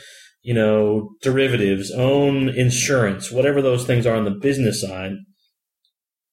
you 0.42 0.54
know 0.54 1.10
derivatives, 1.22 1.90
own 1.92 2.48
insurance, 2.48 3.30
whatever 3.30 3.60
those 3.60 3.84
things 3.84 4.06
are 4.06 4.16
on 4.16 4.24
the 4.24 4.30
business 4.30 4.80
side. 4.80 5.12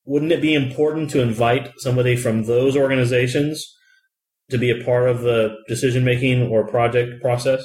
Wouldn't 0.06 0.32
it 0.32 0.42
be 0.42 0.54
important 0.54 1.10
to 1.12 1.22
invite 1.22 1.74
somebody 1.80 2.16
from 2.16 2.46
those 2.46 2.78
organizations 2.78 3.74
to 4.50 4.58
be 4.58 4.70
a 4.70 4.84
part 4.86 5.10
of 5.10 5.22
the 5.22 5.58
decision 5.68 6.06
making 6.06 6.44
or 6.44 6.66
project 6.66 7.22
process? 7.22 7.62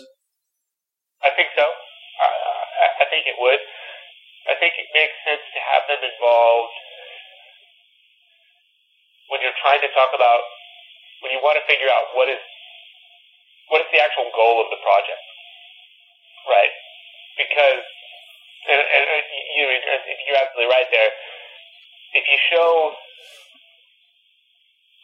To 9.83 9.91
talk 9.93 10.15
about 10.15 10.43
when 11.23 11.31
you 11.35 11.41
want 11.43 11.59
to 11.59 11.65
figure 11.67 11.91
out 11.91 12.15
what 12.15 12.31
is 12.31 12.41
what 13.71 13.81
is 13.81 13.89
the 13.95 14.03
actual 14.03 14.29
goal 14.37 14.61
of 14.61 14.69
the 14.69 14.81
project, 14.85 15.25
right? 16.51 16.75
Because 17.39 17.85
and, 18.69 18.79
and 18.79 19.05
you 19.59 19.65
you're 19.67 20.39
absolutely 20.39 20.71
right 20.71 20.87
there. 20.91 21.11
If 22.15 22.25
you 22.29 22.39
show 22.53 22.95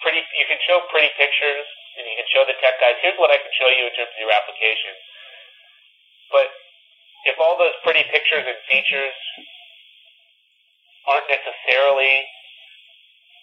pretty, 0.03 0.23
you 0.37 0.47
can 0.47 0.61
show 0.69 0.85
pretty 0.93 1.11
pictures 1.17 1.67
and 1.99 2.07
you 2.07 2.15
can 2.15 2.29
show 2.31 2.47
the 2.47 2.55
tech 2.63 2.79
guys. 2.79 3.01
Here's 3.03 3.19
what 3.19 3.35
I 3.35 3.41
can 3.41 3.51
show 3.59 3.67
you 3.67 3.91
in 3.91 3.95
terms 3.97 4.13
of 4.15 4.21
your 4.21 4.31
application. 4.31 4.95
But 6.31 6.53
if 7.27 7.41
all 7.41 7.59
those 7.59 7.75
pretty 7.83 8.05
pictures 8.13 8.47
and 8.47 8.59
features 8.71 9.17
aren't 11.09 11.27
necessarily 11.27 12.29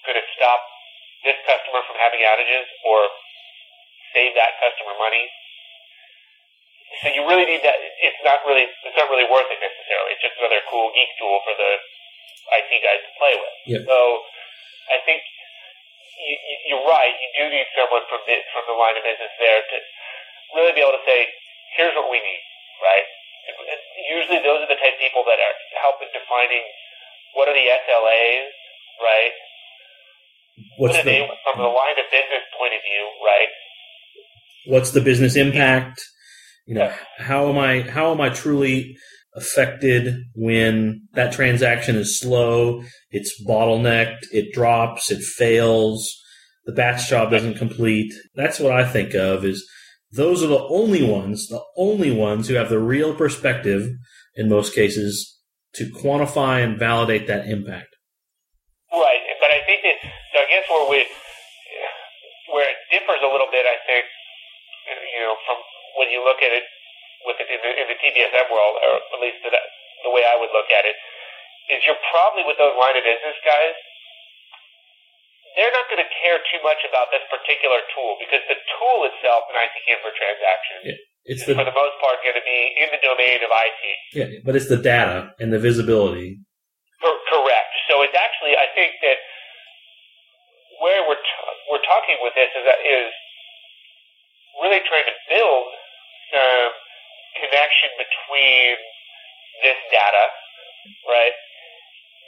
going 0.05 0.21
to 0.21 0.27
stop 0.37 0.61
this 1.25 1.41
customer 1.43 1.81
from 1.89 1.97
having 1.97 2.21
outages 2.21 2.69
or 2.85 3.09
save 4.13 4.37
that 4.37 4.55
customer 4.61 4.93
money. 5.01 5.25
So 7.01 7.11
you 7.11 7.25
really 7.27 7.49
need 7.49 7.65
that. 7.65 7.75
It's 7.99 8.21
not 8.23 8.45
really. 8.47 8.69
It's 8.69 8.95
not 8.95 9.09
really 9.09 9.27
worth 9.27 9.49
it 9.51 9.59
necessarily. 9.59 10.15
It's 10.15 10.23
just 10.23 10.37
another 10.39 10.61
cool 10.69 10.93
geek 10.95 11.11
tool 11.19 11.41
for 11.43 11.57
the 11.57 11.71
IT 12.55 12.71
guys 12.79 13.01
to 13.03 13.11
play 13.19 13.35
with. 13.35 13.55
Yep. 13.67 13.81
So 13.89 13.97
I 14.93 14.97
think 15.03 15.19
you, 16.21 16.35
you're 16.71 16.87
right. 16.87 17.11
You 17.11 17.29
do 17.35 17.43
need 17.51 17.67
someone 17.75 18.05
from 18.07 18.21
the, 18.29 18.37
from 18.53 18.63
the 18.69 18.77
line 18.77 18.95
of 18.95 19.03
business 19.03 19.33
there 19.41 19.59
to 19.59 19.77
really 20.55 20.71
be 20.77 20.85
able 20.85 20.95
to 20.95 21.03
say, 21.03 21.27
"Here's 21.75 21.97
what 21.97 22.07
we 22.07 22.21
need." 22.21 22.41
Right. 22.79 23.05
And 23.49 23.81
usually, 24.15 24.39
those 24.45 24.63
are 24.63 24.69
the 24.71 24.79
type 24.79 24.95
of 24.95 25.01
people 25.01 25.25
that 25.27 25.41
are 25.41 25.55
helping 25.81 26.07
defining 26.15 26.63
what 27.35 27.51
are 27.51 27.57
the 27.57 27.65
SLAs. 27.65 28.55
Right 29.03 29.35
What's 30.77 30.97
the, 30.97 31.03
from 31.03 31.61
the 31.61 31.67
line 31.67 31.97
of 31.97 32.05
business 32.11 32.45
point 32.57 32.73
of 32.73 32.81
view, 32.81 33.09
right? 33.25 33.47
What's 34.67 34.91
the 34.91 35.01
business 35.01 35.35
impact? 35.35 36.01
You 36.65 36.75
know, 36.75 36.93
how 37.17 37.49
am 37.49 37.57
I 37.57 37.81
how 37.81 38.11
am 38.11 38.21
I 38.21 38.29
truly 38.29 38.95
affected 39.35 40.23
when 40.33 41.07
that 41.13 41.33
transaction 41.33 41.95
is 41.95 42.19
slow, 42.19 42.83
it's 43.11 43.43
bottlenecked, 43.45 44.25
it 44.31 44.53
drops, 44.53 45.11
it 45.11 45.21
fails, 45.21 46.09
the 46.65 46.71
batch 46.71 47.09
job 47.09 47.31
doesn't 47.31 47.57
complete. 47.57 48.11
That's 48.35 48.59
what 48.59 48.71
I 48.71 48.89
think 48.89 49.13
of 49.13 49.45
is 49.45 49.67
those 50.11 50.41
are 50.41 50.47
the 50.47 50.63
only 50.69 51.03
ones, 51.03 51.47
the 51.47 51.63
only 51.77 52.11
ones 52.11 52.47
who 52.47 52.55
have 52.55 52.69
the 52.69 52.79
real 52.79 53.13
perspective 53.13 53.89
in 54.35 54.49
most 54.49 54.73
cases 54.73 55.37
to 55.75 55.91
quantify 55.91 56.63
and 56.63 56.79
validate 56.79 57.27
that 57.27 57.47
impact. 57.47 57.95
Right, 58.91 59.19
but 59.41 59.51
I 59.51 59.59
think 59.65 59.81
that 59.83 60.09
guess 60.55 60.71
where 60.71 60.87
we 60.87 61.03
where 62.47 62.63
it 62.71 62.79
differs 62.87 63.19
a 63.19 63.27
little 63.27 63.51
bit, 63.51 63.67
I 63.67 63.75
think, 63.83 64.07
you 64.87 65.21
know, 65.27 65.35
from 65.43 65.59
when 65.99 66.07
you 66.13 66.23
look 66.23 66.39
at 66.39 66.53
it 66.55 66.63
with 67.27 67.35
it 67.41 67.49
in 67.51 67.59
the, 67.59 67.71
in 67.73 67.85
the 67.91 67.97
TBSM 67.99 68.47
world, 68.47 68.79
or 68.79 69.01
at 69.01 69.19
least 69.19 69.43
the, 69.43 69.51
the 69.51 70.11
way 70.13 70.23
I 70.23 70.39
would 70.39 70.53
look 70.55 70.69
at 70.71 70.85
it, 70.87 70.95
is 71.73 71.81
you're 71.83 71.99
probably 72.13 72.45
with 72.47 72.55
those 72.61 72.77
line 72.77 72.95
of 72.95 73.03
business 73.03 73.35
guys. 73.43 73.75
They're 75.57 75.73
not 75.73 75.89
going 75.89 76.03
to 76.03 76.11
care 76.21 76.37
too 76.51 76.61
much 76.61 76.83
about 76.85 77.09
this 77.09 77.25
particular 77.31 77.81
tool 77.95 78.19
because 78.21 78.43
the 78.45 78.59
tool 78.77 79.07
itself, 79.09 79.49
an 79.49 79.55
ITCAM 79.65 79.99
for 80.03 80.11
transaction, 80.13 80.77
yeah, 80.85 80.99
it's 81.25 81.41
is 81.41 81.47
the, 81.49 81.55
for 81.57 81.65
the 81.65 81.73
most 81.73 81.95
part 81.97 82.21
going 82.21 82.37
to 82.37 82.45
be 82.45 82.59
in 82.77 82.93
the 82.93 83.01
domain 83.01 83.39
of 83.41 83.49
IT. 83.49 83.81
Yeah, 84.13 84.29
but 84.45 84.53
it's 84.53 84.69
the 84.69 84.77
data 84.77 85.33
and 85.41 85.49
the 85.49 85.57
visibility. 85.57 86.43
Cor- 87.01 87.23
correct. 87.31 87.71
So 87.89 88.03
it's 88.05 88.13
actually, 88.13 88.53
I 88.53 88.67
think 88.75 88.99
that 89.01 89.17
where 90.81 91.03
we're 91.07 91.19
t- 91.19 91.59
we're 91.71 91.85
talking 91.85 92.17
with 92.21 92.33
this 92.35 92.51
is 92.55 92.63
that 92.65 92.81
is 92.83 93.11
really 94.61 94.81
trying 94.87 95.07
to 95.07 95.17
build 95.29 95.67
some 96.31 96.71
connection 97.39 97.89
between 97.99 98.75
this 99.63 99.79
data, 99.91 100.25
right, 101.07 101.35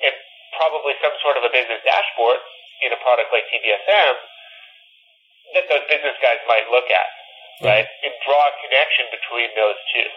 and 0.04 0.14
probably 0.60 0.96
some 1.04 1.16
sort 1.24 1.36
of 1.40 1.44
a 1.44 1.52
business 1.52 1.80
dashboard 1.84 2.40
in 2.84 2.92
a 2.94 3.00
product 3.04 3.32
like 3.32 3.48
TBSM 3.52 4.16
that 5.56 5.66
those 5.72 5.86
business 5.88 6.16
guys 6.20 6.40
might 6.48 6.68
look 6.68 6.88
at, 6.92 7.10
right, 7.64 7.88
and 8.04 8.12
draw 8.28 8.42
a 8.52 8.54
connection 8.68 9.08
between 9.12 9.48
those 9.56 9.80
two. 9.96 10.10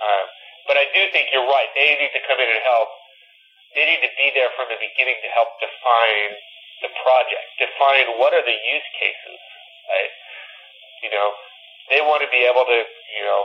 Um, 0.00 0.24
but 0.70 0.76
I 0.78 0.86
do 0.94 1.02
think 1.10 1.34
you're 1.34 1.46
right. 1.46 1.66
They 1.74 1.98
need 1.98 2.14
to 2.14 2.22
come 2.24 2.38
in 2.38 2.46
and 2.46 2.62
help. 2.62 2.88
They 3.74 3.86
need 3.86 4.02
to 4.06 4.12
be 4.14 4.30
there 4.34 4.50
from 4.54 4.70
the 4.70 4.78
beginning 4.78 5.18
to 5.22 5.28
help 5.34 5.58
define 5.58 6.38
the 6.80 6.90
project, 7.04 7.46
define 7.60 8.16
what 8.16 8.32
are 8.32 8.44
the 8.44 8.56
use 8.56 8.88
cases, 8.96 9.40
right? 9.88 10.12
You 11.04 11.10
know, 11.12 11.28
they 11.92 12.00
want 12.00 12.24
to 12.24 12.30
be 12.32 12.44
able 12.44 12.64
to, 12.64 12.78
you 12.80 13.24
know, 13.24 13.42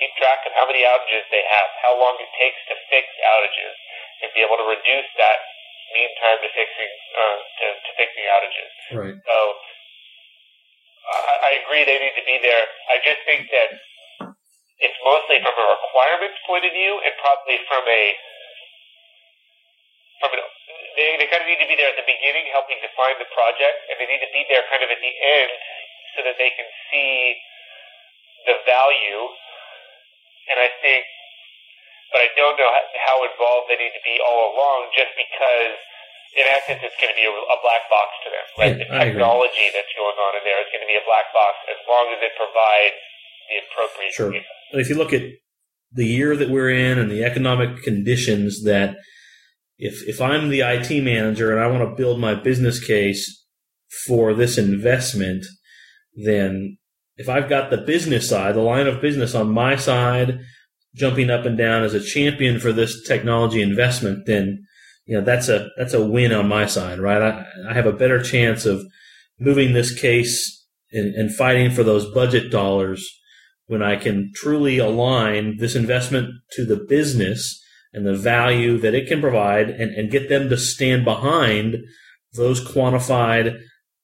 keep 0.00 0.12
track 0.20 0.44
of 0.44 0.52
how 0.56 0.68
many 0.68 0.84
outages 0.84 1.24
they 1.32 1.44
have, 1.44 1.68
how 1.80 1.96
long 1.96 2.16
it 2.20 2.28
takes 2.36 2.60
to 2.68 2.74
fix 2.92 3.08
outages, 3.24 3.76
and 4.24 4.28
be 4.36 4.44
able 4.44 4.60
to 4.60 4.68
reduce 4.68 5.08
that 5.20 5.40
mean 5.94 6.10
time 6.20 6.38
to 6.42 6.50
fixing 6.52 6.92
uh, 7.14 7.38
to, 7.40 7.66
to 7.72 7.90
fixing 7.96 8.24
outages. 8.26 8.70
Right. 8.92 9.16
So 9.22 9.36
I, 11.06 11.34
I 11.40 11.50
agree 11.62 11.86
they 11.86 12.00
need 12.02 12.16
to 12.18 12.26
be 12.26 12.36
there. 12.42 12.64
I 12.90 12.96
just 13.00 13.22
think 13.24 13.48
that 13.54 13.70
it's 14.82 15.00
mostly 15.00 15.40
from 15.40 15.56
a 15.56 15.66
requirements 15.78 16.36
point 16.44 16.66
of 16.66 16.72
view 16.74 17.00
and 17.00 17.12
probably 17.22 17.58
from 17.70 17.84
a 17.86 18.02
from 20.20 20.30
an 20.36 20.42
they, 20.96 21.16
they 21.20 21.28
kind 21.28 21.44
of 21.44 21.48
need 21.48 21.60
to 21.60 21.68
be 21.68 21.76
there 21.76 21.92
at 21.92 21.98
the 22.00 22.08
beginning 22.08 22.48
helping 22.50 22.80
define 22.80 23.16
the 23.20 23.28
project 23.36 23.76
and 23.92 24.00
they 24.00 24.08
need 24.08 24.22
to 24.24 24.32
be 24.32 24.42
there 24.48 24.64
kind 24.72 24.82
of 24.82 24.88
at 24.88 25.00
the 25.00 25.14
end 25.22 25.52
so 26.16 26.24
that 26.24 26.36
they 26.40 26.50
can 26.56 26.66
see 26.88 27.36
the 28.48 28.56
value 28.64 29.22
and 30.50 30.56
I 30.58 30.72
think 30.80 31.04
but 32.10 32.22
I 32.22 32.28
don't 32.38 32.56
know 32.56 32.70
how 33.02 33.22
involved 33.26 33.68
they 33.68 33.76
need 33.76 33.92
to 33.92 34.04
be 34.06 34.16
all 34.22 34.54
along 34.54 34.94
just 34.94 35.12
because 35.18 35.76
in 36.36 36.44
essence, 36.52 36.84
it's 36.84 36.96
going 37.00 37.08
to 37.08 37.18
be 37.18 37.24
a, 37.24 37.32
a 37.32 37.58
black 37.64 37.88
box 37.88 38.08
to 38.20 38.28
them, 38.28 38.46
right? 38.60 38.76
the 38.76 38.84
technology 38.84 39.72
that's 39.72 39.92
going 39.96 40.18
on 40.20 40.32
in 40.36 40.44
there 40.44 40.60
is 40.60 40.68
going 40.68 40.84
to 40.84 40.90
be 40.90 40.98
a 41.00 41.06
black 41.08 41.32
box 41.32 41.56
as 41.64 41.80
long 41.88 42.12
as 42.12 42.20
it 42.20 42.32
provides 42.36 43.00
the 43.48 43.56
appropriate 43.64 44.12
sure. 44.12 44.30
data. 44.36 44.52
If 44.76 44.92
you 44.92 45.00
look 45.00 45.16
at 45.16 45.24
the 45.92 46.04
year 46.04 46.36
that 46.36 46.50
we're 46.52 46.70
in 46.70 46.98
and 46.98 47.10
the 47.10 47.24
economic 47.24 47.82
conditions 47.82 48.64
that 48.64 49.00
if 49.78 50.06
if 50.06 50.20
I'm 50.20 50.48
the 50.48 50.60
IT 50.60 51.02
manager 51.02 51.52
and 51.52 51.60
I 51.60 51.66
want 51.66 51.88
to 51.88 51.96
build 51.96 52.18
my 52.18 52.34
business 52.34 52.84
case 52.84 53.44
for 54.06 54.34
this 54.34 54.58
investment, 54.58 55.44
then 56.14 56.78
if 57.16 57.28
I've 57.28 57.48
got 57.48 57.70
the 57.70 57.78
business 57.78 58.28
side, 58.28 58.54
the 58.54 58.60
line 58.60 58.86
of 58.86 59.00
business 59.00 59.34
on 59.34 59.50
my 59.50 59.76
side, 59.76 60.40
jumping 60.94 61.30
up 61.30 61.44
and 61.44 61.56
down 61.56 61.82
as 61.82 61.94
a 61.94 62.02
champion 62.02 62.58
for 62.58 62.72
this 62.72 63.06
technology 63.06 63.62
investment, 63.62 64.26
then 64.26 64.64
you 65.04 65.16
know 65.16 65.24
that's 65.24 65.48
a 65.48 65.68
that's 65.76 65.94
a 65.94 66.04
win 66.04 66.32
on 66.32 66.48
my 66.48 66.66
side, 66.66 66.98
right? 66.98 67.22
I, 67.22 67.44
I 67.70 67.74
have 67.74 67.86
a 67.86 67.92
better 67.92 68.22
chance 68.22 68.64
of 68.64 68.82
moving 69.38 69.72
this 69.72 69.98
case 69.98 70.66
and, 70.92 71.14
and 71.14 71.34
fighting 71.34 71.70
for 71.70 71.82
those 71.82 72.10
budget 72.12 72.50
dollars 72.50 73.06
when 73.66 73.82
I 73.82 73.96
can 73.96 74.32
truly 74.34 74.78
align 74.78 75.56
this 75.58 75.74
investment 75.74 76.30
to 76.52 76.64
the 76.64 76.76
business 76.76 77.62
and 77.96 78.06
the 78.06 78.14
value 78.14 78.76
that 78.78 78.94
it 78.94 79.08
can 79.08 79.22
provide 79.22 79.70
and, 79.70 79.90
and 79.94 80.10
get 80.10 80.28
them 80.28 80.50
to 80.50 80.58
stand 80.58 81.02
behind 81.02 81.78
those 82.34 82.62
quantified 82.62 83.58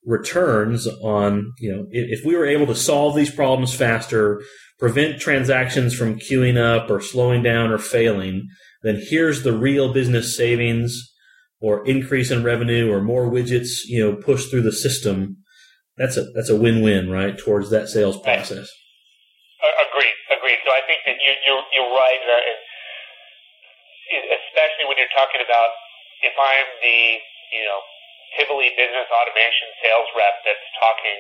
returns 0.07 0.89
on, 1.03 1.53
you 1.59 1.71
know, 1.71 1.87
if, 1.91 2.21
if 2.21 2.25
we 2.25 2.35
were 2.35 2.47
able 2.47 2.67
to 2.67 2.75
solve 2.75 3.15
these 3.15 3.31
problems 3.31 3.75
faster, 3.75 4.43
prevent 4.79 5.21
transactions 5.21 5.95
from 5.95 6.19
queuing 6.19 6.57
up 6.57 6.91
or 6.91 7.03
slowing 7.03 7.43
down 7.43 7.71
or 7.71 7.77
failing, 7.77 8.49
then 8.83 8.99
here's 9.11 9.43
the 9.43 9.53
real 9.53 9.93
business 9.93 10.35
savings 10.35 11.13
or 11.61 11.87
increase 11.87 12.31
in 12.31 12.43
revenue 12.43 12.91
or 12.91 13.03
more 13.03 13.31
widgets, 13.31 13.85
you 13.87 14.03
know, 14.03 14.17
pushed 14.17 14.51
through 14.51 14.63
the 14.63 14.73
system. 14.73 15.37
That's 15.99 16.17
a 16.17 16.25
that's 16.35 16.49
a 16.49 16.57
win-win, 16.57 17.11
right, 17.11 17.37
towards 17.37 17.69
that 17.71 17.89
sales 17.89 18.19
process. 18.19 18.67
Agreed, 19.61 20.17
agreed. 20.33 20.59
So 20.65 20.73
I 20.73 20.81
think 20.89 21.01
that 21.05 21.17
you, 21.21 21.33
you're 21.47 21.63
you're 21.75 21.93
right, 21.93 22.23
uh, 22.25 22.72
especially 24.21 24.85
when 24.89 25.01
you're 25.01 25.17
talking 25.17 25.41
about 25.41 25.71
if 26.21 26.35
I'm 26.37 26.69
the 26.85 27.01
you 27.57 27.65
know 27.65 27.81
Tivoli 28.37 28.73
business 28.77 29.09
automation 29.13 29.69
sales 29.81 30.09
rep 30.17 30.41
that's 30.45 30.67
talking 30.81 31.19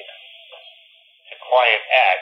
to 1.30 1.34
client 1.40 1.84
X 1.88 2.20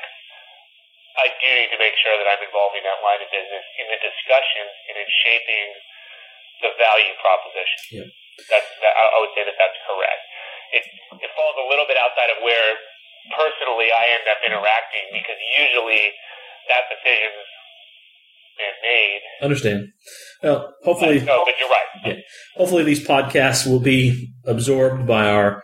I 1.18 1.26
do 1.42 1.48
need 1.50 1.70
to 1.74 1.80
make 1.80 1.98
sure 1.98 2.14
that 2.14 2.24
I'm 2.24 2.40
involving 2.40 2.86
that 2.86 3.02
line 3.02 3.18
of 3.18 3.28
business 3.34 3.66
in 3.82 3.86
the 3.90 3.98
discussions 3.98 4.72
and 4.88 4.94
in 4.94 5.08
shaping 5.26 5.68
the 6.62 6.70
value 6.78 7.14
proposition. 7.18 7.78
Yeah. 7.90 8.08
That's 8.46 8.70
that, 8.80 8.94
I 8.94 9.18
would 9.18 9.34
say 9.34 9.42
that 9.44 9.58
that's 9.58 9.80
correct. 9.84 10.22
It 10.70 10.84
it 11.18 11.30
falls 11.34 11.56
a 11.58 11.66
little 11.66 11.84
bit 11.84 11.98
outside 11.98 12.30
of 12.30 12.40
where 12.46 12.78
personally 13.34 13.90
I 13.90 14.04
end 14.16 14.26
up 14.30 14.40
interacting 14.40 15.12
because 15.12 15.36
usually 15.60 16.14
that 16.70 16.88
decision's 16.88 17.48
been 18.60 18.90
made. 18.90 19.20
Understand. 19.42 19.88
Well, 20.42 20.74
hopefully. 20.84 21.20
No, 21.20 21.44
but 21.44 21.54
you're 21.58 21.68
right. 21.68 21.76
Yeah. 22.06 22.22
Hopefully, 22.56 22.84
these 22.84 23.06
podcasts 23.06 23.66
will 23.66 23.80
be 23.80 24.32
absorbed 24.46 25.06
by 25.06 25.28
our 25.28 25.62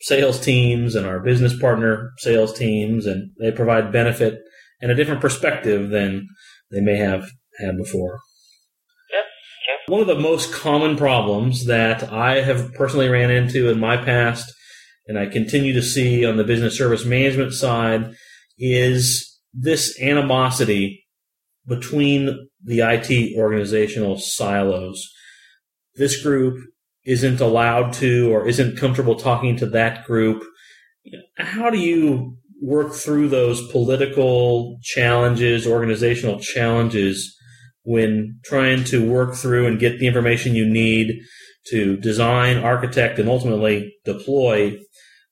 sales 0.00 0.40
teams 0.40 0.94
and 0.94 1.06
our 1.06 1.20
business 1.20 1.58
partner 1.58 2.12
sales 2.18 2.52
teams, 2.52 3.06
and 3.06 3.30
they 3.40 3.50
provide 3.50 3.92
benefit 3.92 4.38
and 4.80 4.90
a 4.90 4.94
different 4.94 5.20
perspective 5.20 5.90
than 5.90 6.26
they 6.70 6.80
may 6.80 6.96
have 6.96 7.30
had 7.58 7.76
before. 7.76 8.18
One 9.86 10.00
of 10.00 10.06
the 10.06 10.18
most 10.18 10.52
common 10.52 10.96
problems 10.96 11.66
that 11.66 12.10
I 12.10 12.40
have 12.40 12.72
personally 12.72 13.08
ran 13.08 13.30
into 13.30 13.68
in 13.70 13.78
my 13.78 13.98
past, 13.98 14.50
and 15.06 15.18
I 15.18 15.26
continue 15.26 15.74
to 15.74 15.82
see 15.82 16.24
on 16.24 16.38
the 16.38 16.44
business 16.44 16.78
service 16.78 17.04
management 17.04 17.52
side, 17.52 18.14
is 18.58 19.38
this 19.52 20.00
animosity 20.00 21.03
between 21.66 22.48
the 22.62 22.80
IT 22.80 23.36
organizational 23.36 24.18
silos. 24.18 25.02
This 25.94 26.22
group 26.22 26.58
isn't 27.04 27.40
allowed 27.40 27.92
to 27.94 28.32
or 28.32 28.48
isn't 28.48 28.78
comfortable 28.78 29.16
talking 29.16 29.56
to 29.56 29.66
that 29.66 30.04
group. 30.04 30.42
How 31.36 31.70
do 31.70 31.78
you 31.78 32.38
work 32.60 32.94
through 32.94 33.28
those 33.28 33.70
political 33.70 34.78
challenges, 34.82 35.66
organizational 35.66 36.40
challenges 36.40 37.36
when 37.82 38.38
trying 38.44 38.84
to 38.84 39.06
work 39.06 39.34
through 39.34 39.66
and 39.66 39.78
get 39.78 39.98
the 39.98 40.06
information 40.06 40.54
you 40.54 40.66
need 40.66 41.20
to 41.66 41.96
design, 41.98 42.58
architect, 42.58 43.18
and 43.18 43.28
ultimately 43.28 43.94
deploy 44.04 44.78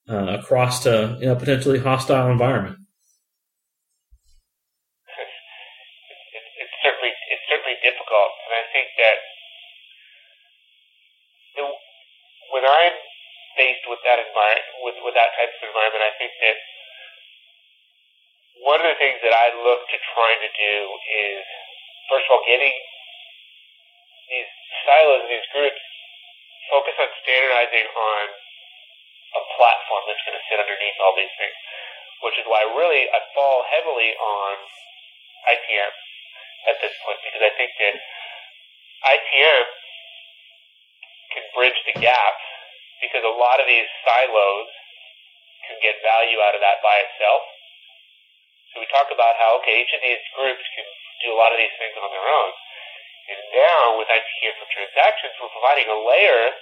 uh, 0.09 0.39
across 0.39 0.85
a 0.85 1.17
you 1.21 1.27
know, 1.27 1.37
potentially 1.37 1.79
hostile 1.79 2.31
environment. 2.31 2.77
Environment, 14.53 14.85
with, 14.85 14.97
with 15.05 15.15
that 15.17 15.33
type 15.37 15.49
of 15.49 15.63
environment, 15.65 16.03
I 16.05 16.13
think 16.21 16.33
that 16.45 16.57
one 18.63 18.79
of 18.79 18.87
the 18.87 18.99
things 19.01 19.19
that 19.25 19.35
I 19.35 19.51
look 19.65 19.81
to 19.89 19.97
trying 20.13 20.41
to 20.45 20.51
do 20.53 20.75
is, 21.09 21.43
first 22.07 22.29
of 22.29 22.37
all, 22.37 22.45
getting 22.47 22.73
these 24.31 24.51
silos, 24.87 25.27
these 25.29 25.49
groups, 25.53 25.83
focus 26.71 26.95
on 27.01 27.11
standardizing 27.25 27.89
on 27.91 28.25
a 29.33 29.43
platform 29.57 30.03
that's 30.07 30.23
going 30.29 30.37
to 30.37 30.45
sit 30.47 30.61
underneath 30.61 30.99
all 31.03 31.17
these 31.17 31.33
things, 31.41 31.57
which 32.23 32.37
is 32.39 32.47
why 32.47 32.63
really 32.77 33.09
I 33.11 33.19
fall 33.35 33.65
heavily 33.73 34.15
on 34.15 34.55
ITM 35.49 35.93
at 36.71 36.77
this 36.79 36.95
point 37.03 37.19
because 37.27 37.43
I 37.43 37.53
think 37.59 37.73
that 37.83 37.95
ITM 39.03 39.65
can 41.35 41.45
bridge 41.57 41.81
the 41.89 41.97
gap 41.99 42.37
because 43.05 43.27
a 43.27 43.35
lot 43.35 43.59
of 43.59 43.67
these 43.67 43.91
silos 44.07 44.71
can 45.67 45.77
get 45.83 45.99
value 46.01 46.39
out 46.41 46.55
of 46.55 46.63
that 46.63 46.79
by 46.81 46.97
itself 47.03 47.43
so 48.73 48.81
we 48.81 48.89
talk 48.89 49.13
about 49.13 49.37
how, 49.37 49.61
okay, 49.61 49.85
each 49.85 49.93
of 49.93 50.01
these 50.01 50.25
groups 50.33 50.65
can 50.73 50.89
do 51.21 51.37
a 51.37 51.37
lot 51.37 51.53
of 51.53 51.61
these 51.61 51.73
things 51.77 51.93
on 52.01 52.09
their 52.09 52.25
own. 52.25 52.53
And 53.29 53.41
now 53.53 54.01
with 54.01 54.09
ITM 54.09 54.57
for 54.57 54.69
transactions, 54.73 55.37
we're 55.37 55.53
providing 55.53 55.93
a 55.93 55.99
layer 56.01 56.57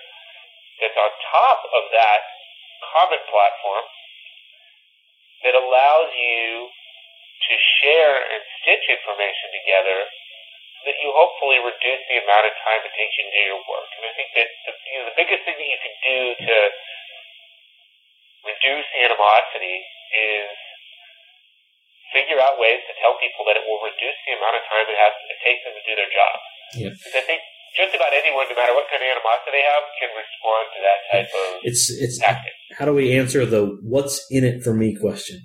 that's 0.83 0.99
on 0.99 1.11
top 1.31 1.59
of 1.71 1.87
that 1.95 2.21
common 2.83 3.23
platform 3.31 3.87
that 5.47 5.55
allows 5.55 6.11
you 6.19 6.67
to 6.67 7.55
share 7.79 8.15
and 8.27 8.43
stitch 8.61 8.87
information 8.91 9.49
together 9.63 9.99
that 10.89 10.97
you 11.01 11.13
hopefully 11.13 11.61
reduce 11.61 12.03
the 12.09 12.19
amount 12.25 12.49
of 12.49 12.55
time 12.65 12.81
it 12.81 12.93
takes 12.97 13.15
you 13.21 13.25
to 13.29 13.33
do 13.33 13.43
your 13.53 13.63
work. 13.69 13.91
And 14.01 14.05
I 14.09 14.13
think 14.17 14.29
that 14.37 14.49
the, 14.65 14.73
you 14.89 14.97
know, 15.01 15.07
the 15.13 15.17
biggest 15.21 15.43
thing 15.45 15.57
that 15.61 15.69
you 15.69 15.81
can 15.81 15.95
do 16.01 16.19
to 16.49 16.57
reduce 18.49 18.89
animosity 18.97 19.77
is 20.17 20.49
figure 22.11 22.41
out 22.43 22.59
ways 22.59 22.83
to 22.89 22.93
tell 22.99 23.15
people 23.21 23.47
that 23.47 23.61
it 23.61 23.65
will 23.69 23.79
reduce 23.85 24.19
the 24.27 24.35
amount 24.35 24.59
of 24.59 24.63
time 24.67 24.89
it 24.89 24.99
has 24.99 25.15
it 25.31 25.41
takes 25.45 25.63
them 25.63 25.75
to 25.77 25.83
do 25.87 25.95
their 25.95 26.11
job. 26.11 26.35
Yeah. 26.75 26.93
I 27.15 27.23
think 27.23 27.41
just 27.77 27.95
about 27.95 28.11
anyone, 28.11 28.51
no 28.51 28.57
matter 28.59 28.75
what 28.75 28.91
kind 28.91 28.99
of 28.99 29.09
animosity 29.15 29.63
they 29.63 29.67
have, 29.67 29.85
can 30.03 30.11
respond 30.11 30.65
to 30.75 30.79
that 30.83 30.99
type 31.07 31.31
of 31.31 31.47
it's 31.63 31.87
it's 31.87 32.19
tactic. 32.19 32.55
How 32.75 32.85
do 32.85 32.95
we 32.95 33.15
answer 33.15 33.47
the 33.47 33.79
"What's 33.83 34.27
in 34.31 34.43
it 34.43 34.63
for 34.67 34.75
me?" 34.75 34.97
question? 34.97 35.39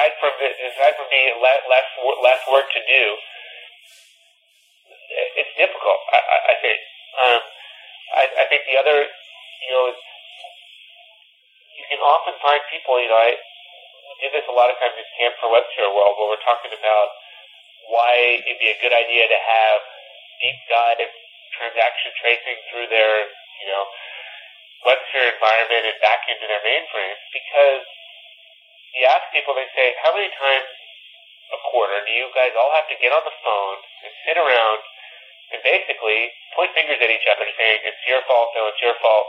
Aside 0.00 0.16
from 0.16 0.32
aside 0.40 0.96
from 0.96 1.12
being 1.12 1.36
less 1.44 1.60
less 1.68 2.40
work 2.48 2.72
to 2.72 2.80
do, 2.88 3.04
it's 5.36 5.52
difficult. 5.60 6.00
I, 6.16 6.40
I 6.40 6.54
think. 6.64 6.80
Um, 7.20 7.40
I, 8.16 8.24
I 8.26 8.44
think 8.50 8.64
the 8.66 8.80
other, 8.80 9.06
you 9.06 9.70
know, 9.70 9.92
you 11.78 11.84
can 11.92 12.00
often 12.00 12.34
find 12.42 12.58
people, 12.72 12.98
you 12.98 13.06
know, 13.06 13.18
I 13.18 13.38
do 14.24 14.28
this 14.34 14.46
a 14.50 14.56
lot 14.56 14.72
of 14.72 14.80
times 14.82 14.98
in 14.98 15.04
ITCAM 15.04 15.38
for 15.38 15.52
WebSphere 15.52 15.92
World, 15.94 16.18
where 16.18 16.34
we're 16.34 16.46
talking 16.48 16.74
about 16.74 17.08
why 17.86 18.40
it'd 18.40 18.58
be 18.58 18.72
a 18.72 18.80
good 18.82 18.94
idea 18.94 19.30
to 19.30 19.38
have 19.38 19.78
deep 20.42 20.58
dive 20.66 21.12
transaction 21.54 22.10
tracing 22.18 22.58
through 22.72 22.88
their, 22.88 23.28
you 23.62 23.68
know, 23.68 23.84
WebSphere 24.88 25.36
environment 25.36 25.92
and 25.92 25.98
back 26.00 26.24
into 26.24 26.48
their 26.48 26.62
mainframes 26.64 27.20
because 27.36 27.84
you 28.96 29.06
ask 29.06 29.22
people, 29.30 29.54
they 29.54 29.68
say, 29.76 29.94
how 30.02 30.14
many 30.14 30.30
times 30.34 30.66
a 31.50 31.58
quarter 31.70 31.98
do 32.06 32.12
you 32.14 32.30
guys 32.34 32.54
all 32.54 32.70
have 32.74 32.86
to 32.90 32.96
get 32.98 33.10
on 33.10 33.22
the 33.26 33.34
phone 33.42 33.78
and 34.06 34.12
sit 34.26 34.38
around 34.38 34.80
and 35.50 35.58
basically 35.66 36.30
point 36.54 36.70
fingers 36.74 36.98
at 37.02 37.10
each 37.10 37.26
other 37.26 37.46
saying, 37.58 37.80
it's 37.86 38.02
your 38.06 38.22
fault, 38.26 38.50
no, 38.54 38.70
it's 38.70 38.82
your 38.82 38.94
fault, 39.02 39.26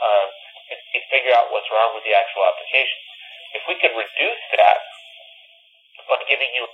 uh, 0.00 0.26
and, 0.72 0.80
figure 1.12 1.36
out 1.36 1.52
what's 1.52 1.68
wrong 1.68 1.92
with 1.92 2.00
the 2.08 2.16
actual 2.16 2.40
application. 2.48 2.96
If 3.52 3.68
we 3.68 3.76
could 3.76 3.92
reduce 3.92 4.44
that 4.56 4.80
by 6.08 6.16
giving 6.24 6.48
you 6.56 6.64
a 6.64 6.72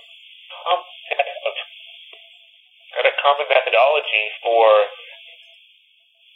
common 3.19 3.47
methodology 3.51 4.31
for 4.39 4.87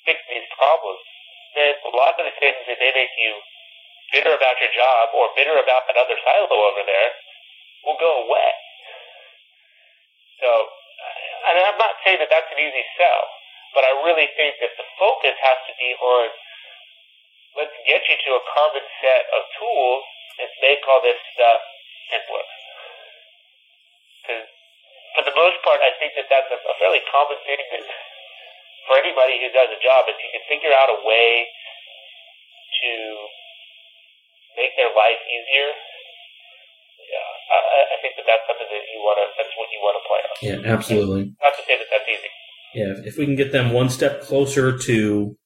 fixing 0.03 0.36
these 0.36 0.51
problems, 0.59 0.99
then 1.55 1.79
a 1.79 1.91
lot 1.95 2.19
of 2.19 2.27
the 2.27 2.36
things 2.43 2.59
that 2.67 2.75
may 2.75 2.91
make 2.91 3.15
you 3.15 3.39
bitter 4.14 4.32
about 4.32 4.61
your 4.61 4.72
job 4.72 5.09
or 5.18 5.34
bitter 5.34 5.57
about 5.57 5.89
another 5.89 6.16
silo 6.22 6.53
over 6.53 6.86
there 6.86 7.09
will 7.84 7.99
go 7.99 8.30
away. 8.30 8.51
So, 10.39 10.49
and 11.49 11.59
I'm 11.59 11.80
not 11.82 11.97
saying 12.05 12.22
that 12.22 12.30
that's 12.30 12.47
an 12.53 12.61
easy 12.61 12.86
sell, 12.95 13.26
but 13.74 13.84
I 13.84 13.91
really 14.05 14.30
think 14.38 14.61
that 14.61 14.78
the 14.78 14.88
focus 15.01 15.36
has 15.41 15.59
to 15.68 15.74
be 15.76 15.91
on 15.97 16.30
let's 17.57 17.74
get 17.86 18.01
you 18.09 18.18
to 18.18 18.32
a 18.38 18.43
common 18.49 18.86
set 19.01 19.24
of 19.30 19.41
tools 19.57 20.03
and 20.41 20.49
make 20.61 20.82
all 20.89 21.01
this 21.01 21.18
stuff 21.34 21.61
simpler. 22.09 22.45
Because 24.22 24.49
for 25.14 25.24
the 25.26 25.36
most 25.38 25.61
part, 25.61 25.78
I 25.86 25.93
think 26.01 26.18
that 26.18 26.26
that's 26.30 26.49
a, 26.49 26.57
a 26.57 26.76
fairly 26.82 27.01
common 27.14 27.38
thing 27.45 27.61
that 27.61 27.86
for 28.89 28.97
anybody 28.97 29.38
who 29.38 29.53
does 29.53 29.70
a 29.70 29.80
job, 29.80 30.09
if 30.09 30.18
you 30.18 30.30
can 30.34 30.43
figure 30.49 30.74
out 30.74 30.89
a 30.89 30.99
way 31.05 31.47
to 32.82 32.91
make 34.57 34.73
their 34.77 34.93
life 34.93 35.21
easier, 35.25 35.69
yeah, 37.13 37.29
I, 37.53 37.57
I 37.93 37.97
think 38.01 38.13
that 38.17 38.25
that's 38.25 38.45
something 38.49 38.69
that 38.69 38.85
you 38.89 38.99
want 39.01 39.17
to, 39.21 39.25
that's 39.37 39.53
what 39.57 39.69
you 39.69 39.79
want 39.81 39.95
to 39.97 40.03
play 40.09 40.21
on. 40.25 40.35
Yeah, 40.41 40.59
absolutely. 40.73 41.23
Not 41.41 41.53
to 41.57 41.63
say 41.65 41.77
that 41.77 41.89
that's 41.91 42.09
easy. 42.09 42.31
Yeah, 42.73 42.93
if 43.05 43.17
we 43.17 43.25
can 43.25 43.35
get 43.35 43.51
them 43.51 43.71
one 43.71 43.89
step 43.89 44.21
closer 44.21 44.77
to 44.77 45.37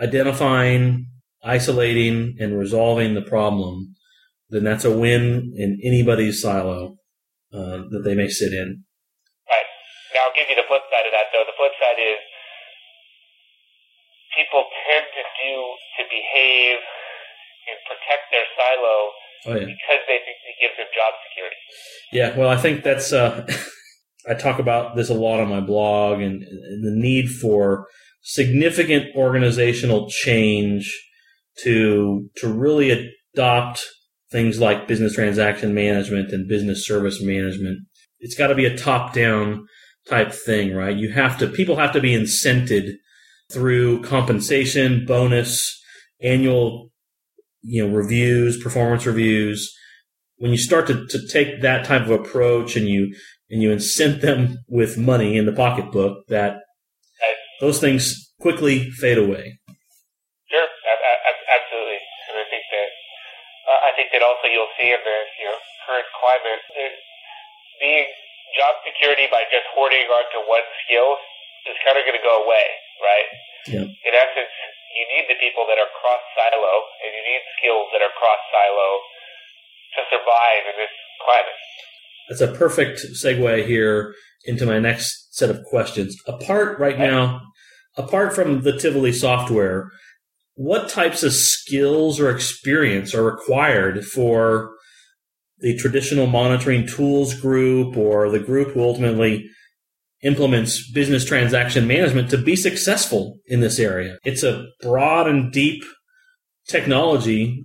identifying, 0.00 1.10
isolating, 1.42 2.36
and 2.38 2.58
resolving 2.58 3.14
the 3.14 3.22
problem, 3.22 3.96
then 4.48 4.62
that's 4.64 4.84
a 4.84 4.96
win 4.96 5.52
in 5.56 5.80
anybody's 5.82 6.40
silo 6.40 6.96
uh, 7.52 7.82
that 7.90 8.02
they 8.04 8.14
may 8.14 8.28
sit 8.28 8.52
in. 8.52 8.84
Right. 9.50 9.68
Now, 10.14 10.30
I'll 10.30 10.36
give 10.38 10.48
you 10.48 10.56
the 10.56 10.68
flip 10.68 10.82
side 10.86 11.04
of 11.04 11.12
that, 11.12 11.34
though. 11.34 11.44
The 11.44 11.58
flip 11.58 11.72
side 11.82 11.98
is 11.98 12.20
people 14.38 14.62
tend 14.86 15.06
to 15.18 15.24
do, 15.42 15.54
to 15.98 16.02
behave 16.06 16.78
and 17.66 17.76
protect 17.90 18.30
their 18.30 18.46
silo 18.54 19.10
Oh, 19.46 19.54
yeah. 19.54 19.66
because 19.66 20.02
they 20.06 20.18
think 20.22 20.38
it 20.46 20.56
gives 20.60 20.76
them 20.78 20.86
job 20.94 21.12
security. 21.28 21.56
Yeah, 22.12 22.36
well, 22.38 22.48
I 22.48 22.56
think 22.56 22.82
that's. 22.82 23.12
Uh, 23.12 23.46
I 24.28 24.34
talk 24.34 24.58
about 24.58 24.96
this 24.96 25.08
a 25.08 25.14
lot 25.14 25.40
on 25.40 25.48
my 25.48 25.60
blog 25.60 26.20
and, 26.20 26.42
and 26.42 26.84
the 26.84 26.90
need 26.90 27.28
for 27.30 27.86
significant 28.22 29.14
organizational 29.16 30.10
change 30.10 30.92
to 31.62 32.28
to 32.38 32.48
really 32.52 33.12
adopt 33.34 33.86
things 34.30 34.60
like 34.60 34.88
business 34.88 35.14
transaction 35.14 35.72
management 35.72 36.32
and 36.32 36.48
business 36.48 36.86
service 36.86 37.22
management. 37.22 37.78
It's 38.20 38.34
got 38.36 38.48
to 38.48 38.54
be 38.54 38.66
a 38.66 38.76
top 38.76 39.14
down 39.14 39.66
type 40.08 40.32
thing, 40.32 40.74
right? 40.74 40.96
You 40.96 41.12
have 41.12 41.38
to 41.38 41.46
people 41.46 41.76
have 41.76 41.92
to 41.92 42.00
be 42.00 42.12
incented 42.12 42.90
through 43.50 44.02
compensation, 44.02 45.04
bonus, 45.06 45.80
annual 46.22 46.90
you 47.62 47.86
know 47.86 47.94
reviews, 47.94 48.62
performance 48.62 49.06
reviews. 49.06 49.74
When 50.38 50.52
you 50.52 50.58
start 50.58 50.86
to, 50.86 51.06
to 51.06 51.28
take 51.28 51.62
that 51.62 51.84
type 51.84 52.02
of 52.02 52.10
approach 52.10 52.76
and 52.76 52.88
you 52.88 53.14
and 53.50 53.62
you 53.62 53.70
incent 53.70 54.20
them 54.20 54.58
with 54.68 54.98
money 54.98 55.36
in 55.36 55.46
the 55.46 55.52
pocketbook, 55.52 56.26
that 56.28 56.60
those 57.60 57.80
things 57.80 58.32
quickly 58.40 58.90
fade 58.90 59.18
away. 59.18 59.58
Sure, 60.46 60.68
absolutely, 61.50 61.98
and 62.30 62.38
I 62.38 62.46
think 62.48 62.64
that 62.70 62.90
uh, 63.66 63.80
I 63.88 63.90
think 63.96 64.08
that 64.12 64.22
also 64.22 64.46
you'll 64.46 64.70
see 64.78 64.88
in 64.88 65.02
the 65.02 65.18
you 65.42 65.46
know 65.50 65.58
current 65.86 66.06
climate 66.20 66.62
being 67.80 68.06
job 68.56 68.74
security 68.86 69.26
by 69.30 69.44
just 69.52 69.66
hoarding 69.74 70.06
onto 70.08 70.40
one 70.48 70.64
skill 70.86 71.18
is 71.68 71.76
kind 71.84 71.98
of 71.98 72.06
going 72.08 72.16
to 72.16 72.24
go 72.24 72.44
away, 72.46 72.64
right? 73.02 73.28
Yeah. 73.66 73.84
In 73.84 74.12
essence, 74.14 74.52
you 74.96 75.04
need 75.14 75.26
the 75.28 75.38
people 75.38 75.66
that 75.68 75.78
are 75.78 75.90
cross 76.00 76.22
silo, 76.34 76.74
and 77.04 77.10
you 77.14 77.22
need 77.22 77.42
skills 77.60 77.86
that 77.92 78.02
are 78.02 78.14
cross 78.16 78.42
silo 78.50 78.90
to 79.96 80.00
survive 80.10 80.62
in 80.70 80.76
this 80.78 80.94
climate. 81.22 81.58
That's 82.28 82.44
a 82.44 82.52
perfect 82.52 83.00
segue 83.16 83.66
here 83.66 84.14
into 84.44 84.66
my 84.66 84.78
next 84.78 85.34
set 85.36 85.50
of 85.50 85.62
questions. 85.64 86.16
Apart 86.26 86.78
right 86.78 86.98
now, 86.98 87.40
apart 87.96 88.34
from 88.34 88.62
the 88.62 88.78
Tivoli 88.78 89.12
software, 89.12 89.90
what 90.54 90.88
types 90.88 91.22
of 91.22 91.32
skills 91.32 92.18
or 92.20 92.30
experience 92.30 93.14
are 93.14 93.22
required 93.22 94.04
for 94.04 94.74
the 95.60 95.76
traditional 95.76 96.26
monitoring 96.26 96.86
tools 96.86 97.34
group 97.34 97.96
or 97.96 98.30
the 98.30 98.38
group 98.38 98.74
who 98.74 98.82
ultimately 98.82 99.48
implements 100.22 100.90
business 100.90 101.24
transaction 101.24 101.86
management 101.86 102.30
to 102.30 102.38
be 102.38 102.56
successful 102.56 103.38
in 103.46 103.60
this 103.60 103.78
area? 103.78 104.18
It's 104.24 104.42
a 104.42 104.66
broad 104.82 105.28
and 105.28 105.52
deep 105.52 105.82
technology 106.68 107.64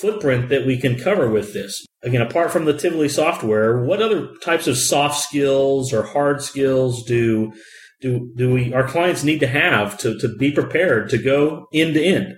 footprint 0.00 0.48
that 0.48 0.66
we 0.66 0.76
can 0.76 0.98
cover 0.98 1.28
with 1.28 1.52
this. 1.52 1.84
Again, 2.02 2.22
apart 2.22 2.52
from 2.52 2.64
the 2.64 2.76
Tivoli 2.76 3.08
software, 3.08 3.82
what 3.82 4.00
other 4.00 4.28
types 4.44 4.66
of 4.66 4.78
soft 4.78 5.20
skills 5.20 5.92
or 5.92 6.02
hard 6.02 6.42
skills 6.42 7.04
do 7.04 7.52
do 8.00 8.32
do 8.36 8.52
we 8.52 8.72
our 8.72 8.86
clients 8.86 9.24
need 9.24 9.40
to 9.40 9.48
have 9.48 9.98
to, 9.98 10.16
to 10.18 10.28
be 10.36 10.52
prepared 10.52 11.10
to 11.10 11.18
go 11.18 11.66
end 11.72 11.94
to 11.94 12.02
end? 12.02 12.34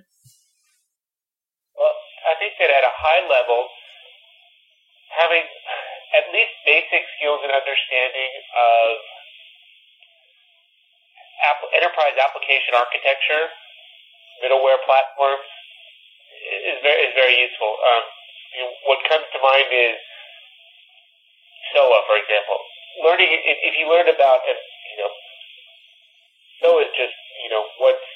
Skills 7.20 7.44
and 7.44 7.52
understanding 7.52 8.32
of 8.56 8.88
app- 11.44 11.70
enterprise 11.76 12.16
application 12.16 12.72
architecture, 12.72 13.52
middleware 14.40 14.80
platforms, 14.88 15.44
is 16.64 16.80
very 16.80 17.00
is 17.04 17.12
very 17.12 17.36
useful. 17.36 17.76
Um, 17.76 18.04
you 18.56 18.60
know, 18.64 18.72
what 18.88 19.04
comes 19.04 19.28
to 19.36 19.38
mind 19.44 19.68
is 19.68 20.00
SOA, 21.76 22.00
for 22.08 22.16
example. 22.16 22.58
Learning 23.04 23.28
if, 23.28 23.56
if 23.68 23.72
you 23.76 23.84
learn 23.84 24.08
about 24.08 24.40
and 24.48 24.56
you 24.56 24.96
know 25.04 25.12
SOA 26.64 26.88
is 26.88 26.92
just 26.96 27.16
you 27.44 27.52
know 27.52 27.68
what's 27.78 28.08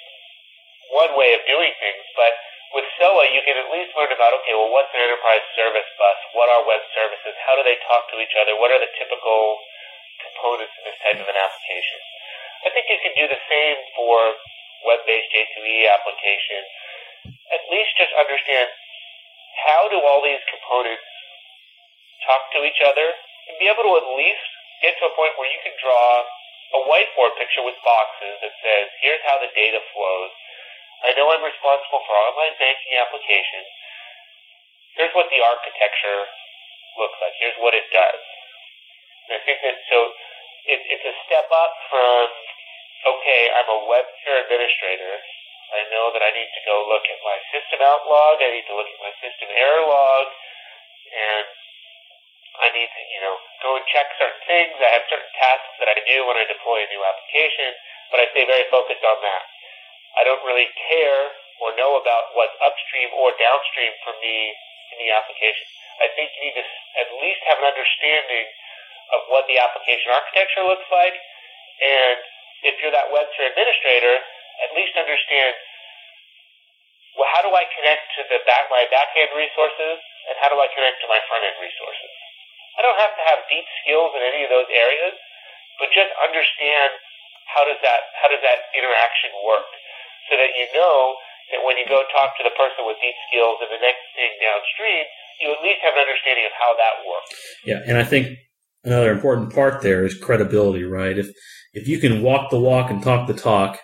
one 0.88 1.12
way 1.20 1.36
of 1.36 1.44
doing 1.44 1.72
things, 1.76 2.04
but 2.16 2.32
with 2.74 2.86
SOA 2.98 3.30
you 3.30 3.42
can 3.46 3.56
at 3.56 3.70
least 3.70 3.94
learn 3.94 4.10
about 4.10 4.34
okay, 4.42 4.52
well, 4.58 4.70
what's 4.74 4.90
an 4.92 5.00
enterprise 5.00 5.46
service 5.54 5.88
bus? 5.96 6.18
What 6.34 6.50
are 6.50 6.66
web 6.66 6.82
services? 6.92 7.34
How 7.46 7.54
do 7.54 7.62
they 7.62 7.78
talk 7.86 8.10
to 8.10 8.18
each 8.18 8.34
other? 8.34 8.58
What 8.58 8.74
are 8.74 8.82
the 8.82 8.90
typical 8.98 9.62
components 10.20 10.74
in 10.78 10.82
this 10.90 10.98
type 11.00 11.18
of 11.22 11.28
an 11.30 11.38
application? 11.38 12.00
I 12.66 12.68
think 12.74 12.90
you 12.90 12.98
can 12.98 13.14
do 13.14 13.26
the 13.30 13.42
same 13.46 13.78
for 13.94 14.18
web-based 14.84 15.30
J2EE 15.32 15.88
applications 15.88 16.68
at 17.52 17.62
least 17.70 17.92
just 17.96 18.12
understand 18.16 18.68
how 19.64 19.88
do 19.88 20.00
all 20.00 20.20
these 20.24 20.42
components 20.50 21.04
talk 22.26 22.50
to 22.56 22.64
each 22.64 22.80
other 22.82 23.14
and 23.48 23.54
be 23.60 23.68
able 23.68 23.84
to 23.84 23.94
at 24.00 24.06
least 24.16 24.44
get 24.82 24.96
to 24.98 25.08
a 25.08 25.12
point 25.14 25.36
where 25.36 25.48
you 25.48 25.60
can 25.62 25.72
draw 25.78 26.24
a 26.74 26.80
whiteboard 26.90 27.36
picture 27.38 27.62
with 27.62 27.76
boxes 27.86 28.34
that 28.42 28.54
says, 28.64 28.90
here's 28.98 29.22
how 29.22 29.38
the 29.38 29.52
data 29.54 29.78
flows. 29.94 30.32
I 31.04 31.12
know 31.14 31.28
I'm 31.28 31.44
responsible 31.44 32.00
for 32.08 32.14
online 32.16 32.56
banking 32.56 32.94
applications. 32.96 33.68
Here's 34.96 35.12
what 35.12 35.28
the 35.28 35.40
architecture 35.44 36.20
looks 36.96 37.18
like. 37.20 37.34
Here's 37.38 37.58
what 37.60 37.76
it 37.76 37.84
does. 37.92 38.22
And 39.28 39.32
I 39.36 39.40
think 39.44 39.58
that 39.60 39.76
so 39.92 39.98
it, 40.68 40.80
it's 40.88 41.06
a 41.06 41.14
step 41.28 41.48
up 41.52 41.72
from, 41.92 42.24
okay, 43.04 43.52
I'm 43.52 43.68
a 43.68 43.80
WebSphere 43.84 44.48
administrator 44.48 45.20
I 45.74 45.82
know 45.90 46.12
that 46.14 46.22
I 46.22 46.30
need 46.30 46.50
to 46.54 46.62
go 46.70 46.86
look 46.86 47.02
at 47.02 47.18
my 47.26 47.38
system 47.50 47.82
out 47.82 48.06
log. 48.06 48.38
I 48.38 48.52
need 48.54 48.68
to 48.70 48.76
look 48.78 48.86
at 48.86 49.00
my 49.02 49.10
system 49.18 49.50
error 49.50 49.82
log, 49.82 50.26
and 51.10 51.46
I 52.62 52.68
need 52.70 52.86
to, 52.86 53.02
you 53.10 53.20
know, 53.26 53.36
go 53.64 53.74
and 53.80 53.84
check 53.90 54.06
certain 54.14 54.44
things. 54.46 54.76
I 54.78 54.94
have 54.94 55.08
certain 55.10 55.32
tasks 55.34 55.74
that 55.82 55.90
I 55.90 55.98
do 56.04 56.30
when 56.30 56.38
I 56.38 56.46
deploy 56.46 56.84
a 56.84 56.88
new 56.92 57.02
application, 57.02 57.74
but 58.14 58.22
I 58.22 58.30
stay 58.30 58.44
very 58.46 58.66
focused 58.70 59.02
on 59.02 59.18
that. 59.24 59.42
I 60.18 60.22
don't 60.22 60.42
really 60.46 60.70
care 60.90 61.22
or 61.62 61.74
know 61.78 61.98
about 61.98 62.34
what's 62.34 62.54
upstream 62.62 63.10
or 63.14 63.34
downstream 63.38 63.92
for 64.02 64.14
me 64.22 64.54
in 64.94 65.06
the 65.06 65.10
application. 65.14 65.66
I 66.02 66.10
think 66.14 66.30
you 66.38 66.50
need 66.50 66.58
to 66.58 66.66
at 66.98 67.08
least 67.22 67.40
have 67.50 67.58
an 67.62 67.66
understanding 67.70 68.46
of 69.14 69.20
what 69.30 69.46
the 69.46 69.58
application 69.58 70.10
architecture 70.10 70.64
looks 70.66 70.86
like, 70.90 71.14
and 71.82 72.18
if 72.64 72.80
you're 72.80 72.94
that 72.94 73.12
WebSphere 73.12 73.52
administrator, 73.52 74.16
at 74.64 74.70
least 74.74 74.94
understand 74.96 75.54
well, 77.14 77.30
how 77.30 77.46
do 77.46 77.54
I 77.54 77.62
connect 77.78 78.10
to 78.18 78.26
the 78.26 78.42
back 78.42 78.66
my 78.74 78.90
back 78.90 79.14
end 79.14 79.30
resources, 79.38 80.02
and 80.26 80.34
how 80.42 80.50
do 80.50 80.58
I 80.58 80.66
connect 80.74 80.98
to 81.02 81.06
my 81.06 81.22
front 81.30 81.46
end 81.46 81.58
resources? 81.62 82.10
I 82.74 82.82
don't 82.82 82.98
have 82.98 83.14
to 83.14 83.24
have 83.30 83.46
deep 83.46 83.62
skills 83.82 84.10
in 84.18 84.22
any 84.26 84.42
of 84.42 84.50
those 84.50 84.66
areas, 84.66 85.14
but 85.78 85.94
just 85.94 86.10
understand 86.18 86.90
how 87.46 87.62
does 87.62 87.78
that 87.86 88.10
how 88.18 88.26
does 88.26 88.42
that 88.42 88.66
interaction 88.74 89.30
work, 89.46 89.68
so 90.30 90.36
that 90.36 90.52
you 90.56 90.66
know 90.74 91.16
that 91.52 91.60
when 91.64 91.76
you 91.76 91.84
go 91.88 92.02
talk 92.12 92.36
to 92.40 92.44
the 92.44 92.54
person 92.56 92.84
with 92.88 92.96
deep 93.00 93.16
skills 93.28 93.60
in 93.60 93.68
the 93.68 93.82
next 93.82 94.04
thing 94.16 94.32
downstream, 94.40 95.04
you 95.40 95.52
at 95.52 95.60
least 95.60 95.80
have 95.84 95.94
an 95.94 96.02
understanding 96.06 96.46
of 96.48 96.54
how 96.56 96.72
that 96.76 96.94
works. 97.04 97.32
Yeah, 97.64 97.80
and 97.84 97.98
I 97.98 98.04
think 98.04 98.38
another 98.84 99.12
important 99.12 99.52
part 99.52 99.82
there 99.82 100.04
is 100.04 100.16
credibility, 100.16 100.84
right? 100.84 101.18
If 101.18 101.28
if 101.72 101.88
you 101.88 101.98
can 101.98 102.22
walk 102.22 102.50
the 102.50 102.60
walk 102.60 102.90
and 102.90 103.02
talk 103.02 103.26
the 103.26 103.34
talk 103.34 103.78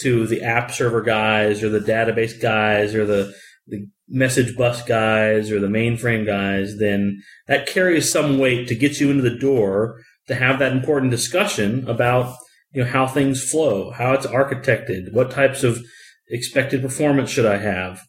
to 0.00 0.26
the 0.26 0.42
app 0.42 0.70
server 0.70 1.02
guys 1.02 1.62
or 1.62 1.68
the 1.68 1.80
database 1.80 2.40
guys 2.40 2.94
or 2.94 3.04
the, 3.04 3.34
the 3.66 3.86
message 4.08 4.56
bus 4.56 4.82
guys 4.82 5.50
or 5.50 5.60
the 5.60 5.66
mainframe 5.66 6.24
guys, 6.24 6.78
then 6.78 7.20
that 7.46 7.66
carries 7.66 8.10
some 8.10 8.38
weight 8.38 8.68
to 8.68 8.74
get 8.74 9.00
you 9.00 9.10
into 9.10 9.22
the 9.22 9.38
door 9.38 10.00
to 10.28 10.34
have 10.34 10.58
that 10.58 10.72
important 10.72 11.10
discussion 11.10 11.86
about 11.88 12.36
you 12.72 12.84
know 12.84 12.90
how 12.90 13.06
things 13.06 13.42
flow, 13.42 13.90
how 13.90 14.12
it's 14.12 14.26
architected, 14.26 15.12
what 15.12 15.30
types 15.30 15.64
of 15.64 15.80
expected 16.28 16.82
performance 16.82 17.30
should 17.30 17.46
I 17.46 17.58
have, 17.58 18.00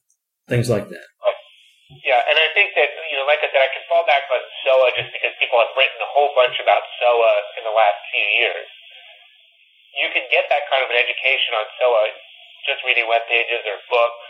things 0.47 0.69
like 0.69 0.89
that. 0.89 1.07
Yeah, 2.05 2.21
and 2.29 2.37
I 2.37 2.47
think 2.53 2.75
that 2.75 2.89
you 3.09 3.17
know, 3.17 3.25
like 3.25 3.39
I 3.41 3.49
said, 3.49 3.63
I 3.63 3.71
can 3.73 3.85
fall 3.89 4.05
back 4.05 4.27
on 4.29 4.41
SOA 4.65 4.87
just 4.99 5.09
because 5.15 5.33
people 5.41 5.57
have 5.57 5.73
written 5.73 5.99
a 6.03 6.09
whole 6.11 6.31
bunch 6.35 6.59
about 6.61 6.83
SOA 7.01 7.33
in 7.57 7.63
the 7.65 7.73
last 7.73 7.99
few 8.11 8.27
years 8.43 8.69
you 9.99 10.09
can 10.13 10.25
get 10.29 10.45
that 10.47 10.63
kind 10.69 10.85
of 10.85 10.89
an 10.89 10.99
education 10.99 11.51
on 11.57 11.65
SOA 11.79 12.05
just 12.67 12.83
reading 12.85 13.07
web 13.07 13.23
pages 13.27 13.63
or 13.65 13.79
books. 13.91 14.21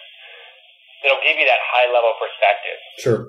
It'll 1.06 1.24
give 1.24 1.40
you 1.40 1.48
that 1.48 1.62
high 1.64 1.88
level 1.90 2.14
perspective. 2.20 2.80
Sure. 3.00 3.22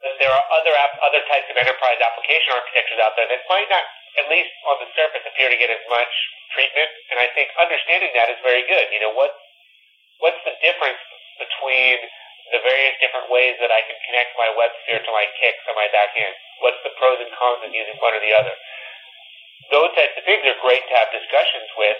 There 0.00 0.32
are 0.32 0.44
other 0.48 0.72
app, 0.72 0.96
other 1.04 1.20
types 1.28 1.44
of 1.52 1.60
enterprise 1.60 2.00
application 2.00 2.56
architectures 2.56 3.00
out 3.04 3.12
there 3.20 3.28
that 3.28 3.44
might 3.52 3.68
not, 3.68 3.84
at 4.18 4.26
least 4.32 4.50
on 4.66 4.82
the 4.82 4.88
surface, 4.98 5.22
appear 5.26 5.52
to 5.52 5.58
get 5.60 5.70
as 5.70 5.82
much 5.86 6.12
treatment. 6.56 6.90
And 7.14 7.22
I 7.22 7.30
think 7.36 7.52
understanding 7.60 8.10
that 8.18 8.32
is 8.32 8.38
very 8.42 8.66
good. 8.66 8.90
You 8.90 9.00
know, 9.04 9.14
what 9.14 9.30
what's 10.18 10.40
the 10.42 10.56
difference 10.64 11.00
between 11.38 12.02
the 12.50 12.60
various 12.66 12.98
different 12.98 13.30
ways 13.30 13.54
that 13.62 13.70
I 13.70 13.80
can 13.86 13.96
connect 14.10 14.34
my 14.34 14.50
WebSphere 14.58 15.00
to 15.00 15.10
my 15.14 15.26
CICS 15.38 15.62
or 15.70 15.74
my 15.78 15.88
back 15.94 16.12
end? 16.18 16.34
What's 16.60 16.82
the 16.82 16.92
pros 16.98 17.22
and 17.22 17.30
cons 17.38 17.62
of 17.62 17.70
using 17.70 17.96
one 18.02 18.12
or 18.12 18.20
the 18.20 18.34
other? 18.34 18.52
those 19.70 19.90
types 19.94 20.14
of 20.18 20.26
things 20.26 20.42
are 20.42 20.58
great 20.58 20.82
to 20.90 20.94
have 20.98 21.08
discussions 21.14 21.70
with. 21.78 21.98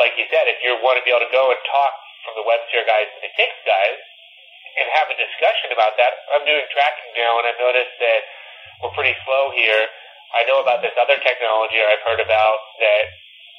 Like 0.00 0.16
you 0.16 0.24
said, 0.32 0.48
if 0.48 0.60
you 0.64 0.76
want 0.80 0.96
to 1.00 1.04
be 1.04 1.12
able 1.12 1.24
to 1.24 1.32
go 1.32 1.52
and 1.52 1.60
talk 1.68 1.92
from 2.24 2.36
the 2.36 2.44
WebSphere 2.44 2.84
guys 2.88 3.08
to 3.16 3.18
the 3.24 3.32
CICS 3.36 3.58
guys 3.64 3.98
and 4.80 4.86
have 4.96 5.08
a 5.12 5.16
discussion 5.16 5.72
about 5.72 5.96
that, 6.00 6.12
I'm 6.32 6.44
doing 6.44 6.64
tracking 6.72 7.12
now 7.16 7.40
and 7.40 7.44
I've 7.48 7.60
noticed 7.60 7.96
that 8.00 8.20
we're 8.80 8.94
pretty 8.96 9.16
slow 9.28 9.52
here. 9.52 9.84
I 10.30 10.46
know 10.46 10.62
about 10.62 10.82
this 10.82 10.94
other 10.94 11.18
technology 11.18 11.78
I've 11.82 12.02
heard 12.06 12.22
about 12.22 12.58
that 12.78 13.02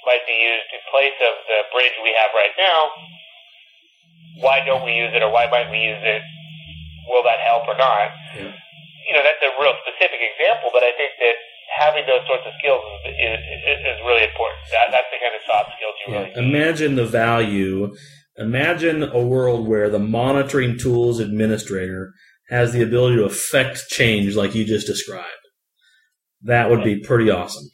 might 0.08 0.24
be 0.26 0.34
used 0.34 0.70
in 0.72 0.82
place 0.90 1.18
of 1.20 1.36
the 1.46 1.60
bridge 1.76 1.94
we 2.02 2.16
have 2.16 2.32
right 2.34 2.56
now. 2.58 2.80
Why 4.40 4.64
don't 4.64 4.84
we 4.88 4.96
use 4.96 5.12
it 5.14 5.22
or 5.22 5.30
why 5.30 5.52
might 5.52 5.70
we 5.70 5.84
use 5.84 6.02
it? 6.02 6.24
Will 7.12 7.24
that 7.28 7.44
help 7.44 7.68
or 7.68 7.76
not? 7.76 8.10
Yeah. 8.34 8.56
You 9.04 9.14
know, 9.18 9.24
that's 9.26 9.42
a 9.44 9.52
real 9.60 9.76
specific 9.84 10.24
example, 10.24 10.72
but 10.72 10.84
I 10.84 10.96
think 10.96 11.12
that 11.20 11.36
having 11.76 12.06
those 12.08 12.24
sorts 12.28 12.44
of 12.48 12.54
skills 12.60 12.84
is, 13.06 13.16
is, 13.20 13.80
is 13.84 14.00
really 14.08 14.24
important. 14.24 14.64
That, 14.72 14.96
that's 14.96 15.10
the 15.12 15.20
kind 15.20 15.36
of 15.36 15.42
soft 15.44 15.76
skills 15.76 15.96
you 16.00 16.08
yeah. 16.08 16.20
really 16.20 16.32
need. 16.32 16.56
Imagine 16.56 16.96
the 16.96 17.06
value. 17.06 17.94
Imagine 18.38 19.04
a 19.04 19.20
world 19.20 19.68
where 19.68 19.90
the 19.90 20.00
monitoring 20.00 20.78
tools 20.78 21.20
administrator 21.20 22.14
has 22.50 22.74
the 22.74 22.82
ability 22.82 23.18
to 23.18 23.26
affect 23.26 23.88
change 23.90 24.36
like 24.36 24.56
you 24.56 24.64
just 24.64 24.88
described. 24.88 25.41
That 26.44 26.70
would 26.70 26.84
be 26.84 27.00
pretty 27.00 27.30
awesome. 27.30 27.70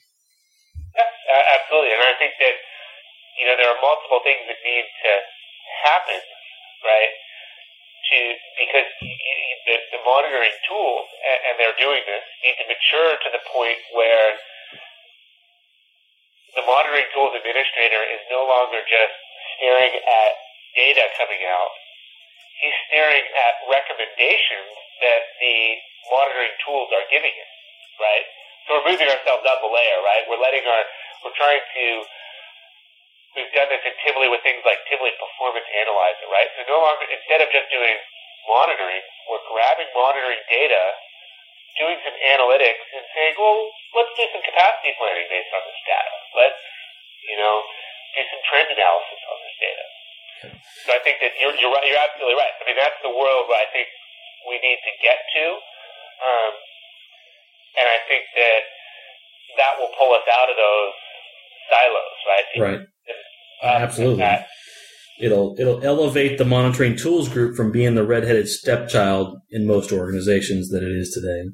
Yeah, 0.95 1.43
absolutely. 1.55 1.93
And 1.93 2.03
I 2.03 2.13
think 2.19 2.33
that, 2.39 2.55
you 3.39 3.45
know, 3.47 3.55
there 3.55 3.69
are 3.69 3.79
multiple 3.79 4.19
things 4.23 4.43
that 4.47 4.59
need 4.63 4.85
to 4.85 5.13
happen, 5.83 6.19
right? 6.83 7.13
to 8.07 8.19
because 8.55 8.87
the, 9.67 9.75
the 9.91 10.01
monitoring 10.07 10.55
tools 10.63 11.07
and, 11.27 11.39
and 11.51 11.53
they're 11.59 11.79
doing 11.79 11.99
this 12.07 12.23
need 12.43 12.55
to 12.63 12.65
mature 12.71 13.19
to 13.19 13.29
the 13.35 13.43
point 13.51 13.79
where 13.91 14.39
the 16.55 16.63
monitoring 16.63 17.05
tools 17.11 17.35
administrator 17.35 18.01
is 18.07 18.23
no 18.31 18.47
longer 18.47 18.79
just 18.87 19.15
staring 19.59 19.93
at 19.93 20.31
data 20.73 21.03
coming 21.19 21.43
out. 21.45 21.73
He's 22.63 22.77
staring 22.89 23.21
at 23.21 23.53
recommendations 23.69 24.71
that 25.03 25.21
the 25.37 25.57
monitoring 26.09 26.55
tools 26.65 26.89
are 26.95 27.05
giving 27.13 27.29
him, 27.29 27.51
right? 28.01 28.25
So 28.67 28.75
we're 28.75 28.91
moving 28.91 29.07
ourselves 29.07 29.47
up 29.47 29.63
a 29.63 29.69
layer, 29.71 29.99
right? 30.03 30.27
We're 30.27 30.43
letting 30.43 30.67
our, 30.67 30.83
we're 31.23 31.37
trying 31.39 31.63
to 31.63 31.85
we've 33.37 33.53
done 33.53 33.69
this 33.69 33.85
in 33.85 33.93
Tivoli 34.01 34.33
with 34.33 34.41
things 34.41 34.65
like 34.65 34.81
Tivoli 34.89 35.13
Performance 35.21 35.69
Analyzer, 35.69 36.27
right? 36.33 36.49
So 36.57 36.65
no 36.65 36.81
longer, 36.81 37.05
instead 37.05 37.45
of 37.45 37.53
just 37.53 37.69
doing 37.69 37.93
monitoring, 38.49 39.05
we're 39.29 39.45
grabbing 39.53 39.85
monitoring 39.93 40.41
data, 40.49 40.83
doing 41.77 42.01
some 42.01 42.17
analytics, 42.33 42.81
and 42.97 43.05
saying, 43.13 43.37
well, 43.37 43.69
let's 43.93 44.09
do 44.17 44.25
some 44.33 44.41
capacity 44.41 44.97
planning 44.97 45.29
based 45.29 45.53
on 45.53 45.61
this 45.69 45.81
data. 45.85 46.13
Let's, 46.33 46.61
you 47.29 47.37
know, 47.37 47.61
do 48.17 48.25
some 48.25 48.41
trend 48.49 48.73
analysis 48.73 49.21
on 49.29 49.37
this 49.45 49.55
data. 49.61 49.85
So 50.89 50.89
I 50.97 50.99
think 51.05 51.21
that 51.21 51.37
you're, 51.37 51.53
you're 51.61 51.69
right. 51.69 51.85
You're 51.85 52.01
absolutely 52.01 52.41
right. 52.41 52.53
I 52.57 52.63
mean, 52.65 52.77
that's 52.77 52.97
the 53.05 53.13
world 53.13 53.45
where 53.45 53.61
I 53.61 53.69
think 53.69 53.85
we 54.49 54.57
need 54.65 54.81
to 54.81 54.93
get 55.05 55.21
to, 55.21 55.45
um, 56.25 56.51
and 57.77 57.85
I 57.85 57.99
think 58.09 58.25
that 58.35 58.61
that 59.57 59.73
will 59.79 59.93
pull 59.97 60.13
us 60.13 60.25
out 60.27 60.49
of 60.49 60.57
those 60.57 60.93
silos, 61.69 62.17
right? 62.25 62.47
Right. 62.57 62.81
Uh, 63.63 63.85
Absolutely. 63.85 64.25
It'll 65.17 65.57
it'll 65.57 65.81
elevate 65.81 66.37
the 66.37 66.45
monitoring 66.45 66.93
tools 66.93 67.25
group 67.25 67.57
from 67.57 67.73
being 67.73 67.97
the 67.97 68.05
redheaded 68.05 68.45
stepchild 68.45 69.41
in 69.49 69.65
most 69.65 69.89
organizations 69.89 70.69
that 70.69 70.85
it 70.85 70.93
is 70.93 71.09
today. 71.09 71.49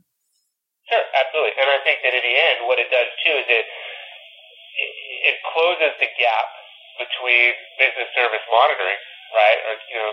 Sure, 0.91 1.05
absolutely. 1.15 1.55
And 1.55 1.71
I 1.71 1.79
think 1.87 2.03
that 2.03 2.11
in 2.11 2.23
the 2.27 2.35
end, 2.35 2.67
what 2.67 2.75
it 2.75 2.91
does 2.91 3.07
too 3.23 3.35
is 3.39 3.47
it 3.47 3.65
it 5.31 5.37
closes 5.55 5.95
the 5.95 6.11
gap 6.19 6.47
between 6.99 7.55
business 7.79 8.11
service 8.11 8.43
monitoring, 8.51 8.99
right, 9.31 9.59
or 9.71 9.79
you 9.87 9.95
know, 9.95 10.11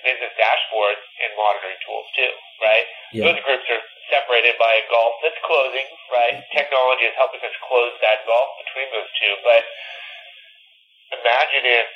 business 0.00 0.32
dashboards 0.40 1.04
and 1.20 1.36
monitoring 1.36 1.76
tools 1.84 2.08
too, 2.16 2.32
right? 2.62 2.86
Yeah. 3.12 3.30
Those 3.30 3.40
groups 3.44 3.66
are 3.70 3.82
separated 4.10 4.54
by 4.58 4.70
a 4.70 4.84
gulf 4.90 5.18
that's 5.22 5.38
closing, 5.42 5.86
right? 6.14 6.42
Technology 6.54 7.10
is 7.10 7.16
helping 7.18 7.42
us 7.42 7.54
close 7.66 7.94
that 8.02 8.22
gulf 8.26 8.48
between 8.62 8.88
those 8.94 9.10
two, 9.18 9.34
but 9.42 9.62
imagine 11.14 11.64
if 11.66 11.86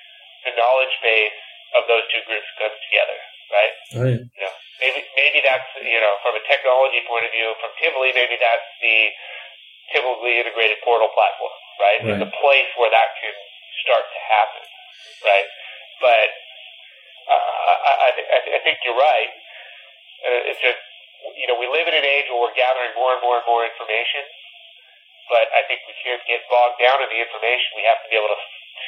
the 0.46 0.52
knowledge 0.58 0.94
base 1.02 1.38
of 1.78 1.86
those 1.86 2.02
two 2.10 2.22
groups 2.26 2.46
comes 2.58 2.74
together, 2.90 3.18
right? 3.54 3.74
Oh, 3.94 4.06
yeah. 4.06 4.22
You 4.26 4.42
know, 4.42 4.54
maybe 4.82 5.00
maybe 5.14 5.38
that's 5.44 5.70
you 5.78 6.00
know 6.00 6.14
from 6.24 6.34
a 6.34 6.42
technology 6.50 7.02
point 7.06 7.26
of 7.26 7.32
view, 7.32 7.54
from 7.62 7.70
Tivoli, 7.78 8.10
maybe 8.14 8.34
that's 8.40 8.66
the 8.82 9.14
Tivoli 9.94 10.42
integrated 10.42 10.78
portal 10.82 11.10
platform, 11.14 11.54
right? 11.78 12.00
right. 12.06 12.22
A 12.26 12.30
place 12.42 12.70
where 12.78 12.90
that 12.90 13.10
can 13.22 13.34
start 13.86 14.06
to 14.06 14.20
happen, 14.26 14.64
right? 15.26 15.48
But 16.02 16.28
uh, 17.30 17.74
I, 17.86 18.08
I, 18.18 18.38
I 18.56 18.60
think 18.66 18.82
you're 18.82 18.98
right. 18.98 19.30
Uh, 20.20 20.50
it's 20.52 20.60
just 20.60 20.80
you 21.36 21.46
know 21.48 21.56
we 21.56 21.68
live 21.68 21.88
in 21.88 21.96
an 21.96 22.04
age 22.04 22.28
where 22.28 22.48
we're 22.48 22.56
gathering 22.56 22.92
more 22.96 23.16
and 23.16 23.22
more 23.24 23.40
and 23.40 23.46
more 23.48 23.64
information, 23.64 24.24
but 25.30 25.46
I 25.54 25.62
think 25.70 25.86
we 25.86 25.94
can't 26.02 26.22
get 26.26 26.42
bogged 26.50 26.82
down 26.82 27.00
in 27.00 27.08
the 27.08 27.20
information. 27.22 27.78
We 27.78 27.86
have 27.86 28.02
to 28.02 28.08
be 28.10 28.18
able 28.18 28.34
to 28.34 28.40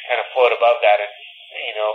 kind 0.09 0.19
of 0.19 0.27
float 0.35 0.51
above 0.51 0.83
that 0.83 0.99
and, 0.99 1.11
you 1.55 1.75
know, 1.77 1.91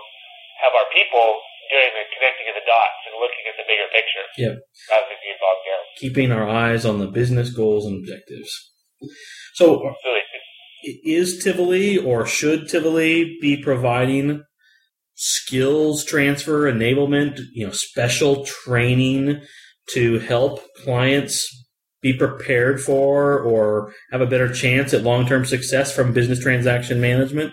have 0.64 0.72
our 0.74 0.88
people 0.90 1.40
doing 1.68 1.92
the 1.92 2.04
connecting 2.16 2.48
of 2.48 2.56
the 2.56 2.64
dots 2.64 3.00
and 3.06 3.14
looking 3.20 3.44
at 3.44 3.56
the 3.60 3.66
bigger 3.68 3.88
picture. 3.92 4.24
Yep. 4.40 4.54
Rather 4.88 5.06
than 5.12 5.20
being 5.20 5.38
bogged 5.38 5.64
down. 5.68 5.82
Keeping 6.00 6.28
our 6.32 6.48
eyes 6.48 6.82
on 6.88 6.98
the 6.98 7.10
business 7.10 7.52
goals 7.52 7.84
and 7.84 8.00
objectives. 8.00 8.50
So, 9.54 9.84
Absolutely. 9.84 10.24
is 11.04 11.42
Tivoli 11.42 11.98
or 11.98 12.26
should 12.26 12.68
Tivoli 12.68 13.36
be 13.40 13.60
providing 13.62 14.42
skills 15.18 16.04
transfer, 16.04 16.70
enablement, 16.70 17.40
you 17.52 17.66
know, 17.66 17.72
special 17.72 18.44
training 18.44 19.40
to 19.90 20.18
help 20.20 20.60
clients 20.84 21.66
be 22.00 22.12
prepared 22.12 22.80
for 22.80 23.40
or 23.40 23.92
have 24.12 24.20
a 24.20 24.26
better 24.26 24.52
chance 24.52 24.94
at 24.94 25.02
long 25.02 25.26
term 25.26 25.44
success 25.44 25.94
from 25.94 26.12
business 26.12 26.40
transaction 26.40 27.00
management? 27.00 27.52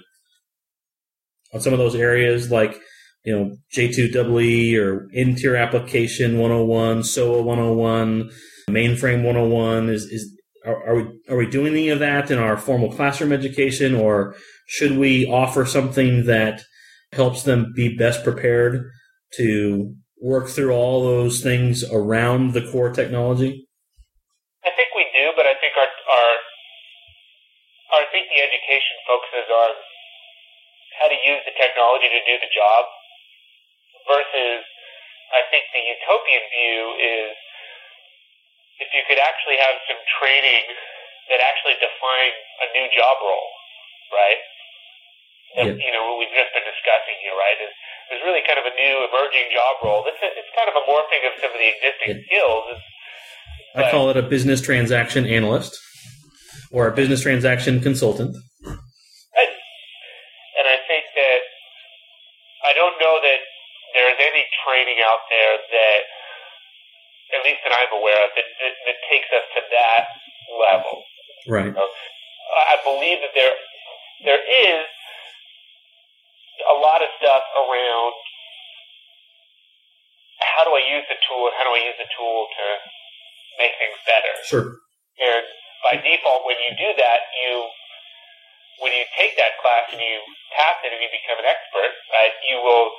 on 1.55 1.61
some 1.61 1.73
of 1.73 1.79
those 1.79 1.95
areas 1.95 2.51
like 2.51 2.77
you 3.23 3.35
know 3.35 3.55
J2EE 3.75 4.77
or 4.77 5.07
interior 5.13 5.57
application 5.57 6.37
101, 6.37 7.03
SOA 7.03 7.41
101, 7.41 8.29
mainframe 8.69 9.23
101 9.23 9.89
is 9.89 10.03
is 10.03 10.37
are, 10.65 10.87
are, 10.87 10.95
we 10.95 11.19
are 11.29 11.37
we 11.37 11.49
doing 11.49 11.73
any 11.73 11.89
of 11.89 11.99
that 11.99 12.29
in 12.29 12.37
our 12.37 12.57
formal 12.57 12.91
classroom 12.91 13.31
education 13.31 13.95
or 13.95 14.35
should 14.67 14.97
we 14.97 15.25
offer 15.27 15.65
something 15.65 16.25
that 16.25 16.61
helps 17.15 17.43
them 17.43 17.73
be 17.75 17.95
best 17.95 18.23
prepared 18.23 18.91
to 19.39 19.95
work 20.21 20.47
through 20.47 20.71
all 20.71 21.03
those 21.03 21.41
things 21.41 21.83
around 21.91 22.53
the 22.53 22.63
core 22.71 22.91
technology? 22.91 23.67
I 24.63 24.71
think 24.75 24.89
we 24.95 25.07
do, 25.15 25.31
but 25.35 25.45
I 25.45 25.55
think 25.59 25.73
our, 25.77 25.87
our, 25.87 26.31
I 28.01 28.05
think 28.11 28.27
the 28.27 28.41
education 28.41 28.95
focuses 29.07 29.47
on 29.47 29.71
how 30.99 31.07
to 31.11 31.17
use 31.23 31.41
the 31.43 31.55
technology 31.55 32.07
to 32.07 32.21
do 32.23 32.35
the 32.39 32.51
job 32.51 32.83
versus 34.07 34.63
I 35.33 35.41
think 35.51 35.67
the 35.73 35.83
utopian 35.83 36.43
view 36.53 36.81
is 37.01 37.33
if 38.79 38.89
you 38.91 39.03
could 39.07 39.19
actually 39.19 39.59
have 39.59 39.75
some 39.87 39.99
training 40.19 40.65
that 41.31 41.39
actually 41.41 41.75
defines 41.81 42.37
a 42.61 42.67
new 42.75 42.87
job 42.93 43.17
role, 43.23 43.51
right? 44.13 44.39
Yeah. 45.55 45.71
You 45.71 45.91
know, 45.95 46.03
what 46.11 46.19
we've 46.19 46.35
just 46.35 46.51
been 46.51 46.67
discussing 46.67 47.15
here, 47.23 47.31
right? 47.39 47.55
Is 47.63 47.71
there's 48.11 48.23
really 48.27 48.43
kind 48.43 48.59
of 48.59 48.67
a 48.67 48.75
new 48.75 48.95
emerging 49.07 49.47
job 49.55 49.79
role. 49.81 50.03
This 50.03 50.19
is, 50.19 50.31
it's 50.35 50.51
kind 50.51 50.67
of 50.67 50.75
a 50.75 50.83
morphing 50.83 51.23
of 51.25 51.33
some 51.39 51.51
of 51.55 51.59
the 51.59 51.69
existing 51.71 52.11
yeah. 52.11 52.27
skills. 52.27 52.63
It's, 52.75 52.83
I 53.75 53.91
call 53.91 54.11
it 54.11 54.17
a 54.19 54.23
business 54.23 54.59
transaction 54.59 55.25
analyst 55.25 55.75
or 56.71 56.87
a 56.87 56.93
business 56.95 57.23
transaction 57.23 57.79
consultant. 57.79 58.35
And, 58.35 59.51
and 60.59 60.65
I 60.67 60.77
think 60.87 61.07
that 61.15 61.39
I 62.67 62.71
don't 62.75 62.95
know 62.99 63.15
that 63.23 63.39
there's 63.95 64.19
any 64.19 64.43
training 64.63 64.99
out 65.03 65.23
there 65.31 65.55
that, 65.55 66.01
at 67.35 67.41
least 67.47 67.63
that 67.63 67.71
I'm 67.71 67.91
aware 67.95 68.19
of, 68.27 68.31
that, 68.35 68.47
that, 68.59 68.75
that 68.91 68.97
takes 69.07 69.27
us 69.31 69.45
to 69.55 69.61
that 69.71 70.03
level. 70.51 71.03
Right. 71.47 71.71
I 71.75 72.77
believe 72.83 73.19
that 73.23 73.33
there 73.35 73.55
there 74.23 74.39
is 74.39 74.87
a 76.63 76.75
lot 76.79 77.03
of 77.03 77.09
stuff 77.19 77.43
around 77.55 78.13
how 80.39 80.63
do 80.63 80.71
I 80.71 80.83
use 80.87 81.05
the 81.11 81.19
tool 81.27 81.51
and 81.51 81.55
how 81.59 81.67
do 81.67 81.73
I 81.75 81.83
use 81.83 81.97
the 81.99 82.09
tool 82.15 82.47
to 82.47 82.65
make 83.59 83.75
things 83.79 83.99
better. 84.07 84.33
Sure. 84.47 84.67
And 85.19 85.43
by 85.83 85.99
default, 85.99 86.47
when 86.47 86.59
you 86.63 86.71
do 86.75 86.89
that, 86.99 87.19
you 87.43 87.67
when 88.83 88.91
you 88.91 89.07
take 89.15 89.39
that 89.39 89.55
class 89.63 89.87
and 89.95 89.99
you 90.03 90.19
pass 90.51 90.75
it 90.83 90.91
and 90.91 90.99
you 90.99 91.07
become 91.07 91.39
an 91.39 91.47
expert, 91.47 91.91
right, 92.11 92.35
you 92.51 92.59
will 92.59 92.91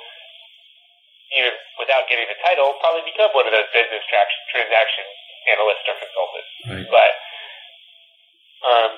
even 1.37 1.53
without 1.77 2.07
getting 2.09 2.25
the 2.25 2.39
title, 2.41 2.73
probably 2.81 3.05
become 3.05 3.29
one 3.35 3.45
of 3.45 3.53
those 3.53 3.69
business 3.75 4.01
tra- 4.09 4.41
transaction 4.49 5.05
analysts 5.53 5.85
or 5.85 5.95
consultants. 6.01 6.51
Right. 6.65 6.87
But 6.89 7.11
um, 8.65 8.91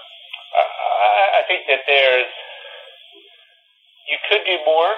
I, 0.55 1.41
I 1.41 1.47
think 1.49 1.67
that 1.67 1.83
there's 1.89 2.31
you 4.09 4.17
could 4.27 4.43
do 4.43 4.57
more. 4.65 4.91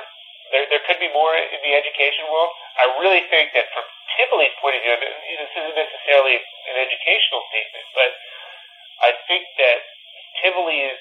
There, 0.51 0.68
there 0.68 0.84
could 0.84 0.99
be 0.99 1.12
more 1.12 1.32
in 1.36 1.59
the 1.64 1.74
education 1.76 2.28
world. 2.28 2.51
I 2.80 2.88
really 2.99 3.24
think 3.32 3.55
that 3.55 3.72
from 3.72 3.88
Tivoli's 4.16 4.55
point 4.59 4.76
of 4.76 4.82
view, 4.84 4.95
this 4.95 5.51
isn't 5.55 5.78
necessarily 5.78 6.36
an 6.39 6.76
educational 6.80 7.43
statement, 7.51 7.86
but 7.95 8.12
I 9.03 9.09
think 9.28 9.47
that 9.59 9.80
Tivoli's 10.43 10.99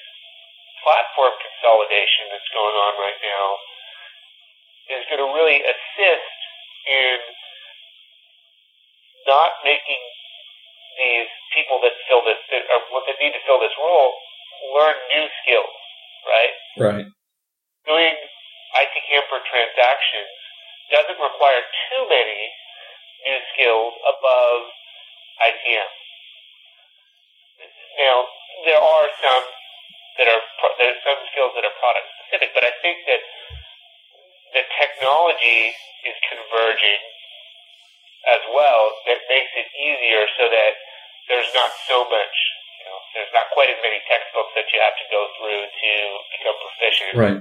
platform 0.82 1.34
consolidation 1.38 2.30
that's 2.30 2.50
going 2.54 2.76
on 2.78 2.92
right 2.98 3.20
now 3.22 3.46
is 4.98 5.02
going 5.10 5.22
to 5.22 5.30
really 5.34 5.62
assist 5.62 6.38
in 6.86 7.18
not 9.26 9.50
making 9.62 10.02
these 10.98 11.30
people 11.54 11.78
that 11.82 11.94
fill 12.10 12.22
this 12.26 12.38
or 12.50 12.80
what 12.90 13.06
they 13.06 13.14
need 13.22 13.34
to 13.34 13.42
fill 13.46 13.60
this 13.62 13.74
role 13.78 14.14
learn 14.74 14.96
new 15.14 15.26
skills, 15.42 15.76
right? 16.28 16.54
Right. 16.76 17.06
Doing 17.86 18.16
ITCAM 18.76 19.24
for 19.28 19.40
transactions 19.48 20.32
doesn't 20.90 21.18
require 21.18 21.62
too 21.88 22.02
many 22.10 22.40
new 23.26 23.38
skills 23.54 23.94
above 24.04 24.60
ITM. 25.40 25.90
Now, 27.98 28.16
there 28.64 28.80
are 28.80 29.06
some 29.20 29.44
that 30.18 30.28
are 30.28 30.42
there 30.76 30.92
are 30.92 31.02
some 31.04 31.20
skills 31.32 31.52
that 31.56 31.64
are 31.64 31.76
product 31.80 32.06
specific, 32.20 32.52
but 32.52 32.64
I 32.64 32.72
think 32.84 33.04
that 33.08 33.22
the 34.52 34.62
technology 34.76 35.72
is 36.04 36.16
converging 36.28 37.00
as 38.28 38.42
well 38.52 38.92
that 39.08 39.20
makes 39.32 39.52
it 39.56 39.68
easier 39.72 40.28
so 40.36 40.44
that 40.52 40.72
there's 41.28 41.48
not 41.56 41.72
so 41.88 42.04
much, 42.10 42.36
you 42.80 42.84
know, 42.84 42.98
there's 43.16 43.32
not 43.32 43.48
quite 43.56 43.72
as 43.72 43.80
many 43.80 44.02
textbooks 44.04 44.52
that 44.58 44.68
you 44.74 44.78
have 44.82 44.96
to 44.98 45.06
go 45.08 45.24
through 45.40 45.62
to 45.64 45.90
become 46.36 46.56
proficient 46.60 47.10
right. 47.16 47.40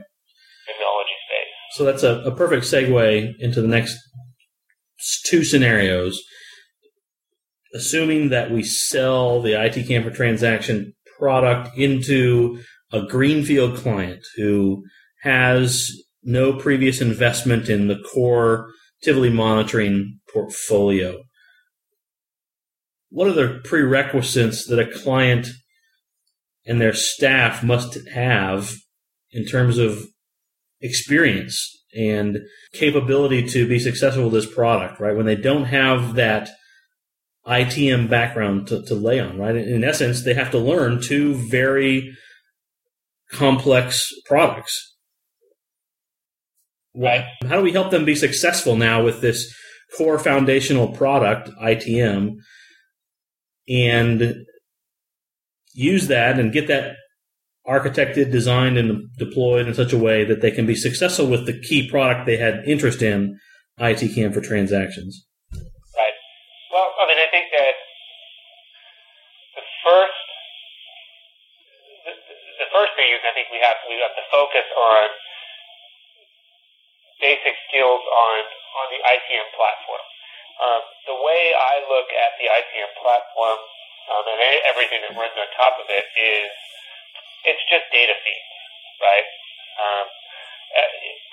Space. 0.78 1.78
So 1.78 1.84
that's 1.84 2.03
a, 2.03 2.22
a 2.22 2.36
perfect 2.36 2.65
segue 2.65 3.34
into 3.39 3.61
the 3.61 3.67
next 3.67 3.97
two 5.26 5.43
scenarios. 5.43 6.22
Assuming 7.74 8.30
that 8.30 8.51
we 8.51 8.63
sell 8.63 9.41
the 9.41 9.51
ITCAM 9.51 10.03
for 10.03 10.11
transaction 10.11 10.93
product 11.20 11.78
into 11.78 12.59
a 12.91 13.03
greenfield 13.03 13.78
client 13.78 14.26
who 14.36 14.84
has 15.22 15.91
no 16.24 16.53
previous 16.53 17.01
investment 17.01 17.70
in 17.70 17.88
the 17.88 17.99
core 18.13 18.72
Tivoli 19.03 19.30
monitoring 19.30 20.20
portfolio. 20.34 21.22
What 23.09 23.28
are 23.28 23.34
the 23.34 23.61
prerequisites 23.63 24.65
that 24.67 24.80
a 24.80 24.91
client 24.91 25.47
and 26.65 26.80
their 26.80 26.93
staff 26.93 27.63
must 27.63 27.97
have 28.13 28.76
in 29.32 29.45
terms 29.45 29.78
of 29.78 30.03
experience 30.82 31.76
and 31.96 32.40
capability 32.74 33.48
to 33.48 33.68
be 33.68 33.80
successful 33.80 34.26
with 34.26 34.34
this 34.34 34.54
product, 34.54 35.00
right? 35.00 35.16
When 35.16 35.26
they 35.26 35.36
don't 35.36 35.66
have 35.66 36.16
that 36.16 36.50
ITM 37.48 38.10
background 38.10 38.68
to, 38.68 38.84
to 38.84 38.96
lay 38.96 39.20
on, 39.20 39.38
right? 39.38 39.56
In 39.56 39.84
essence, 39.84 40.24
they 40.24 40.36
have 40.36 40.52
to 40.52 40.60
learn 40.60 41.02
two 41.02 41.34
very 41.34 42.16
complex 43.32 44.12
products 44.26 44.90
Right. 46.96 47.26
How 47.48 47.58
do 47.58 47.62
we 47.62 47.72
help 47.72 47.92
them 47.92 48.06
be 48.06 48.16
successful 48.16 48.76
now 48.76 49.04
with 49.04 49.22
this 49.22 49.54
core 49.98 50.20
foundational 50.20 50.90
product, 50.90 51.50
ITM, 51.62 52.38
and 53.70 54.36
use 55.74 56.08
that 56.08 56.40
and 56.40 56.52
get 56.52 56.68
that 56.68 56.96
architected, 57.70 58.32
designed, 58.32 58.78
and 58.78 59.07
deployed 59.17 59.67
in 59.67 59.74
such 59.76 59.93
a 59.93 59.97
way 59.97 60.26
that 60.26 60.41
they 60.41 60.49
can 60.49 60.65
be 60.65 60.74
successful 60.74 61.30
with 61.30 61.45
the 61.45 61.53
key 61.53 61.88
product 61.88 62.26
they 62.26 62.38
had 62.38 62.65
interest 62.65 63.01
in, 63.01 63.38
ITCAM 63.80 64.34
for 64.34 64.41
transactions? 64.41 65.24
Right. 65.53 66.17
Well, 66.74 66.89
I 66.99 67.05
mean, 67.07 67.22
I 67.22 67.30
think 67.32 67.47
that 67.53 67.76
the 69.55 69.65
first 69.86 70.20
the, 72.09 72.13
the 72.65 72.70
first 72.74 72.91
thing 72.97 73.07
is 73.13 73.22
I 73.24 73.32
think 73.38 73.47
we 73.53 73.61
have 73.63 73.78
we 73.88 73.95
have 74.01 74.17
to 74.17 74.26
focus 74.34 74.67
on 74.74 75.05
basic 77.22 77.55
skills 77.67 78.03
on, 78.03 78.39
on 78.84 78.86
the 78.91 78.99
ITM 78.99 79.47
platform. 79.55 80.03
Um, 80.59 80.82
the 81.07 81.17
way 81.24 81.55
I 81.55 81.84
look 81.88 82.11
at 82.11 82.36
the 82.39 82.51
ITM 82.51 82.91
platform 82.99 83.59
um, 84.11 84.24
and 84.28 84.39
everything 84.67 85.03
that 85.07 85.15
runs 85.15 85.36
on 85.36 85.47
top 85.55 85.80
of 85.80 85.88
it 85.88 86.03
is 86.20 86.51
it's 87.46 87.64
just 87.72 87.86
data 87.94 88.16
feeds, 88.20 88.52
right? 89.00 89.28
Um, 89.80 90.06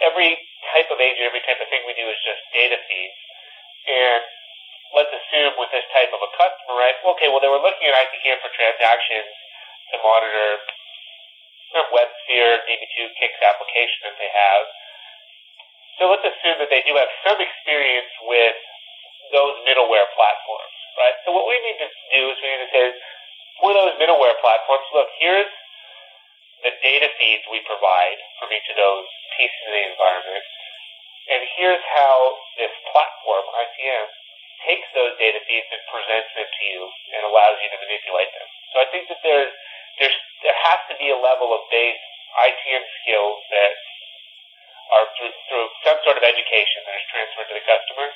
every 0.06 0.38
type 0.72 0.88
of 0.92 0.98
agent, 1.00 1.26
every 1.26 1.42
type 1.44 1.58
of 1.58 1.68
thing 1.68 1.82
we 1.86 1.96
do 1.98 2.06
is 2.06 2.18
just 2.22 2.40
data 2.54 2.78
feeds. 2.86 3.18
And 3.86 4.22
let's 4.94 5.12
assume 5.12 5.54
with 5.58 5.70
this 5.74 5.86
type 5.90 6.10
of 6.14 6.20
a 6.22 6.30
customer, 6.34 6.74
right? 6.78 6.96
Okay, 7.16 7.28
well, 7.30 7.42
they 7.42 7.50
were 7.50 7.62
looking 7.62 7.86
at 7.90 7.94
ITCAM 7.94 8.38
for 8.42 8.50
transactions 8.54 9.30
to 9.92 9.96
monitor 10.02 10.62
WebSphere 11.92 12.64
DB2 12.64 12.96
CICS 13.20 13.40
application 13.44 13.98
that 14.08 14.16
they 14.16 14.30
have. 14.32 14.64
So 16.00 16.12
let's 16.12 16.24
assume 16.24 16.60
that 16.60 16.68
they 16.68 16.84
do 16.84 16.96
have 16.96 17.08
some 17.24 17.40
experience 17.40 18.12
with 18.28 18.56
those 19.32 19.56
middleware 19.64 20.08
platforms, 20.12 20.76
right? 21.00 21.16
So 21.24 21.32
what 21.32 21.48
we 21.48 21.56
need 21.64 21.78
to 21.80 21.88
do 21.88 22.20
is 22.32 22.36
we 22.40 22.48
need 22.52 22.64
to 22.68 22.72
say, 22.72 22.84
for 23.60 23.72
those 23.72 23.96
middleware 23.96 24.36
platforms, 24.44 24.84
look, 24.92 25.08
here's 25.18 25.48
the 26.64 26.72
data 26.80 27.08
feeds 27.20 27.44
we 27.52 27.60
provide 27.64 28.18
from 28.40 28.52
each 28.52 28.68
of 28.72 28.76
those 28.78 29.06
pieces 29.36 29.60
of 29.68 29.72
the 29.76 29.84
environment, 29.92 30.44
and 31.26 31.42
here's 31.58 31.82
how 31.82 32.38
this 32.56 32.72
platform, 32.92 33.44
ITM, 33.44 34.06
takes 34.64 34.88
those 34.94 35.12
data 35.18 35.42
feeds 35.44 35.68
and 35.68 35.82
presents 35.90 36.30
them 36.32 36.48
to 36.48 36.62
you 36.70 36.80
and 37.12 37.20
allows 37.28 37.58
you 37.60 37.68
to 37.68 37.78
manipulate 37.82 38.30
them. 38.32 38.48
So 38.72 38.74
I 38.80 38.86
think 38.88 39.10
that 39.10 39.20
there's, 39.20 39.52
there's, 40.00 40.18
there 40.46 40.58
has 40.70 40.80
to 40.90 40.94
be 40.96 41.10
a 41.10 41.18
level 41.18 41.52
of 41.52 41.66
base 41.68 42.00
ITM 42.36 42.84
skills 43.02 43.38
that 43.52 43.72
are 44.94 45.06
through, 45.18 45.34
through 45.50 45.66
some 45.82 45.98
sort 46.06 46.16
of 46.16 46.24
education 46.24 46.80
that 46.86 46.94
is 46.94 47.06
transferred 47.10 47.48
to 47.50 47.56
the 47.58 47.66
customer. 47.66 48.08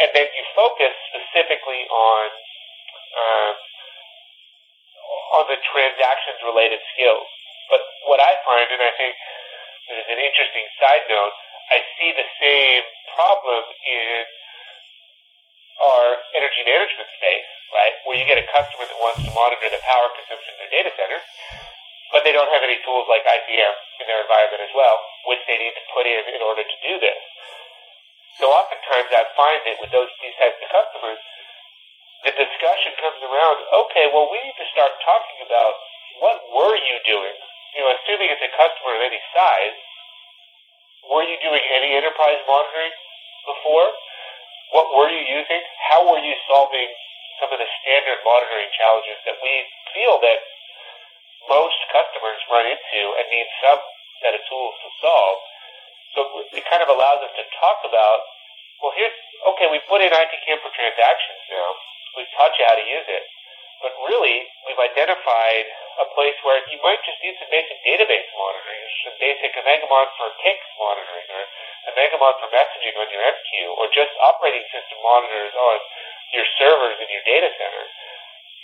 And 0.00 0.08
then 0.16 0.26
you 0.32 0.44
focus 0.56 0.94
specifically 1.12 1.84
on 1.90 2.24
um, 3.12 3.54
on 5.30 5.46
the 5.46 5.58
transactions 5.62 6.38
related 6.42 6.82
skills, 6.94 7.26
But 7.70 7.82
what 8.10 8.18
I 8.18 8.34
find, 8.42 8.66
and 8.74 8.82
I 8.82 8.90
think 8.98 9.14
this 9.86 10.02
is 10.02 10.08
an 10.10 10.18
interesting 10.18 10.66
side 10.82 11.06
note, 11.06 11.34
I 11.70 11.78
see 11.94 12.10
the 12.10 12.26
same 12.42 12.82
problem 13.14 13.62
in 13.86 14.26
our 15.78 16.18
energy 16.34 16.66
management 16.66 17.06
space, 17.14 17.50
right? 17.70 17.94
Where 18.04 18.18
you 18.18 18.26
get 18.26 18.42
a 18.42 18.46
customer 18.50 18.90
that 18.90 18.98
wants 18.98 19.22
to 19.22 19.30
monitor 19.30 19.70
the 19.70 19.78
power 19.86 20.10
consumption 20.18 20.50
in 20.58 20.66
their 20.66 20.72
data 20.82 20.90
center, 20.98 21.22
but 22.10 22.26
they 22.26 22.34
don't 22.34 22.50
have 22.50 22.66
any 22.66 22.82
tools 22.82 23.06
like 23.06 23.22
ITM 23.22 23.74
in 24.02 24.04
their 24.10 24.26
environment 24.26 24.66
as 24.66 24.72
well, 24.74 24.98
which 25.30 25.40
they 25.46 25.62
need 25.62 25.74
to 25.78 25.84
put 25.94 26.10
in 26.10 26.26
in 26.34 26.42
order 26.42 26.66
to 26.66 26.76
do 26.82 26.98
this. 26.98 27.20
So 28.42 28.50
oftentimes 28.50 29.14
I 29.14 29.30
find 29.38 29.60
that 29.70 29.78
with 29.78 29.94
those 29.94 30.10
these 30.18 30.34
types 30.42 30.58
of 30.58 30.68
customers, 30.74 31.22
the 32.26 32.32
discussion 32.36 32.92
comes 33.00 33.20
around, 33.24 33.56
okay, 33.86 34.08
well 34.12 34.28
we 34.28 34.38
need 34.44 34.58
to 34.60 34.68
start 34.72 34.92
talking 35.04 35.38
about 35.44 35.74
what 36.20 36.36
were 36.52 36.76
you 36.76 36.96
doing? 37.08 37.36
You 37.76 37.80
know, 37.86 37.90
assuming 37.96 38.28
it's 38.28 38.44
a 38.44 38.52
customer 38.52 38.98
of 38.98 39.02
any 39.06 39.20
size, 39.32 39.78
were 41.08 41.24
you 41.24 41.38
doing 41.40 41.64
any 41.72 41.96
enterprise 41.96 42.40
monitoring 42.44 42.92
before? 43.48 43.88
What 44.76 44.92
were 44.94 45.08
you 45.08 45.24
using? 45.24 45.62
How 45.90 46.04
were 46.04 46.20
you 46.20 46.36
solving 46.46 46.90
some 47.40 47.50
of 47.50 47.58
the 47.58 47.66
standard 47.80 48.20
monitoring 48.20 48.68
challenges 48.76 49.16
that 49.24 49.40
we 49.40 49.52
feel 49.96 50.20
that 50.20 50.38
most 51.48 51.80
customers 51.88 52.36
run 52.52 52.68
into 52.68 53.00
and 53.16 53.24
need 53.32 53.48
some 53.64 53.80
set 54.20 54.36
of 54.36 54.42
tools 54.44 54.76
to 54.84 54.88
solve. 55.00 55.38
So 56.12 56.18
it 56.52 56.64
kind 56.68 56.84
of 56.84 56.92
allows 56.92 57.24
us 57.24 57.32
to 57.38 57.44
talk 57.56 57.80
about, 57.86 58.20
well, 58.84 58.92
here's, 58.92 59.14
okay, 59.56 59.72
we 59.72 59.80
put 59.88 60.04
in 60.04 60.12
ITCAM 60.12 60.60
for 60.60 60.70
transactions 60.76 61.42
now. 61.48 61.70
We've 62.16 62.32
taught 62.34 62.54
you 62.58 62.64
how 62.66 62.76
to 62.76 62.86
use 62.86 63.08
it. 63.08 63.24
But 63.80 63.96
really, 64.04 64.44
we've 64.68 64.82
identified 64.92 65.66
a 66.04 66.06
place 66.12 66.36
where 66.44 66.60
you 66.68 66.76
might 66.84 67.00
just 67.00 67.16
need 67.24 67.32
some 67.40 67.48
basic 67.48 67.80
database 67.80 68.28
monitoring, 68.36 68.80
some 69.08 69.16
basic 69.16 69.56
Omegamon 69.56 70.06
for 70.20 70.28
CICS 70.44 70.68
monitoring, 70.76 71.28
or 71.32 71.42
Omegamon 71.88 72.34
for 72.44 72.48
messaging 72.52 72.92
on 73.00 73.08
your 73.08 73.24
MQ, 73.24 73.50
or 73.80 73.88
just 73.88 74.12
operating 74.20 74.64
system 74.68 75.00
monitors 75.00 75.56
on 75.56 75.76
your 76.36 76.44
servers 76.60 77.00
in 77.00 77.08
your 77.08 77.24
data 77.24 77.48
center. 77.56 77.84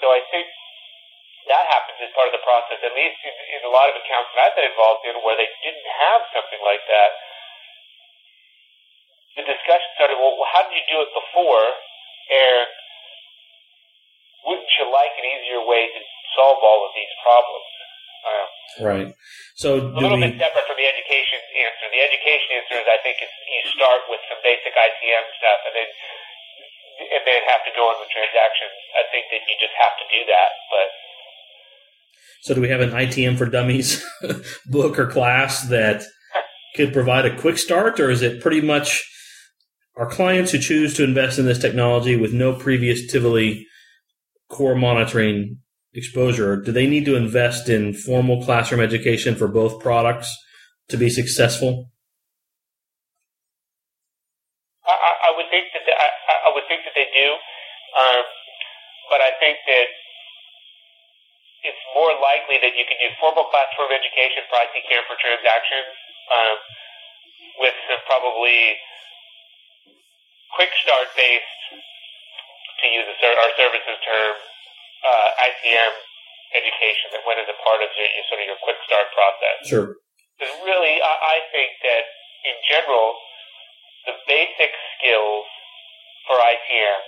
So 0.05 0.13
I 0.13 0.21
think 0.29 0.53
that 1.49 1.65
happens 1.73 1.97
as 2.05 2.13
part 2.13 2.29
of 2.29 2.37
the 2.37 2.45
process, 2.45 2.77
at 2.85 2.93
least 2.93 3.17
in, 3.25 3.35
in 3.57 3.61
a 3.65 3.73
lot 3.73 3.89
of 3.89 3.97
accounts 3.97 4.37
that 4.37 4.53
I've 4.53 4.57
been 4.59 4.69
involved 4.69 5.09
in 5.09 5.17
where 5.25 5.39
they 5.41 5.49
didn't 5.65 5.89
have 6.05 6.29
something 6.37 6.61
like 6.61 6.85
that. 6.93 7.11
The 9.41 9.45
discussion 9.49 9.89
started, 9.97 10.21
well, 10.21 10.37
how 10.53 10.69
did 10.69 10.77
you 10.77 10.85
do 10.93 10.99
it 11.07 11.13
before? 11.17 11.65
And 12.27 12.69
wouldn't 14.47 14.71
you 14.79 14.87
like 14.89 15.13
an 15.19 15.27
easier 15.27 15.63
way 15.67 15.91
to 15.91 16.01
solve 16.39 16.63
all 16.63 16.87
of 16.87 16.93
these 16.95 17.13
problems? 17.21 17.69
Um, 18.27 18.49
right. 18.83 19.09
So 19.59 19.69
a 19.79 20.01
little 20.01 20.19
we... 20.19 20.31
bit 20.31 20.39
separate 20.39 20.67
from 20.67 20.79
the 20.79 20.89
education 20.89 21.39
answer. 21.59 21.87
The 21.91 22.03
education 22.03 22.49
answer 22.57 22.77
is, 22.81 22.87
I 22.87 22.99
think, 23.03 23.19
is 23.23 23.31
you 23.31 23.63
start 23.75 24.07
with 24.11 24.23
some 24.31 24.41
basic 24.43 24.75
ITM 24.75 25.25
stuff, 25.39 25.61
and 25.67 25.75
then 25.75 25.91
and 26.97 27.23
then 27.29 27.41
have 27.53 27.61
to 27.69 27.73
go 27.77 27.93
on 27.93 28.01
with 28.01 28.09
transactions. 28.09 28.73
I 28.97 29.05
think 29.13 29.29
that 29.29 29.45
you 29.45 29.55
just 29.61 29.77
have 29.77 29.95
to 30.01 30.07
do 30.09 30.25
that, 30.33 30.51
but 30.73 30.89
so, 32.47 32.55
do 32.55 32.61
we 32.61 32.69
have 32.69 32.81
an 32.81 32.91
ITM 32.91 33.39
for 33.39 33.47
Dummies 33.47 34.05
book 34.67 35.01
or 35.01 35.09
class 35.09 35.69
that 35.69 36.05
could 36.77 36.93
provide 36.93 37.27
a 37.27 37.37
quick 37.37 37.59
start, 37.59 37.99
or 37.99 38.09
is 38.09 38.23
it 38.23 38.41
pretty 38.41 38.61
much 38.61 39.05
our 39.97 40.09
clients 40.09 40.53
who 40.53 40.59
choose 40.59 40.95
to 40.95 41.03
invest 41.03 41.41
in 41.41 41.47
this 41.47 41.59
technology 41.59 42.15
with 42.15 42.33
no 42.33 42.53
previous 42.53 43.11
Tivoli 43.11 43.67
core 44.49 44.75
monitoring 44.75 45.59
exposure? 45.95 46.57
Do 46.57 46.73
they 46.73 46.87
need 46.87 47.05
to 47.07 47.17
invest 47.17 47.69
in 47.69 47.95
formal 47.95 48.45
classroom 48.45 48.81
education 48.81 49.35
for 49.35 49.49
both 49.49 49.81
products 49.81 50.29
to 50.89 50.97
be 50.97 51.11
successful? 51.11 51.91
I, 54.87 54.95
I 55.27 55.31
would 55.35 55.51
think 55.51 55.67
that 55.75 55.83
they, 55.83 55.97
I, 55.97 56.09
I, 56.47 56.51
would 56.55 56.63
think 56.71 56.87
that 56.87 56.95
they 56.95 57.11
do, 57.11 57.29
um, 57.99 58.23
but 59.11 59.19
I 59.19 59.35
think 59.43 59.59
that 59.67 59.87
it's 61.67 61.85
more 61.91 62.15
likely 62.23 62.63
that 62.63 62.71
you 62.79 62.87
can 62.87 62.99
do 63.03 63.11
formal 63.19 63.51
classroom 63.51 63.91
education 63.91 64.47
for 64.47 64.63
ITCAM 64.63 65.03
for 65.11 65.19
transactions 65.19 65.91
um, 66.31 66.57
with 67.59 67.75
some 67.91 67.99
probably 68.07 68.79
quick 70.55 70.71
start 70.87 71.11
based, 71.19 71.56
to 72.83 72.87
use 72.93 73.09
our 73.09 73.53
services 73.57 73.97
term, 74.05 74.35
uh, 75.05 75.45
ITM 75.49 75.93
education 76.55 77.11
that 77.13 77.23
went 77.27 77.41
as 77.43 77.49
a 77.49 77.59
part 77.65 77.81
of 77.83 77.89
your, 77.97 78.09
sort 78.31 78.41
of 78.41 78.47
your 78.47 78.61
quick 78.63 78.79
start 78.87 79.09
process. 79.13 79.57
Sure. 79.67 79.89
Because 80.37 80.53
really, 80.63 81.01
I, 81.01 81.13
I 81.13 81.37
think 81.51 81.71
that 81.83 82.05
in 82.45 82.57
general, 82.69 83.17
the 84.07 84.15
basic 84.29 84.71
skills 84.97 85.47
for 86.29 86.37
ITM 86.39 87.01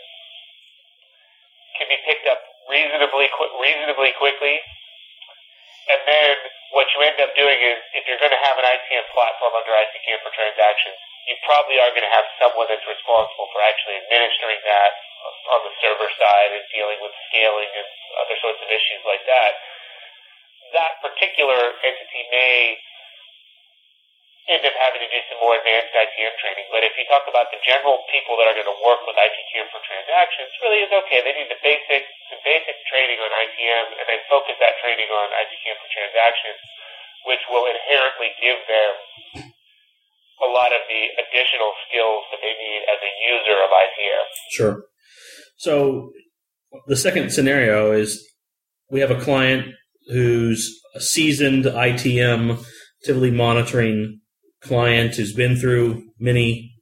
can 1.79 1.87
be 1.87 1.99
picked 2.03 2.27
up 2.27 2.43
reasonably 2.67 3.31
qu- 3.31 3.55
reasonably 3.63 4.13
quickly. 4.19 4.59
And 5.89 6.01
then 6.05 6.35
what 6.75 6.91
you 6.93 7.01
end 7.01 7.17
up 7.23 7.33
doing 7.33 7.57
is, 7.65 7.79
if 7.97 8.05
you're 8.05 8.21
going 8.21 8.35
to 8.35 8.45
have 8.45 8.59
an 8.61 8.67
ITM 8.67 9.07
platform 9.15 9.57
under 9.57 9.73
ITCAM 9.73 10.21
for 10.21 10.33
transactions, 10.37 10.99
you 11.29 11.37
probably 11.45 11.77
are 11.77 11.93
going 11.93 12.09
to 12.09 12.15
have 12.17 12.25
someone 12.41 12.65
that's 12.73 12.89
responsible 12.89 13.53
for 13.53 13.61
actually 13.61 14.01
administering 14.01 14.65
that 14.65 14.93
on 15.53 15.61
the 15.61 15.73
server 15.85 16.09
side 16.17 16.51
and 16.57 16.65
dealing 16.73 16.97
with 17.05 17.13
scaling 17.29 17.69
and 17.69 17.89
other 18.25 18.37
sorts 18.41 18.65
of 18.65 18.69
issues 18.73 19.05
like 19.05 19.21
that. 19.29 19.53
That 20.73 21.05
particular 21.05 21.77
entity 21.85 22.23
may 22.33 22.81
end 24.49 24.65
up 24.65 24.73
having 24.81 25.05
to 25.05 25.11
do 25.13 25.21
some 25.29 25.37
more 25.45 25.61
advanced 25.61 25.93
ITM 25.93 26.33
training. 26.41 26.65
But 26.73 26.81
if 26.81 26.97
you 26.97 27.05
talk 27.13 27.29
about 27.29 27.53
the 27.53 27.61
general 27.61 28.01
people 28.09 28.41
that 28.41 28.49
are 28.49 28.57
going 28.57 28.69
to 28.69 28.81
work 28.81 29.05
with 29.05 29.21
ITCAM 29.21 29.69
for 29.69 29.85
transactions, 29.85 30.49
really 30.65 30.81
is 30.89 30.93
okay. 31.05 31.21
They 31.21 31.37
need 31.37 31.53
the 31.53 31.61
basic, 31.61 32.09
the 32.33 32.41
basic 32.41 32.77
training 32.89 33.21
on 33.21 33.29
ITM 33.29 34.01
and 34.01 34.05
then 34.09 34.21
focus 34.33 34.57
that 34.65 34.81
training 34.81 35.13
on 35.13 35.29
ITCAM 35.45 35.77
for 35.77 35.89
transactions, 35.93 36.61
which 37.29 37.45
will 37.53 37.69
inherently 37.69 38.33
give 38.41 38.61
them 38.65 38.93
a 40.43 40.49
lot 40.51 40.73
of 40.73 40.83
the 40.89 41.03
additional 41.19 41.73
skills 41.89 42.23
that 42.31 42.41
they 42.43 42.55
need 42.55 42.83
as 42.87 42.99
a 43.03 43.13
user 43.27 43.59
of 43.63 43.71
ITM. 43.71 44.27
Sure. 44.51 44.77
So 45.57 46.13
the 46.87 46.97
second 46.97 47.33
scenario 47.33 47.93
is 47.93 48.25
we 48.91 49.01
have 49.01 49.11
a 49.11 49.21
client 49.21 49.67
who's 50.09 50.81
a 50.95 51.01
seasoned 51.01 51.65
ITM 51.65 52.65
Tivoli 53.05 53.31
monitoring 53.31 54.21
client 54.63 55.15
who's 55.15 55.35
been 55.35 55.57
through 55.57 56.03
many 56.19 56.75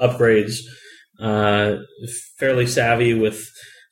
upgrades, 0.00 0.56
uh, 1.20 1.76
fairly 2.38 2.66
savvy 2.66 3.14
with 3.14 3.48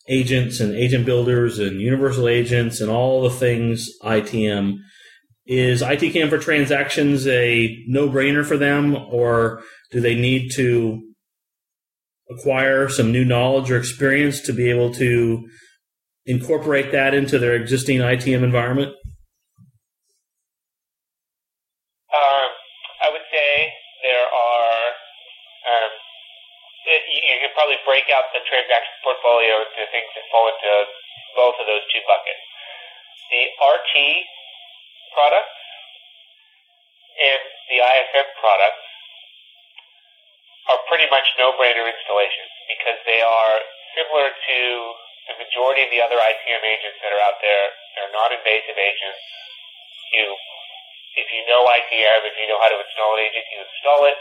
agents 0.09 0.61
and 0.61 0.75
agent 0.75 1.07
builders 1.07 1.59
and 1.59 1.81
universal 1.81 2.29
agents 2.29 2.81
and 2.81 2.91
all 2.91 3.23
the 3.23 3.31
things 3.31 3.89
ITM. 4.03 4.77
Is 5.47 5.83
ITCAM 5.83 6.31
for 6.31 6.39
transactions 6.39 7.27
a 7.27 7.85
no 7.87 8.09
brainer 8.09 8.47
for 8.47 8.57
them, 8.57 8.97
or 8.97 9.63
do 9.93 10.01
they 10.01 10.15
need 10.15 10.51
to 10.57 11.03
acquire 12.31 12.89
some 12.89 13.13
new 13.13 13.27
knowledge 13.27 13.71
or 13.71 13.77
experience 13.77 14.41
to 14.41 14.55
be 14.55 14.71
able 14.71 14.95
to 14.95 15.47
incorporate 16.25 16.93
that 16.93 17.13
into 17.13 17.39
their 17.39 17.55
existing 17.55 17.99
ITM 17.99 18.43
environment? 18.43 18.97
Uh, 22.09 22.47
I 23.05 23.13
would 23.13 23.27
say 23.29 23.69
there 24.01 24.25
are, 24.25 24.81
um, 25.69 25.91
you 26.89 27.37
could 27.45 27.53
probably 27.53 27.77
break 27.85 28.09
out 28.17 28.33
the 28.33 28.41
transaction 28.49 28.97
portfolio 29.05 29.61
into 29.61 29.85
things 29.93 30.09
that 30.17 30.25
fall 30.33 30.49
into 30.49 30.89
both 31.37 31.61
of 31.61 31.67
those 31.69 31.85
two 31.93 32.01
buckets. 32.09 32.41
The 33.29 33.45
RT 33.61 34.25
products 35.15 35.55
and 37.15 37.43
the 37.71 37.79
ISM 37.79 38.29
products 38.43 38.85
are 40.69 40.81
pretty 40.91 41.07
much 41.09 41.25
no-brainer 41.39 41.87
installations 41.87 42.53
because 42.69 42.99
they 43.07 43.23
are 43.23 43.55
similar 43.95 44.29
to 44.35 44.59
the 45.31 45.35
majority 45.41 45.87
of 45.87 45.91
the 45.95 46.01
other 46.03 46.19
ITM 46.19 46.63
agents 46.67 46.99
that 47.01 47.15
are 47.15 47.23
out 47.25 47.39
there. 47.41 47.65
They're 47.97 48.13
non-invasive 48.13 48.77
agents. 48.77 49.23
You, 50.13 50.27
if 51.21 51.27
you 51.31 51.43
know 51.49 51.65
ITM, 51.65 52.21
if 52.29 52.35
you 52.37 52.47
know 52.51 52.61
how 52.61 52.69
to 52.69 52.79
install 52.81 53.17
an 53.17 53.25
agent, 53.25 53.45
you 53.55 53.59
install 53.63 54.11
it 54.11 54.19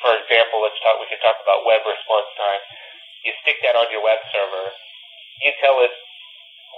for 0.00 0.16
example, 0.16 0.64
let's 0.64 0.80
talk. 0.80 0.96
We 0.96 1.06
could 1.12 1.20
talk 1.20 1.36
about 1.44 1.68
web 1.68 1.84
response 1.84 2.28
time. 2.40 2.62
You 3.24 3.36
stick 3.44 3.60
that 3.60 3.76
on 3.76 3.92
your 3.92 4.00
web 4.00 4.20
server. 4.32 4.72
You 5.44 5.52
tell 5.60 5.76
it 5.84 5.92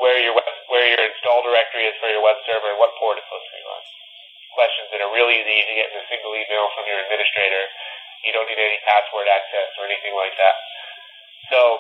where 0.03 0.19
your 0.19 0.35
web, 0.35 0.51
where 0.66 0.83
your 0.91 0.99
install 0.99 1.47
directory 1.47 1.87
is 1.87 1.95
for 2.03 2.11
your 2.11 2.27
web 2.27 2.35
server 2.43 2.74
and 2.74 2.79
what 2.83 2.91
port 2.99 3.23
it's 3.23 3.31
hosting 3.31 3.65
on. 3.70 3.83
Questions 4.59 4.91
that 4.91 4.99
are 4.99 5.15
really 5.15 5.39
easy 5.39 5.62
to 5.62 5.74
get 5.79 5.95
in 5.95 6.03
a 6.03 6.07
single 6.11 6.35
email 6.35 6.66
from 6.74 6.85
your 6.91 6.99
administrator. 7.07 7.62
You 8.27 8.35
don't 8.35 8.51
need 8.51 8.59
any 8.59 8.83
password 8.83 9.31
access 9.31 9.70
or 9.79 9.87
anything 9.87 10.12
like 10.19 10.35
that. 10.37 10.57
So, 11.55 11.79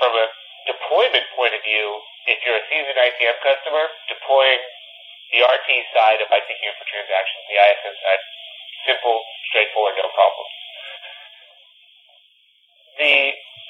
from 0.00 0.16
a 0.16 0.26
deployment 0.64 1.28
point 1.36 1.52
of 1.52 1.62
view, 1.62 2.00
if 2.26 2.40
you're 2.42 2.58
a 2.58 2.66
seasoned 2.72 2.98
ITM 2.98 3.38
customer, 3.44 3.84
deploying 4.10 4.60
the 5.30 5.44
RT 5.44 5.68
side 5.92 6.18
of 6.24 6.28
ITCAM 6.32 6.74
for 6.80 6.86
transactions, 6.88 7.42
the 7.52 7.58
ISM 7.60 7.94
side, 8.00 8.22
simple, 8.88 9.20
straightforward, 9.52 9.94
no 10.00 10.08
problem. 10.10 10.46
The 12.96 13.14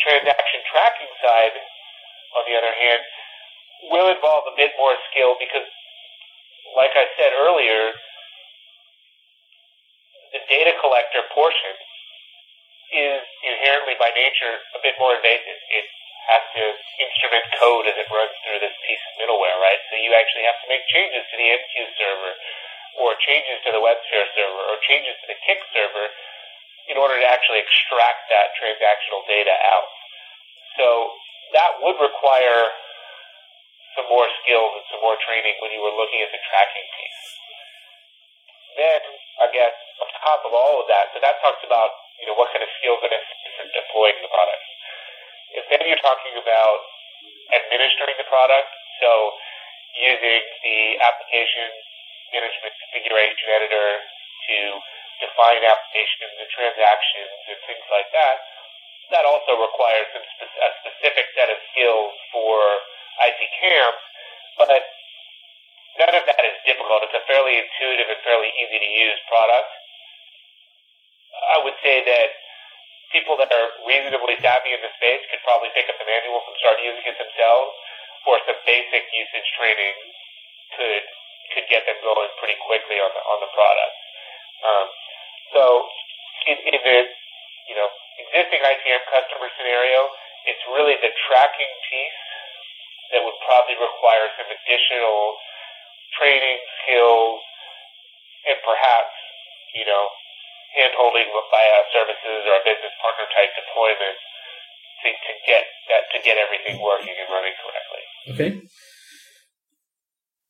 transaction 0.06 0.60
tracking 0.70 1.12
side, 1.18 1.56
on 2.36 2.43
the 2.47 2.55
other 2.55 2.72
hand, 2.72 3.05
will 3.92 4.08
involve 4.10 4.48
a 4.48 4.54
bit 4.56 4.72
more 4.80 4.94
skill 5.10 5.36
because, 5.38 5.66
like 6.76 6.92
I 6.96 7.06
said 7.16 7.32
earlier, 7.36 7.92
the 10.32 10.40
data 10.48 10.72
collector 10.80 11.22
portion 11.32 11.74
is 12.92 13.22
inherently 13.42 13.98
by 13.98 14.12
nature 14.14 14.62
a 14.76 14.80
bit 14.82 14.94
more 15.00 15.16
invasive. 15.16 15.58
It 15.74 15.86
has 16.26 16.42
to 16.58 16.64
instrument 17.02 17.46
code 17.58 17.86
as 17.86 17.94
it 17.94 18.08
runs 18.10 18.34
through 18.42 18.58
this 18.58 18.74
piece 18.82 19.02
of 19.10 19.12
middleware, 19.22 19.58
right? 19.62 19.78
So 19.90 19.98
you 19.98 20.10
actually 20.14 20.46
have 20.46 20.58
to 20.62 20.68
make 20.70 20.82
changes 20.90 21.22
to 21.22 21.34
the 21.38 21.48
MQ 21.54 21.74
server 21.98 22.32
or 22.98 23.14
changes 23.22 23.62
to 23.66 23.70
the 23.70 23.82
WebSphere 23.82 24.26
server 24.34 24.62
or 24.72 24.76
changes 24.82 25.14
to 25.22 25.26
the 25.30 25.38
CICS 25.46 25.66
server 25.70 26.06
in 26.90 26.96
order 26.98 27.18
to 27.18 27.26
actually 27.26 27.62
extract 27.62 28.30
that 28.30 28.54
transactional 28.58 29.22
data 29.26 29.54
out. 29.70 29.90
So 30.78 31.14
that 31.54 31.78
would 31.82 31.98
require 31.98 32.70
some 33.97 34.06
more 34.12 34.28
skills 34.44 34.70
and 34.77 34.85
some 34.93 35.02
more 35.02 35.16
training 35.24 35.56
when 35.64 35.73
you 35.73 35.81
were 35.81 35.97
looking 35.97 36.20
at 36.20 36.31
the 36.31 36.40
tracking 36.47 36.86
piece. 36.94 37.24
Then, 38.77 39.01
I 39.40 39.48
guess, 39.51 39.73
on 40.05 40.09
top 40.20 40.44
of 40.44 40.52
all 40.52 40.85
of 40.85 40.86
that, 40.93 41.09
so 41.16 41.20
that 41.24 41.40
talks 41.40 41.64
about, 41.64 41.97
you 42.20 42.28
know, 42.28 42.36
what 42.36 42.52
kind 42.52 42.60
of 42.60 42.68
skills 42.77 43.01
are 43.01 43.09
for 43.56 43.66
deploying 43.73 44.20
the 44.20 44.28
product. 44.28 44.64
If 45.56 45.64
then 45.73 45.89
you're 45.89 46.05
talking 46.05 46.36
about 46.36 46.78
administering 47.56 48.20
the 48.20 48.28
product, 48.28 48.68
so 49.01 49.32
using 49.97 50.44
the 50.60 51.01
application 51.01 51.73
management 52.36 52.77
configuration 52.85 53.48
editor 53.48 53.89
to 54.52 54.56
define 55.24 55.64
applications 55.64 56.36
and 56.36 56.48
transactions 56.52 57.32
and 57.48 57.59
things 57.64 57.86
like 57.89 58.12
that, 58.12 58.36
that 59.14 59.24
also 59.24 59.56
requires 59.56 60.05
some 60.12 60.27
a 60.43 60.68
specific 60.85 61.27
set 61.32 61.48
of 61.48 61.59
skills 61.73 62.12
for 62.35 62.59
ITCAM, 63.16 63.93
but 64.60 64.82
none 66.01 66.14
of 66.16 66.24
that 66.28 66.43
is 66.44 66.56
difficult. 66.68 67.05
It's 67.09 67.16
a 67.16 67.24
fairly 67.24 67.56
intuitive 67.56 68.09
and 68.12 68.20
fairly 68.24 68.52
easy 68.60 68.78
to 68.78 68.90
use 68.90 69.18
product. 69.28 69.70
I 71.56 71.59
would 71.64 71.76
say 71.84 72.05
that 72.05 72.28
people 73.12 73.38
that 73.38 73.48
are 73.52 73.68
reasonably 73.86 74.36
savvy 74.43 74.72
in 74.74 74.80
the 74.82 74.93
space 74.98 75.22
could 75.30 75.43
probably 75.47 75.70
pick 75.72 75.88
up 75.88 75.97
the 75.97 76.09
manuals 76.09 76.44
and 76.48 76.56
start 76.60 76.80
using 76.82 77.05
it 77.06 77.16
themselves, 77.16 77.72
or 78.26 78.40
some 78.44 78.59
basic 78.66 79.05
usage 79.14 79.48
training 79.56 79.97
could 80.76 81.05
could 81.55 81.66
get 81.70 81.86
them 81.86 81.97
going 82.02 82.30
pretty 82.43 82.59
quickly 82.66 82.98
on 82.98 83.10
the 83.14 83.22
on 83.22 83.38
the 83.40 83.51
product. 83.55 83.97
Um, 84.66 84.86
so 85.55 85.62
in, 86.51 86.56
in 86.74 86.80
the 86.82 86.98
you 87.70 87.76
know 87.78 87.88
existing 88.26 88.60
ITM 88.60 89.02
customer 89.09 89.48
scenario, 89.55 90.10
it's 90.51 90.64
really 90.74 90.98
the 90.98 91.12
tracking 91.30 91.72
piece 91.86 92.20
that 93.12 93.20
would 93.22 93.38
probably 93.46 93.76
require 93.78 94.26
some 94.34 94.48
additional 94.50 95.36
training 96.18 96.58
skills 96.82 97.42
and 98.46 98.56
perhaps 98.62 99.14
you 99.74 99.84
know 99.84 100.04
hand 100.74 100.92
holding 100.96 101.26
by 101.50 101.64
a 101.64 101.80
services 101.92 102.40
or 102.46 102.54
a 102.60 102.64
business 102.66 102.94
partner 103.00 103.26
type 103.32 103.52
deployment 103.56 104.16
to, 105.02 105.08
to 105.12 105.32
get 105.46 105.64
that 105.88 106.02
to 106.12 106.18
get 106.22 106.36
everything 106.36 106.82
working 106.82 107.14
and 107.14 107.28
running 107.30 107.56
correctly. 107.60 108.04
Okay. 108.32 108.50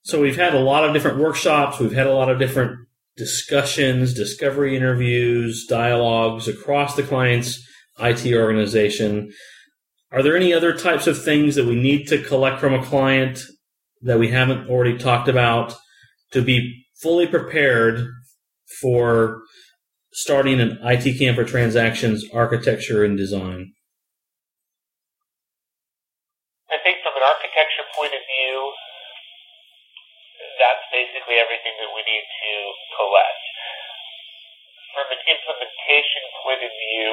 So 0.02 0.20
we've 0.20 0.36
had 0.36 0.54
a 0.54 0.60
lot 0.60 0.84
of 0.84 0.94
different 0.94 1.18
workshops. 1.18 1.80
We've 1.80 1.92
had 1.92 2.06
a 2.06 2.14
lot 2.14 2.30
of 2.30 2.38
different 2.38 2.86
discussions, 3.16 4.14
discovery 4.14 4.76
interviews, 4.76 5.66
dialogues 5.66 6.46
across 6.46 6.94
the 6.94 7.02
client's 7.02 7.66
IT 7.98 8.32
organization. 8.32 9.32
Are 10.12 10.22
there 10.22 10.36
any 10.36 10.54
other 10.54 10.72
types 10.72 11.06
of 11.06 11.22
things 11.22 11.56
that 11.56 11.66
we 11.66 11.74
need 11.74 12.06
to 12.08 12.22
collect 12.22 12.60
from 12.60 12.74
a 12.74 12.84
client 12.84 13.40
that 14.02 14.18
we 14.18 14.30
haven't 14.30 14.68
already 14.68 14.96
talked 14.96 15.28
about 15.28 15.74
to 16.32 16.42
be 16.42 16.86
fully 17.02 17.26
prepared 17.26 18.06
for 18.80 19.42
starting 20.12 20.60
an 20.60 20.78
ITCAM 20.84 21.34
for 21.34 21.44
transactions 21.44 22.24
architecture 22.32 23.04
and 23.04 23.18
design? 23.18 23.74
I 26.70 26.78
think 26.82 27.02
from 27.02 27.12
an 27.18 27.26
architecture 27.26 27.86
point 27.98 28.14
of 28.14 28.22
view, 28.22 28.54
that's 30.62 30.86
basically 30.94 31.36
everything 31.36 31.74
that 31.82 31.90
we 31.90 32.02
need 32.06 32.24
to 32.24 32.52
collect. 32.94 33.42
From 34.94 35.06
an 35.12 35.22
implementation 35.28 36.24
point 36.46 36.62
of 36.62 36.72
view, 36.72 37.10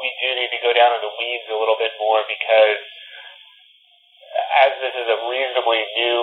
we 0.00 0.08
do 0.20 0.28
need 0.36 0.52
to 0.52 0.60
go 0.60 0.72
down 0.76 0.92
in 0.96 1.00
the 1.00 1.12
weeds 1.16 1.46
a 1.48 1.56
little 1.56 1.78
bit 1.78 1.92
more 1.96 2.20
because 2.28 2.80
as 4.64 4.72
this 4.80 4.94
is 4.94 5.08
a 5.08 5.18
reasonably 5.28 5.82
new 5.96 6.22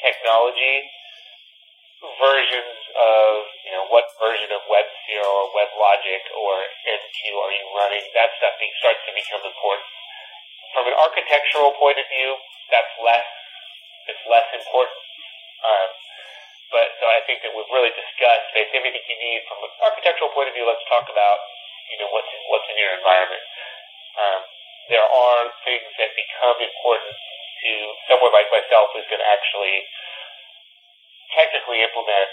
technology, 0.00 0.88
versions 2.00 2.80
of, 2.96 3.44
you 3.68 3.72
know, 3.76 3.84
what 3.92 4.08
version 4.16 4.48
of 4.56 4.64
WebSphere 4.64 5.20
or 5.20 5.52
WebLogic 5.52 6.22
or 6.32 6.52
MQ 6.88 7.18
are 7.36 7.52
you 7.52 7.64
running, 7.76 8.04
that 8.16 8.32
stuff 8.40 8.56
starts 8.80 9.02
to 9.04 9.12
become 9.12 9.44
important. 9.44 9.88
From 10.72 10.88
an 10.88 10.96
architectural 10.96 11.76
point 11.76 12.00
of 12.00 12.06
view, 12.08 12.30
that's 12.72 12.92
less, 13.04 13.28
it's 14.08 14.24
less 14.24 14.48
important. 14.56 14.96
Um, 15.60 15.88
but 16.72 16.88
so 17.02 17.04
I 17.04 17.20
think 17.28 17.44
that 17.44 17.52
we've 17.52 17.68
really 17.68 17.92
discussed 17.92 18.48
basically 18.56 18.80
everything 18.80 19.04
you 19.04 19.18
need 19.20 19.44
from 19.50 19.60
an 19.66 19.72
architectural 19.84 20.32
point 20.32 20.48
of 20.48 20.54
view. 20.56 20.64
Let's 20.64 20.86
talk 20.88 21.10
about, 21.10 21.38
you 21.90 21.98
know, 22.00 22.08
what's 22.14 22.30
in, 22.30 22.40
what's 22.48 22.68
in 22.70 22.76
your 22.78 22.94
environment. 22.94 23.44
Um, 24.16 24.40
there 24.88 25.06
are 25.06 25.42
things 25.66 25.86
that 25.98 26.10
become 26.14 26.58
important 26.62 27.14
to 27.14 27.72
someone 28.08 28.32
like 28.32 28.48
myself 28.50 28.90
who's 28.96 29.06
going 29.10 29.22
to 29.22 29.30
actually 29.30 29.84
technically 31.34 31.84
implement 31.84 32.30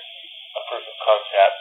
a 0.58 0.62
proof 0.70 0.86
of 0.86 0.98
concept, 1.06 1.58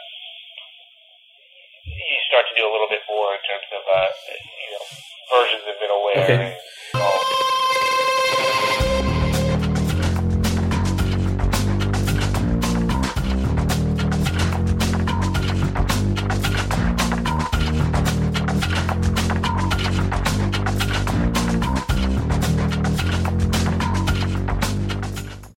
you 1.85 2.19
start 2.27 2.45
to 2.49 2.55
do 2.57 2.65
a 2.65 2.71
little 2.71 2.89
bit 2.89 3.01
more 3.07 3.33
in 3.33 3.41
terms 3.45 3.67
of 3.71 3.83
uh, 3.85 4.09
you 4.33 4.69
know 4.73 4.83
versions 5.31 5.63
of 5.69 5.75
middleware. 5.79 6.23
Okay. 6.23 7.36